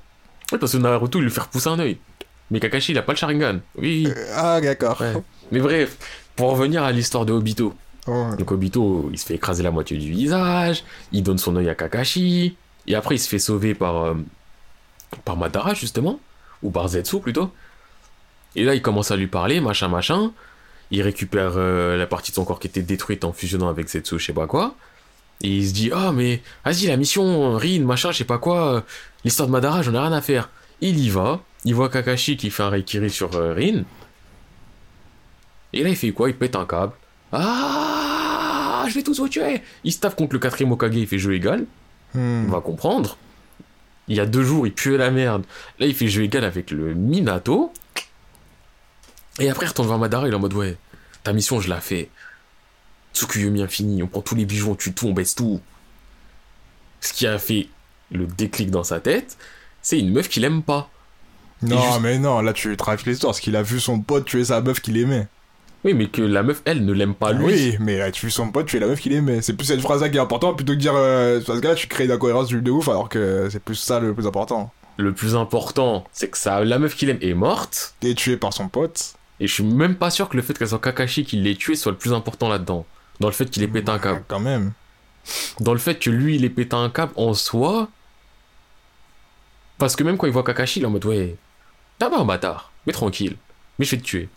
[0.52, 1.98] Oui, parce que Naruto, il lui fait repousser un œil.
[2.52, 3.60] Mais Kakashi, il a pas le Sharingan.
[3.78, 5.00] Oui, Euh, Ah, d'accord.
[5.02, 5.14] ouais.
[5.52, 5.98] Mais bref,
[6.36, 7.74] pour revenir à l'histoire de Obito.
[8.38, 11.76] Donc Obito, il se fait écraser la moitié du visage, il donne son œil à
[11.76, 12.56] Kakashi,
[12.88, 14.16] et après il se fait sauver par, euh,
[15.38, 16.20] Madara justement,
[16.64, 17.52] ou par Zetsu plutôt.
[18.56, 20.32] Et là il commence à lui parler, machin machin,
[20.92, 24.18] il récupère euh, la partie de son corps qui était détruite en fusionnant avec Zetsu,
[24.20, 24.76] je sais pas quoi.
[25.42, 28.76] Et il se dit, ah mais vas-y la mission, Rin, machin, je sais pas quoi,
[28.76, 28.82] euh,
[29.24, 30.50] l'histoire de Madara, j'en ai rien à faire.
[30.82, 33.84] Il y va, il voit Kakashi qui fait un Reikiri sur Rin.
[35.74, 36.30] Et là il fait quoi?
[36.30, 36.94] Il pète un câble.
[37.32, 39.62] Ah, je vais tous vous tuer.
[39.84, 41.66] Il se tape contre le quatrième Okage, il fait jeu égal.
[42.14, 42.46] Hmm.
[42.48, 43.18] On va comprendre.
[44.08, 45.44] Il y a deux jours, il puait la merde.
[45.80, 47.72] Là, il fait jeu égal avec le Minato.
[49.40, 50.78] Et après, il retourne voir Madara, il est en mode ouais,
[51.24, 52.10] ta mission, je la fais.
[53.14, 55.62] Tsukuyomi infini, on prend tous les bijoux, on tue tout, on baisse tout.
[57.02, 57.70] Ce qui a fait
[58.12, 59.38] le déclic dans sa tête,
[59.82, 60.90] c'est une meuf qu'il aime pas.
[61.62, 64.46] Non, juste- mais non, là tu trafiques l'histoire parce qu'il a vu son pote tuer
[64.46, 65.28] sa meuf qu'il aimait.
[65.86, 67.46] Oui, mais que la meuf, elle, ne l'aime pas lui.
[67.46, 69.42] Oui, mais tu vu son pote tuer la meuf qu'il aimait.
[69.42, 71.88] C'est plus cette phrase-là qui est importante plutôt que de dire euh, que là tu
[71.88, 74.74] crées de la cohérence du- de ouf alors que c'est plus ça le plus important.
[74.98, 77.96] Le plus important, c'est que ça, la meuf qu'il aime est morte.
[78.02, 79.14] T'es tué par son pote.
[79.40, 81.76] Et je suis même pas sûr que le fait qu'elle soit Kakashi qui l'ait tué
[81.78, 82.86] soit le plus important là-dedans.
[83.22, 84.24] Dans le fait qu'il ait pété un câble.
[84.28, 84.74] Quand même.
[85.62, 87.88] Dans le fait que lui, il ait pété un câble en soi.
[89.78, 91.38] Parce que même quand il voit Kakashi, il est en mode ouais.
[92.00, 92.72] D'abord, bâtard.
[92.86, 93.38] Mais tranquille.
[93.78, 94.28] Mais je vais te tuer.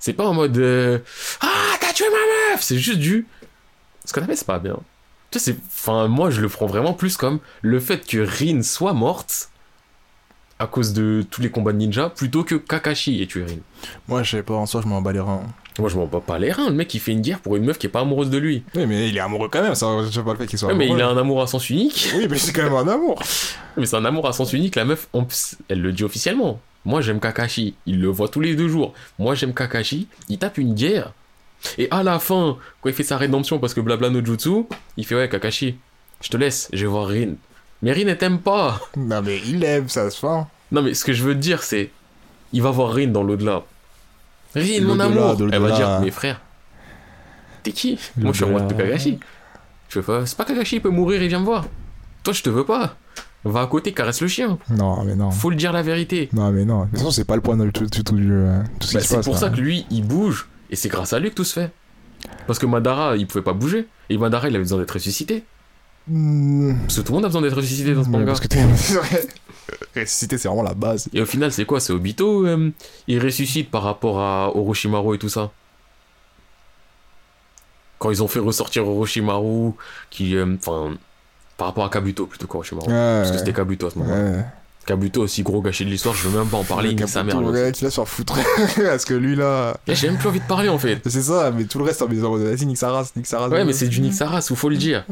[0.00, 0.98] C'est pas en mode euh,
[1.40, 3.26] Ah, t'as tué ma meuf C'est juste du.
[4.04, 4.76] Ce qu'on appelle, c'est pas bien.
[5.30, 5.58] Tu sais, c'est.
[5.68, 9.50] Enfin, moi, je le prends vraiment plus comme le fait que Rin soit morte
[10.58, 13.58] à cause de tous les combats de ninja plutôt que Kakashi ait tué Rin.
[14.08, 15.42] Moi, je sais pas, en soi, je m'en bats les reins.
[15.78, 16.68] Moi, je m'en bats pas les reins.
[16.68, 18.62] Le mec, il fait une guerre pour une meuf qui est pas amoureuse de lui.
[18.74, 20.68] Oui, mais il est amoureux quand même, ça, je sais pas le fait qu'il soit
[20.68, 20.98] Ouais, mais amoureux.
[20.98, 22.10] il a un amour à sens unique.
[22.16, 23.22] Oui, mais c'est quand même un amour.
[23.76, 24.74] Mais c'est un amour à sens unique.
[24.76, 25.08] La meuf,
[25.68, 26.60] elle le dit officiellement.
[26.84, 27.74] Moi, j'aime Kakashi.
[27.86, 28.94] Il le voit tous les deux jours.
[29.18, 30.08] Moi, j'aime Kakashi.
[30.28, 31.12] Il tape une guerre.
[31.76, 34.64] Et à la fin, quand il fait sa rédemption parce que blabla no jutsu,
[34.96, 35.76] il fait Ouais, Kakashi,
[36.22, 37.34] je te laisse, je vais voir Rin.
[37.82, 38.80] Mais Rin, elle t'aime pas.
[38.96, 40.26] Non, mais il aime, ça se fait.
[40.72, 41.90] Non, mais ce que je veux te dire, c'est
[42.52, 43.62] il va voir Rin dans l'au-delà.
[44.54, 45.36] Rin, mon amour.
[45.36, 46.40] de Elle va dire Mais frère,
[47.62, 47.98] t'es qui?
[48.16, 48.84] Moi, je suis amoureux de L'au-delà.
[48.88, 49.18] Kakashi.
[49.90, 51.66] Je fais C'est pas Kakashi, il peut mourir, il vient me voir.
[52.22, 52.96] Toi, je te veux pas.
[53.44, 54.58] Va à côté, caresse le chien.
[54.68, 55.30] Non, mais non.
[55.30, 56.28] Faut le dire la vérité.
[56.34, 56.80] Non, mais non.
[56.84, 58.30] De toute façon, c'est pas le point du tout, du tout du.
[58.30, 59.40] euh, tout ce Bah, qui se c'est pour là.
[59.40, 60.46] ça que lui, il bouge.
[60.70, 61.70] Et c'est grâce à lui que tout se fait.
[62.46, 63.88] Parce que Madara, il pouvait pas bouger.
[64.10, 65.42] Et Madara, il avait besoin d'être ressuscité.
[66.06, 66.74] Hmm.
[66.82, 68.26] Parce que tout le monde a besoin d'être ressuscité dans ce manga.
[68.26, 68.62] Parce que t'es.
[68.76, 69.26] c'est vrai.
[69.96, 71.08] Ressusciter, c'est vraiment la base.
[71.14, 71.80] Et au final, c'est quoi?
[71.80, 72.70] C'est Obito euh,
[73.08, 75.50] Il ressuscite par rapport à Orochimaru et tout ça.
[77.98, 79.72] Quand ils ont fait ressortir Orochimaru,
[80.10, 80.36] qui.
[80.36, 80.94] euh, Enfin.
[81.60, 82.88] Par rapport à Kabuto plutôt qu'Orochimaru.
[82.88, 84.42] Parce que c'était Kabuto à ce moment Ouais.
[84.86, 87.22] Kabuto, aussi gros gâchis de l'histoire, je veux même pas en parler, il nique sa
[87.22, 87.38] mère.
[87.38, 88.38] Le lui gars qui laisse s'en foutre.
[88.76, 89.76] Parce que lui, là.
[89.86, 91.06] J'ai même plus envie de parler en fait.
[91.06, 93.52] C'est ça, mais tout le reste, en disant, vas-y, nique sa race, nique sa race.
[93.52, 95.04] Ouais, mais c'est du Nick Saras, il faut le dire.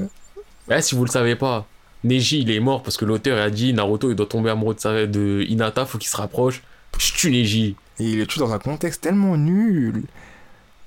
[0.70, 1.66] Ouais, si vous le savez pas,
[2.02, 4.80] Neji il est mort parce que l'auteur a dit Naruto il doit tomber amoureux de,
[4.80, 6.62] sa, de Hinata, faut qu'il se rapproche.
[6.98, 7.76] Je tue Neji.
[8.00, 10.04] Et il est tout dans un contexte tellement nul.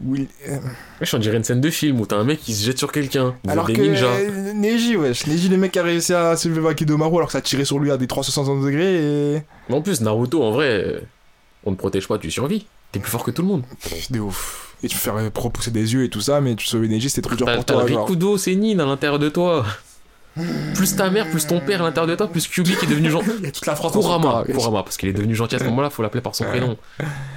[0.06, 0.28] Où il...
[0.48, 0.56] euh,
[1.00, 2.92] Ouais, je dirais une scène de film où t'as un mec qui se jette sur
[2.92, 3.36] quelqu'un.
[3.48, 4.06] Alors que ninjas.
[4.08, 5.28] euh, Neji, wesh.
[5.28, 7.92] Neji, le mec qui a réussi à soulever Vakidomaru alors que ça tirait sur lui
[7.92, 9.44] à des 360 degrés et.
[9.70, 11.00] Mais en plus, Naruto en vrai, euh,
[11.66, 12.66] on ne protège pas, tu survis.
[12.92, 13.64] T'es plus fort que tout le monde.
[13.82, 14.76] Pff, De ouf.
[14.84, 17.36] Et tu fais repousser des yeux et tout ça, mais tu sauves Neji, c'était trop
[17.36, 17.84] dur T'as pour t'as toi.
[17.84, 18.08] le genre.
[18.08, 19.66] Rikudo Senin à l'intérieur de toi.
[20.76, 23.10] Plus ta mère, plus ton père à l'intérieur de toi, plus Kyubi qui est devenu
[23.10, 23.30] gentil.
[23.40, 24.44] Il y a toute la France Kurama.
[24.46, 26.78] Kurama, parce qu'il est devenu gentil à ce moment-là, faut l'appeler par son prénom.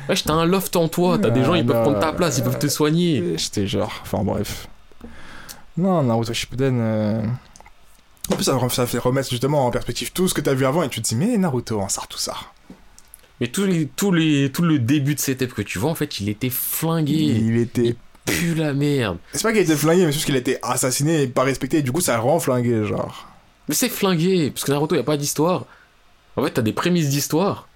[0.09, 2.39] Wesh, t'as un loft en toi, t'as des gens, ils peuvent Ah, prendre ta place,
[2.39, 3.37] ils peuvent te soigner.
[3.37, 3.93] J'étais genre.
[4.03, 4.69] Enfin bref.
[5.77, 6.79] Non, Naruto Shippuden.
[6.81, 7.23] euh,
[8.31, 10.85] En plus, ça, ça fait remettre justement en perspective tout ce que t'as vu avant
[10.85, 12.35] et tu te dis, mais Naruto, en sort tout ça.
[13.41, 15.97] Mais tous les, tous les, tout le début de cette ép que tu vois, en
[15.97, 17.15] fait, il était flingué.
[17.15, 17.97] Il était.
[18.27, 19.19] Pue la merde.
[19.33, 21.79] C'est pas qu'il était flingué, mais c'est juste qu'il a été assassiné et pas respecté,
[21.79, 23.29] et du coup, ça rend flingué, genre.
[23.69, 25.67] Mais c'est flingué, parce que Naruto, il a pas d'histoire.
[26.37, 27.69] En fait, t'as des prémices d'histoire,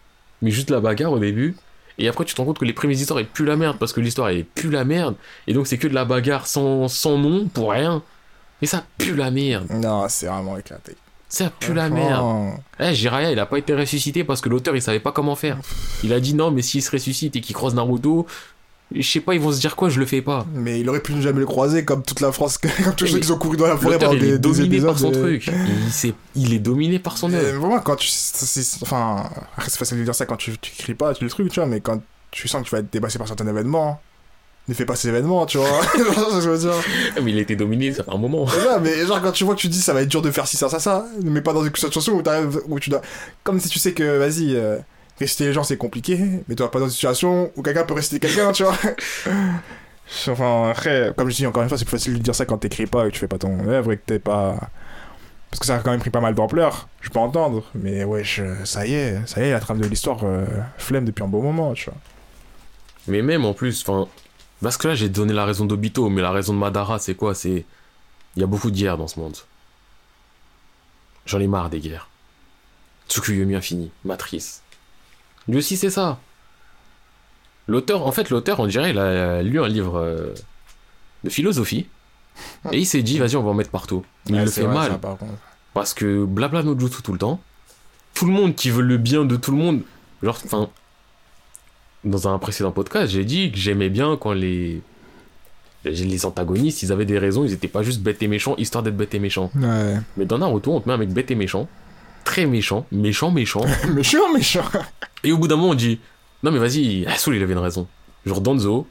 [0.42, 1.56] mais juste la bagarre au début.
[1.98, 3.92] Et après, tu te rends compte que les prémices d'histoire, elles puent la merde, parce
[3.92, 5.16] que l'histoire, elle pue la merde.
[5.46, 8.02] Et donc, c'est que de la bagarre sans, sans nom, pour rien.
[8.62, 9.66] Et ça pue la merde.
[9.70, 10.96] Non, c'est vraiment éclaté.
[11.28, 12.54] Ça pue la merde.
[12.80, 15.58] Eh, Jiraiya, il a pas été ressuscité parce que l'auteur, il savait pas comment faire.
[16.02, 18.26] Il a dit non, mais s'il se ressuscite et qu'il croise Naruto,
[18.94, 20.46] je sais pas, ils vont se dire quoi, je le fais pas.
[20.54, 23.18] Mais il aurait pu ne jamais le croiser, comme toute la France, comme tous ceux
[23.18, 24.88] qui ont couru dans la forêt pendant il est des, des dominé épisodes.
[24.90, 25.50] par son et- truc.
[25.86, 27.60] Il, s'est- il est dominé par son Et œuvre.
[27.60, 28.08] Vraiment, quand tu.
[28.82, 29.28] Enfin,
[29.66, 31.68] c'est facile de dire ça quand tu, tu écris pas, tu le truc, tu vois,
[31.68, 32.00] mais quand
[32.30, 34.00] tu sens que tu vas être dépassé par certains événements,
[34.68, 35.80] ne fais pas ces événements, tu vois.
[36.42, 36.72] Je veux dire?
[37.16, 38.46] Ah, Mais il a été dominé, ça fait un moment.
[38.46, 40.46] Ça, mais genre quand tu vois que tu dis ça va être dur de faire
[40.46, 42.22] ci, ça, ça, ça, mais pas dans une situation où,
[42.68, 43.00] où tu dois.
[43.44, 44.76] Comme si tu sais que, vas-y, euh,
[45.18, 46.18] réciter les gens c'est compliqué,
[46.48, 48.76] mais tu vas pas dans une situation où quelqu'un peut réciter quelqu'un, tu vois.
[50.28, 52.56] Enfin, après, comme je dis encore une fois, c'est plus facile de dire ça quand
[52.56, 54.56] t'écris pas et que tu fais pas ton œuvre et que t'es pas.
[55.50, 58.24] Parce que ça a quand même pris pas mal d'ampleur, je peux entendre, mais ouais,
[58.24, 60.46] je- ça y est, ça y est, la trame de l'histoire euh,
[60.78, 61.98] flemme depuis un bon moment, tu vois.
[63.06, 64.08] Mais même en plus, enfin.
[64.62, 67.34] Parce que là, j'ai donné la raison d'Obito, mais la raison de Madara, c'est quoi?
[67.34, 67.64] C'est.
[68.36, 69.36] Il y a beaucoup de guerres dans ce monde.
[71.26, 72.08] J'en ai marre des guerres.
[73.08, 74.62] Tsukuyomi Infini, Matrice.
[75.48, 76.18] Lui aussi, c'est ça.
[77.66, 80.34] L'auteur, en fait, l'auteur, on dirait, il a lu un livre euh,
[81.24, 81.86] de philosophie.
[82.72, 84.04] Et il s'est dit, vas-y, on va en mettre partout.
[84.26, 84.90] Il Ouais, le fait vrai, mal.
[84.92, 85.32] ça, par contre.
[85.74, 87.40] Parce que blabla no jutsu tout le temps.
[88.14, 89.82] Tout le monde qui veut le bien de tout le monde.
[90.22, 90.68] Genre, enfin.
[92.04, 94.82] Dans un précédent podcast, j'ai dit que j'aimais bien quand les.
[95.84, 98.96] Les antagonistes, ils avaient des raisons, ils étaient pas juste bêtes et méchants, histoire d'être
[98.96, 99.50] bêtes et méchants.
[99.54, 99.96] Ouais.
[100.16, 101.68] Mais dans Naruto, on te met un mec bête et méchant.
[102.28, 103.64] Très méchant, méchant, méchant.
[103.88, 104.64] méchant, méchant.
[105.24, 105.98] et au bout d'un moment, on dit
[106.42, 107.88] Non, mais vas-y, Soul, il avait une raison.
[108.26, 108.86] Genre Danzo.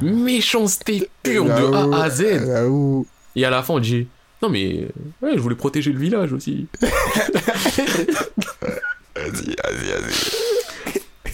[0.00, 2.22] Méchanceté pure de A à Z.
[3.36, 4.08] Et à la fin, on dit
[4.42, 4.88] Non, mais.
[5.20, 6.66] Ouais, je voulais protéger le village aussi.
[9.14, 10.55] Vas-y, vas-y, vas-y.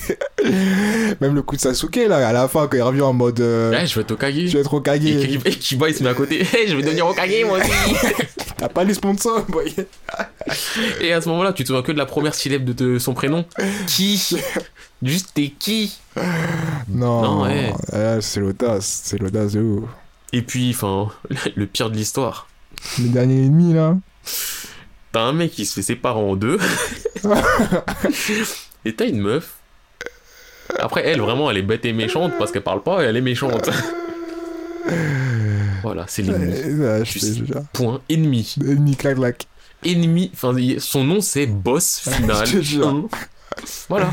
[1.21, 3.41] Même le coup de Sasuke, là, à la fin, quand il revient en mode.
[3.41, 4.55] euh, je vais te Okage.
[4.55, 7.59] être Et et Kiba il se met à côté, Hey, je vais devenir Okage moi
[7.59, 7.71] aussi
[8.57, 9.75] T'as pas les sponsors, boy.
[11.01, 13.13] Et à ce moment-là, tu te souviens que de la première syllabe de te- son
[13.15, 13.45] prénom?
[13.89, 14.37] Qui?
[15.03, 15.99] Juste t'es qui?
[16.89, 17.73] Non, Non, ouais.
[17.93, 19.89] eh, c'est l'audace, c'est l'audace de ouf.
[20.33, 21.09] Et puis, enfin,
[21.57, 22.47] le pire de l'histoire.
[23.01, 23.97] Le dernier ennemi là.
[25.13, 26.59] T'as un mec qui se fait séparer en deux.
[28.85, 29.55] et t'as une meuf.
[30.79, 33.21] Après, elle, vraiment, elle est bête et méchante parce qu'elle parle pas et elle est
[33.21, 33.69] méchante.
[35.83, 36.55] voilà, c'est l'ennemi.
[36.83, 37.05] Euh.
[37.73, 38.55] Point ennemi.
[38.61, 39.47] Ennemi clac clac.
[39.85, 42.47] Ennemi, enfin, son nom c'est boss final.
[42.85, 43.05] Un.
[43.89, 44.11] Voilà.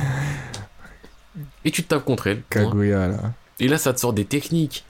[1.64, 2.42] Et tu te tapes contre elle.
[2.50, 3.18] Kaguya là.
[3.60, 4.86] Et là, ça te sort des techniques.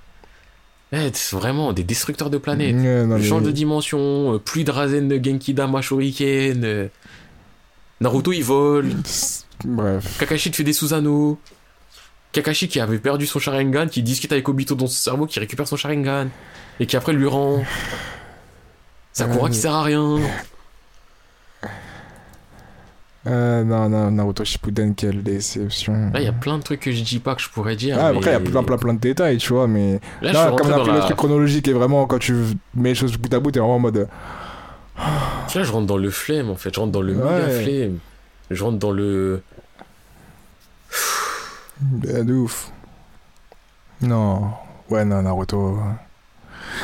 [0.92, 2.76] Eh, vraiment des destructeurs de planètes.
[2.76, 6.64] Non, mais- Change de dimension, euh, pluie de Rasen de Genkidama Shuriken.
[6.64, 6.88] euh,
[8.02, 8.92] Naruto il vole.
[9.66, 10.18] Bref.
[10.20, 11.38] Kakashi te fait des Susanoo.
[12.32, 15.68] Kakashi qui avait perdu son Sharingan, qui discute avec Obito dans son cerveau, qui récupère
[15.68, 16.28] son Sharingan.
[16.80, 17.64] Et qui après lui rend.
[19.14, 20.20] Sakura Ouais, qui sert à rien.
[23.28, 25.94] Euh, non, non, Naruto Shippuden, quelle déception.
[26.14, 27.98] Là, il y a plein de trucs que je dis pas que je pourrais dire.
[28.00, 30.00] Ah, mais- après, il y a plein, plein, plein de détails, tu vois, mais.
[30.22, 31.04] Là, je comme on a pris le la...
[31.04, 32.34] truc chronologique et vraiment, quand tu
[32.76, 34.08] mets les choses bout à bout, t'es vraiment en mode.
[34.98, 36.74] Là, je rentre dans le flemme, en fait.
[36.74, 37.40] Je rentre dans le Ouais.
[37.42, 37.98] méga flemme.
[38.52, 39.42] Je rentre dans le...
[41.82, 42.72] De ouf.
[44.02, 44.52] Non.
[44.90, 45.78] Ouais, non, Naruto.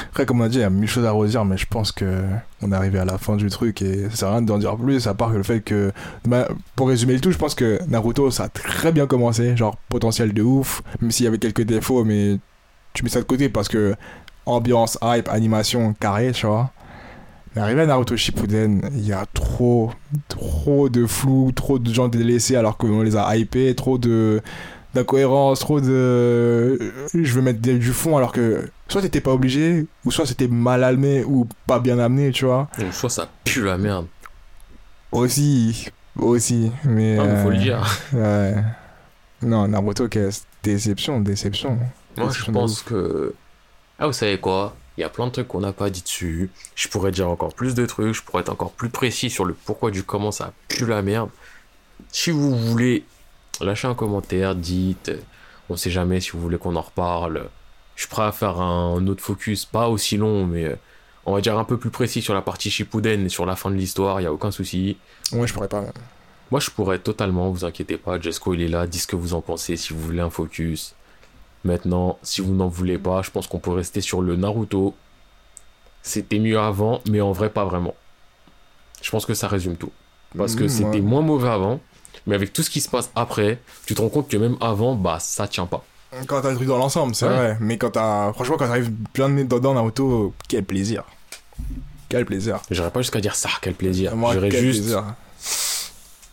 [0.09, 1.91] Après, comme on a dit, il y a mille choses à redire, mais je pense
[1.91, 2.23] que
[2.61, 4.75] on est arrivé à la fin du truc et ça sert à rien d'en dire
[4.77, 5.91] plus, à part que le fait que.
[6.25, 9.77] bah, pour résumer le tout, je pense que Naruto, ça a très bien commencé, genre
[9.89, 12.39] potentiel de ouf, même s'il y avait quelques défauts, mais
[12.93, 13.95] tu mets ça de côté parce que
[14.45, 16.71] ambiance, hype, animation, carré, tu vois.
[17.55, 19.91] Mais arrivé à Naruto Shippuden, il y a trop,
[20.27, 24.41] trop de flou, trop de gens délaissés alors qu'on les a hypés, trop de
[24.95, 30.11] d'incohérence, trop de je veux mettre du fond alors que soit t'étais pas obligé ou
[30.11, 32.67] soit c'était mal amené ou pas bien amené, tu vois.
[32.79, 34.07] Donc, soit ça pue la merde.
[35.11, 37.99] Aussi, aussi, mais, Ah, mais faut le euh, dire.
[38.13, 38.55] Ouais.
[39.41, 40.31] Non, Naruto, quelle
[40.63, 41.75] déception, déception.
[41.75, 43.33] Moi, je Déception pense que...
[43.99, 44.75] Ah, vous savez quoi?
[44.97, 46.49] Il y a plein de trucs qu'on n'a pas dit dessus.
[46.75, 48.13] Je pourrais dire encore plus de trucs.
[48.13, 51.29] Je pourrais être encore plus précis sur le pourquoi du comment ça pue la merde.
[52.11, 53.03] Si vous voulez,
[53.61, 55.09] lâchez un commentaire, dites...
[55.09, 55.19] euh,
[55.69, 57.49] On sait jamais si vous voulez qu'on en reparle.
[57.95, 60.65] Je suis prêt à faire un autre focus, pas aussi long, mais...
[60.65, 60.75] euh,
[61.25, 63.71] On va dire un peu plus précis sur la partie Shippuden et sur la fin
[63.71, 64.97] de l'histoire, il y a aucun souci.
[65.31, 65.83] Ouais, je pourrais pas.
[66.51, 68.19] Moi, je pourrais totalement, vous inquiétez pas.
[68.19, 68.85] Jesco, il est là.
[68.85, 70.93] Dites ce que vous en pensez si vous voulez un focus.
[71.63, 74.93] Maintenant, si vous n'en voulez pas, je pense qu'on peut rester sur le Naruto.
[76.03, 77.95] C'était mieux avant, mais en vrai, pas vraiment.
[79.01, 79.91] Je pense que ça résume tout.
[80.37, 81.01] Parce que Mmh, c'était ouais.
[81.01, 81.79] moins mauvais avant,
[82.27, 84.95] mais avec tout ce qui se passe après, tu te rends compte que même avant,
[84.95, 85.83] bah, ça tient pas.
[86.27, 87.35] Quand t'as le truc dans l'ensemble, c'est Ouais.
[87.35, 87.57] vrai.
[87.59, 88.31] Mais quand t'as.
[88.33, 91.03] Franchement, quand t'arrives bien de dedans, Naruto, quel plaisir.
[92.07, 92.59] Quel plaisir.
[92.71, 94.15] J'irais pas jusqu'à dire ça, quel plaisir.
[94.15, 94.81] Moi, J'irais juste.
[94.81, 95.03] plaisir.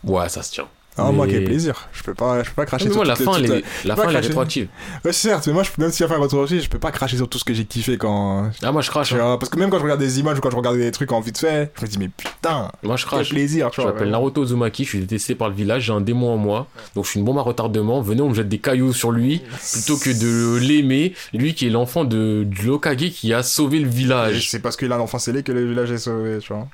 [0.04, 0.68] Ouais, ça se tient.
[0.98, 1.88] Ah, moi, Mais- quel plaisir.
[1.94, 3.96] Je peux pas, je peux pas cracher Mais sur moi, la les- fin, est, la
[3.96, 4.68] fin, elle est rétroactive.
[5.04, 6.90] les- Ouais, certes, mais moi, je, même si la fin est rétroactive, je peux pas
[6.92, 8.50] cracher sur tout ce que j'ai kiffé quand.
[8.62, 9.14] Ah, moi, je crache.
[9.14, 9.38] Hein.
[9.40, 11.20] parce que même quand je regarde des images ou quand je regarde des trucs en
[11.20, 13.30] vite fait, je me dis, mais putain, Moi, je quel crache.
[13.30, 16.34] plaisir, tu Je m'appelle Naruto Uzumaki, je suis détesté par le village, j'ai un démon
[16.34, 18.02] en moi, donc je suis une bombe à retardement.
[18.02, 19.40] Venez, on me jette des cailloux sur lui,
[19.72, 23.88] plutôt que de l'aimer, lui qui est l'enfant de, du Lokage qui a sauvé le
[23.88, 24.50] village.
[24.50, 26.68] C'est parce qu'il a un enfant scellé que le village est sauvé, tu vois.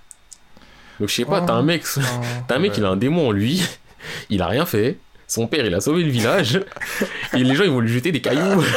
[0.98, 1.84] Donc je sais pas, t'as un mec,
[2.48, 3.62] t'as un mec, il a un démon en lui,
[4.30, 6.60] il a rien fait, son père il a sauvé le village,
[7.34, 8.62] et les gens ils vont lui jeter des cailloux.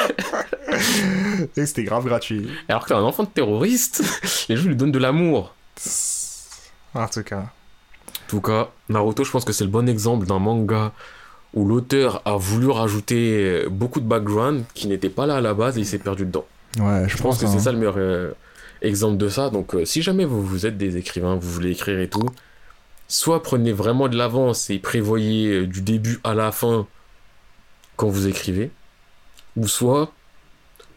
[1.57, 2.47] Et c'était grave gratuit.
[2.69, 4.03] Alors que t'es un enfant de terroriste,
[4.47, 5.53] les gens lui donnent de l'amour.
[6.93, 7.39] En tout cas.
[7.39, 10.93] En tout cas, Naruto, je pense que c'est le bon exemple d'un manga
[11.53, 15.77] où l'auteur a voulu rajouter beaucoup de background qui n'était pas là à la base
[15.77, 16.45] et il s'est perdu dedans.
[16.79, 17.49] Ouais, je, Je pense que hein.
[17.51, 18.31] c'est ça le meilleur euh,
[18.81, 19.49] exemple de ça.
[19.49, 22.29] Donc, euh, si jamais vous, vous êtes des écrivains, vous voulez écrire et tout,
[23.11, 26.87] soit prenez vraiment de l'avance et prévoyez euh, du début à la fin
[27.97, 28.71] quand vous écrivez,
[29.57, 30.13] ou soit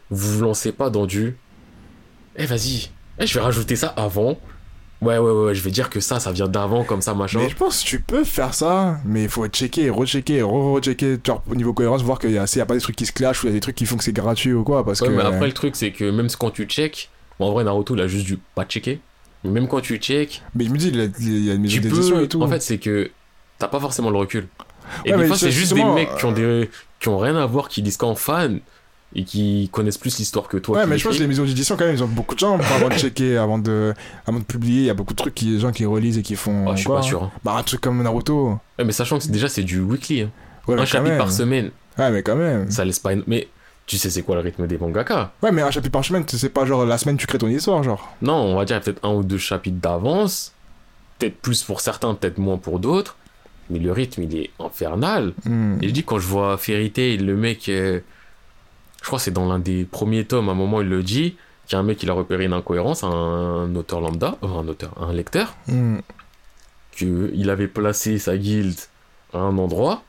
[0.09, 1.37] vous vous lancez pas dans du
[2.37, 2.89] Eh, vas-y,
[3.19, 4.39] eh, je vais rajouter ça avant.
[5.01, 7.39] Ouais, ouais, ouais, je vais dire que ça, ça vient d'avant, comme ça, machin.
[7.39, 11.43] Mais je pense que tu peux faire ça, mais il faut checker, rechecker, re-rechecker, genre
[11.49, 13.49] au niveau cohérence, voir qu'il y a, pas des trucs qui se clashent ou il
[13.49, 15.13] y a des trucs qui font que c'est gratuit ou quoi, parce Ouais, que.
[15.13, 17.09] mais après, le truc, c'est que même quand tu check,
[17.39, 19.01] bon, en vrai, Naruto, il a juste dû pas checker.
[19.51, 21.61] Même quand tu check, Mais je me dis, il y a, il y a une
[21.61, 22.23] maison tu d'édition peux.
[22.23, 22.41] et tout.
[22.41, 23.09] En fait, c'est que
[23.59, 24.47] t'as pas forcément le recul.
[25.05, 26.69] Et Ouais, des fois, c'est juste des mecs qui ont, des...
[26.99, 28.59] qui ont rien à voir, qui disent qu'en fan
[29.17, 30.77] et qui connaissent plus l'histoire que toi.
[30.79, 32.57] Ouais, mais je pense que les maisons d'édition, quand même, ils ont beaucoup de gens
[32.59, 33.93] avant de checker, avant de,
[34.27, 34.81] avant de publier.
[34.81, 36.65] Il y a beaucoup de trucs, qui, des gens qui relisent et qui font.
[36.65, 36.97] Ouais, je suis quoi.
[36.97, 37.23] pas sûr.
[37.23, 37.31] hein.
[37.43, 38.59] Bah, un truc comme Naruto.
[38.77, 40.21] Ouais, mais sachant que déjà, c'est du weekly.
[40.23, 40.31] hein.
[40.67, 41.17] Ouais, Un chapitre même.
[41.17, 41.71] par semaine.
[41.97, 42.69] Ouais, mais quand même.
[42.69, 43.13] Ça laisse pas.
[43.13, 43.47] une- Mais
[43.85, 45.31] tu sais, c'est quoi le rythme des mangaka?
[45.43, 47.83] Ouais, mais un chapitre par semaine, c'est pas genre la semaine tu crées ton histoire,
[47.83, 48.15] genre.
[48.21, 50.53] Non, on va dire peut-être un ou deux chapitres d'avance.
[51.19, 53.15] Peut-être plus pour certains, peut-être moins pour d'autres.
[53.69, 55.33] mais le rythme, il est infernal.
[55.45, 55.77] Hmm.
[55.81, 57.99] Et je dis, quand je vois Fairy Tail, le mec, euh,
[59.01, 61.35] je crois que c'est dans l'un des premiers tomes, à un moment, il le dit,
[61.65, 64.67] qu'il y a un mec qui a repéré une incohérence, un auteur lambda, euh, un
[64.67, 65.97] auteur, un lecteur, Hmm.
[66.91, 68.79] qu'il avait placé sa guilde
[69.33, 70.03] à un endroit,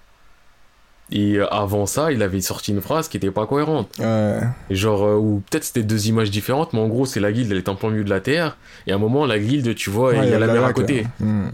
[1.12, 3.89] et euh, avant ça, il avait sorti une phrase qui était pas cohérente.
[3.99, 4.41] Ouais.
[4.70, 7.59] Genre, euh, ou peut-être c'était deux images différentes, mais en gros, c'est la guilde, elle
[7.59, 8.57] est en plein milieu de la Terre,
[8.87, 10.73] et à un moment, la guilde, tu vois, Ouais, il y a la mer à
[10.73, 11.07] côté.
[11.20, 11.49] Hmm.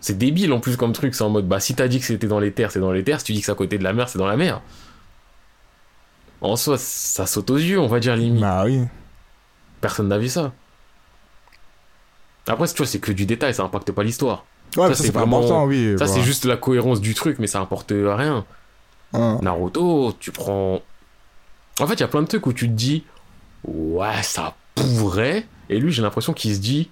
[0.00, 2.28] C'est débile en plus comme truc, c'est en mode bah si t'as dit que c'était
[2.28, 3.84] dans les terres, c'est dans les terres, si tu dis que c'est à côté de
[3.84, 4.62] la mer, c'est dans la mer.
[6.40, 8.40] En soi, ça saute aux yeux, on va dire limite.
[8.40, 8.82] Bah oui.
[9.80, 10.52] Personne n'a vu ça.
[12.46, 14.44] Après, tu vois, c'est que du détail, ça impacte pas l'histoire.
[14.76, 15.94] Ouais, Ça, c'est pas vraiment- important, oui.
[15.98, 18.44] Ça, c'est juste la cohérence du truc, mais ça importe rien.
[19.14, 19.38] Hein.
[19.42, 20.80] Naruto, tu prends.
[21.80, 23.04] En fait, il y a plein de trucs où tu te dis,
[23.64, 25.46] ouais, ça pourrait.
[25.70, 26.90] Et lui, j'ai l'impression qu'il se dit,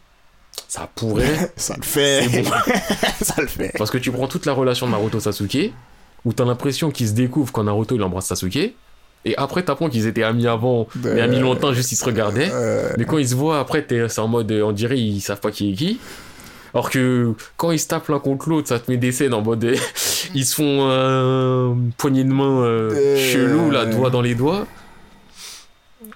[0.68, 1.52] ça pourrait.
[1.56, 2.42] Ça le fait.
[2.42, 2.50] Bon.
[3.22, 3.72] ça le fait.
[3.76, 5.72] Parce que tu prends toute la relation de Naruto-Sasuke,
[6.24, 8.74] où t'as l'impression qu'ils se découvrent quand Naruto il embrasse Sasuke,
[9.24, 12.48] et après t'apprends qu'ils étaient amis avant, mais amis longtemps, juste ils se regardaient.
[12.52, 15.40] Euh, Mais quand ils se voient après, t'es- c'est en mode, on dirait ils savent
[15.40, 15.98] pas qui est qui.
[16.76, 19.40] Alors que quand ils se tapent l'un contre l'autre, ça te met des scènes en
[19.40, 19.76] mode, euh,
[20.34, 24.66] ils se font un poignée de main euh, Euh, chelou, là, doigt dans les doigts.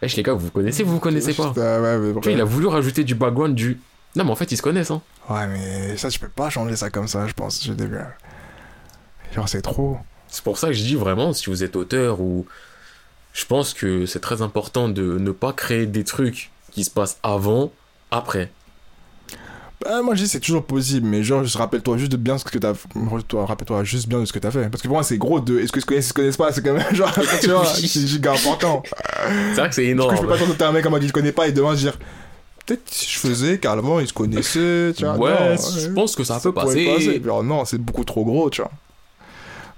[0.02, 1.52] Wesh les gars, vous vous connaissez, vous vous connaissez pas.
[1.56, 2.32] Ouais, mais Tu vois, vrai.
[2.34, 3.80] il a voulu rajouter du background du...
[4.16, 5.00] Non mais en fait ils se connaissent hein.
[5.30, 7.96] Ouais, mais ça, tu peux pas changer ça comme ça, je pense, j'ai début.
[9.34, 9.96] Genre, c'est trop.
[10.28, 12.44] C'est pour ça que je dis vraiment, si vous êtes auteur ou.
[13.32, 17.18] Je pense que c'est très important de ne pas créer des trucs qui se passent
[17.22, 17.72] avant,
[18.10, 18.50] après.
[19.82, 22.44] Bah, moi, je dis, c'est toujours possible, mais genre, je rappelle-toi juste de bien ce
[22.44, 22.74] que t'as.
[23.28, 24.68] Toi, rappelle-toi juste bien de ce que t'as fait.
[24.68, 25.58] Parce que pour moi, c'est gros de.
[25.58, 28.32] Est-ce que se connaissent, se connaissent pas C'est quand même, genre, tu vois, c'est giga
[28.32, 28.82] important.
[29.54, 30.26] C'est vrai que c'est Du coup, je peux énorme.
[30.28, 31.98] pas t'entendre un mec en mode il se connaît pas et demain dire.
[32.66, 35.16] Peut-être si je faisais, carrément, ils se connaissaient, tu vois.
[35.16, 37.22] Ouais, non, je pense que ça peut pourrait passer.
[37.24, 38.70] Genre, non, c'est beaucoup trop gros, tu vois.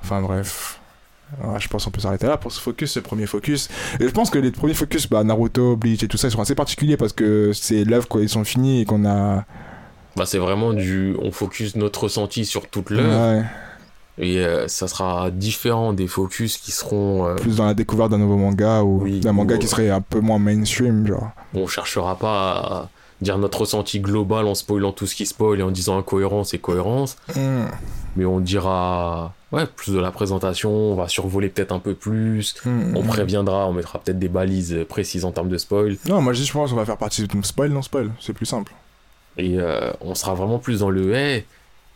[0.02, 0.80] Enfin, bref.
[1.42, 3.68] Ouais, je pense qu'on peut s'arrêter là pour ce focus, ce premier focus.
[4.00, 6.42] Et je pense que les premiers focus, bah, Naruto, Bleach et tout ça, ils sont
[6.42, 9.44] assez particuliers parce que c'est l'œuvre quand ils sont finis et qu'on a.
[10.16, 11.16] Bah, c'est vraiment du.
[11.22, 13.38] On focus notre ressenti sur toute l'œuvre.
[13.38, 13.44] Ouais,
[14.18, 17.26] Et euh, ça sera différent des focus qui seront.
[17.26, 19.90] euh, plus dans la découverte d'un nouveau manga ou Oui, d'un manga ou, qui serait
[19.90, 21.30] un peu moins mainstream, genre.
[21.54, 22.88] on cherchera pas à
[23.22, 26.58] dire notre ressenti global en spoilant tout ce qui spoil et en disant incohérence et
[26.58, 27.16] cohérence.
[27.36, 27.64] Hmm,
[28.16, 29.32] Mais on dira.
[29.52, 32.54] Ouais, plus de la présentation, on va survoler peut-être un peu plus.
[32.64, 35.96] hmm, On préviendra, on mettra peut-être des balises précises en termes de spoil.
[36.08, 38.32] Non, moi je dis, je pense qu'on va faire partie de spoil, non spoil, c'est
[38.32, 38.72] plus simple.
[39.38, 41.44] Et euh, on sera vraiment plus dans le hey,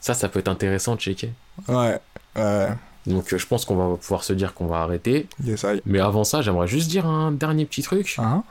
[0.01, 1.33] ça, ça peut être intéressant de checker.
[1.69, 2.01] Ouais,
[2.37, 2.69] ouais,
[3.07, 5.29] Donc euh, je pense qu'on va pouvoir se dire qu'on va arrêter.
[5.45, 5.81] yes, I.
[5.85, 8.17] Mais avant ça, j'aimerais juste dire un dernier petit truc.
[8.19, 8.43] Hein,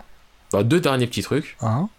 [0.53, 1.57] Enfin, deux derniers petits trucs.
[1.61, 1.89] hein.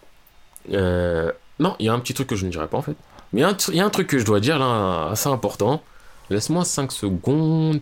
[0.71, 2.95] Euh, Non, il y a un petit truc que je ne dirai pas en fait.
[3.33, 5.81] Mais il y y, a un truc que je dois dire là, assez important.
[6.29, 7.81] Laisse-moi 5 secondes.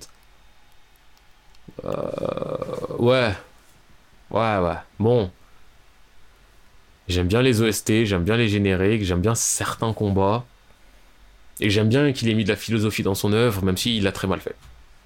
[1.84, 2.57] Euh,
[2.98, 3.34] Ouais.
[4.32, 4.77] Ouais, ouais.
[4.99, 5.30] Bon.
[7.07, 10.44] J'aime bien les OST, j'aime bien les génériques, j'aime bien certains combats.
[11.60, 14.11] Et j'aime bien qu'il ait mis de la philosophie dans son œuvre, même s'il l'a
[14.11, 14.56] très mal fait.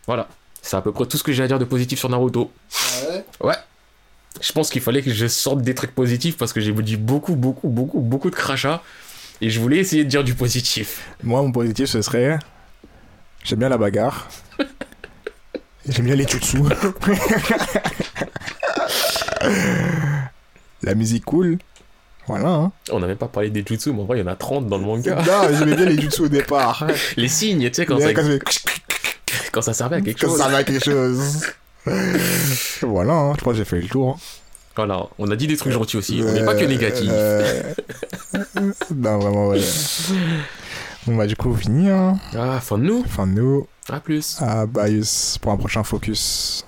[0.07, 0.27] Voilà.
[0.61, 2.51] C'est à peu près tout ce que j'ai à dire de positif sur Naruto.
[3.41, 3.55] Ouais.
[4.41, 7.35] Je pense qu'il fallait que je sorte des trucs positifs parce que j'ai dit beaucoup,
[7.35, 8.81] beaucoup, beaucoup, beaucoup de crachats.
[9.41, 11.07] Et je voulais essayer de dire du positif.
[11.23, 12.39] Moi, mon positif, ce serait.
[13.43, 14.27] J'aime bien la bagarre.
[15.87, 16.59] J'aime bien les jutsu.
[20.83, 21.57] la musique cool.
[22.29, 22.47] Voilà.
[22.49, 22.71] Hein.
[22.91, 24.67] On n'a même pas parlé des jutsu, mais en vrai, il y en a 30
[24.67, 25.15] dans le manga.
[25.15, 26.85] Non, j'aimais bien les jutsu au départ.
[27.17, 28.37] Les signes, tu sais, quand, ça, quand ça-
[29.51, 30.37] quand ça servait à quelque quand chose.
[30.37, 31.41] ça va à quelque chose.
[32.83, 33.33] voilà, hein.
[33.37, 34.09] je pense que j'ai fait le tour.
[34.15, 34.19] hein.
[34.75, 36.23] Voilà, on a dit des trucs gentils aussi.
[36.25, 37.09] On n'est pas que Euh, négatif.
[37.11, 37.63] euh,
[38.95, 39.59] non, vraiment, ouais.
[41.07, 41.89] Bon, bah, du coup, fini.
[41.89, 42.17] Hein.
[42.37, 43.03] Ah, fin de nous.
[43.05, 43.67] Fin de nous.
[43.91, 44.37] À plus.
[44.39, 46.63] À Bios pour un prochain focus.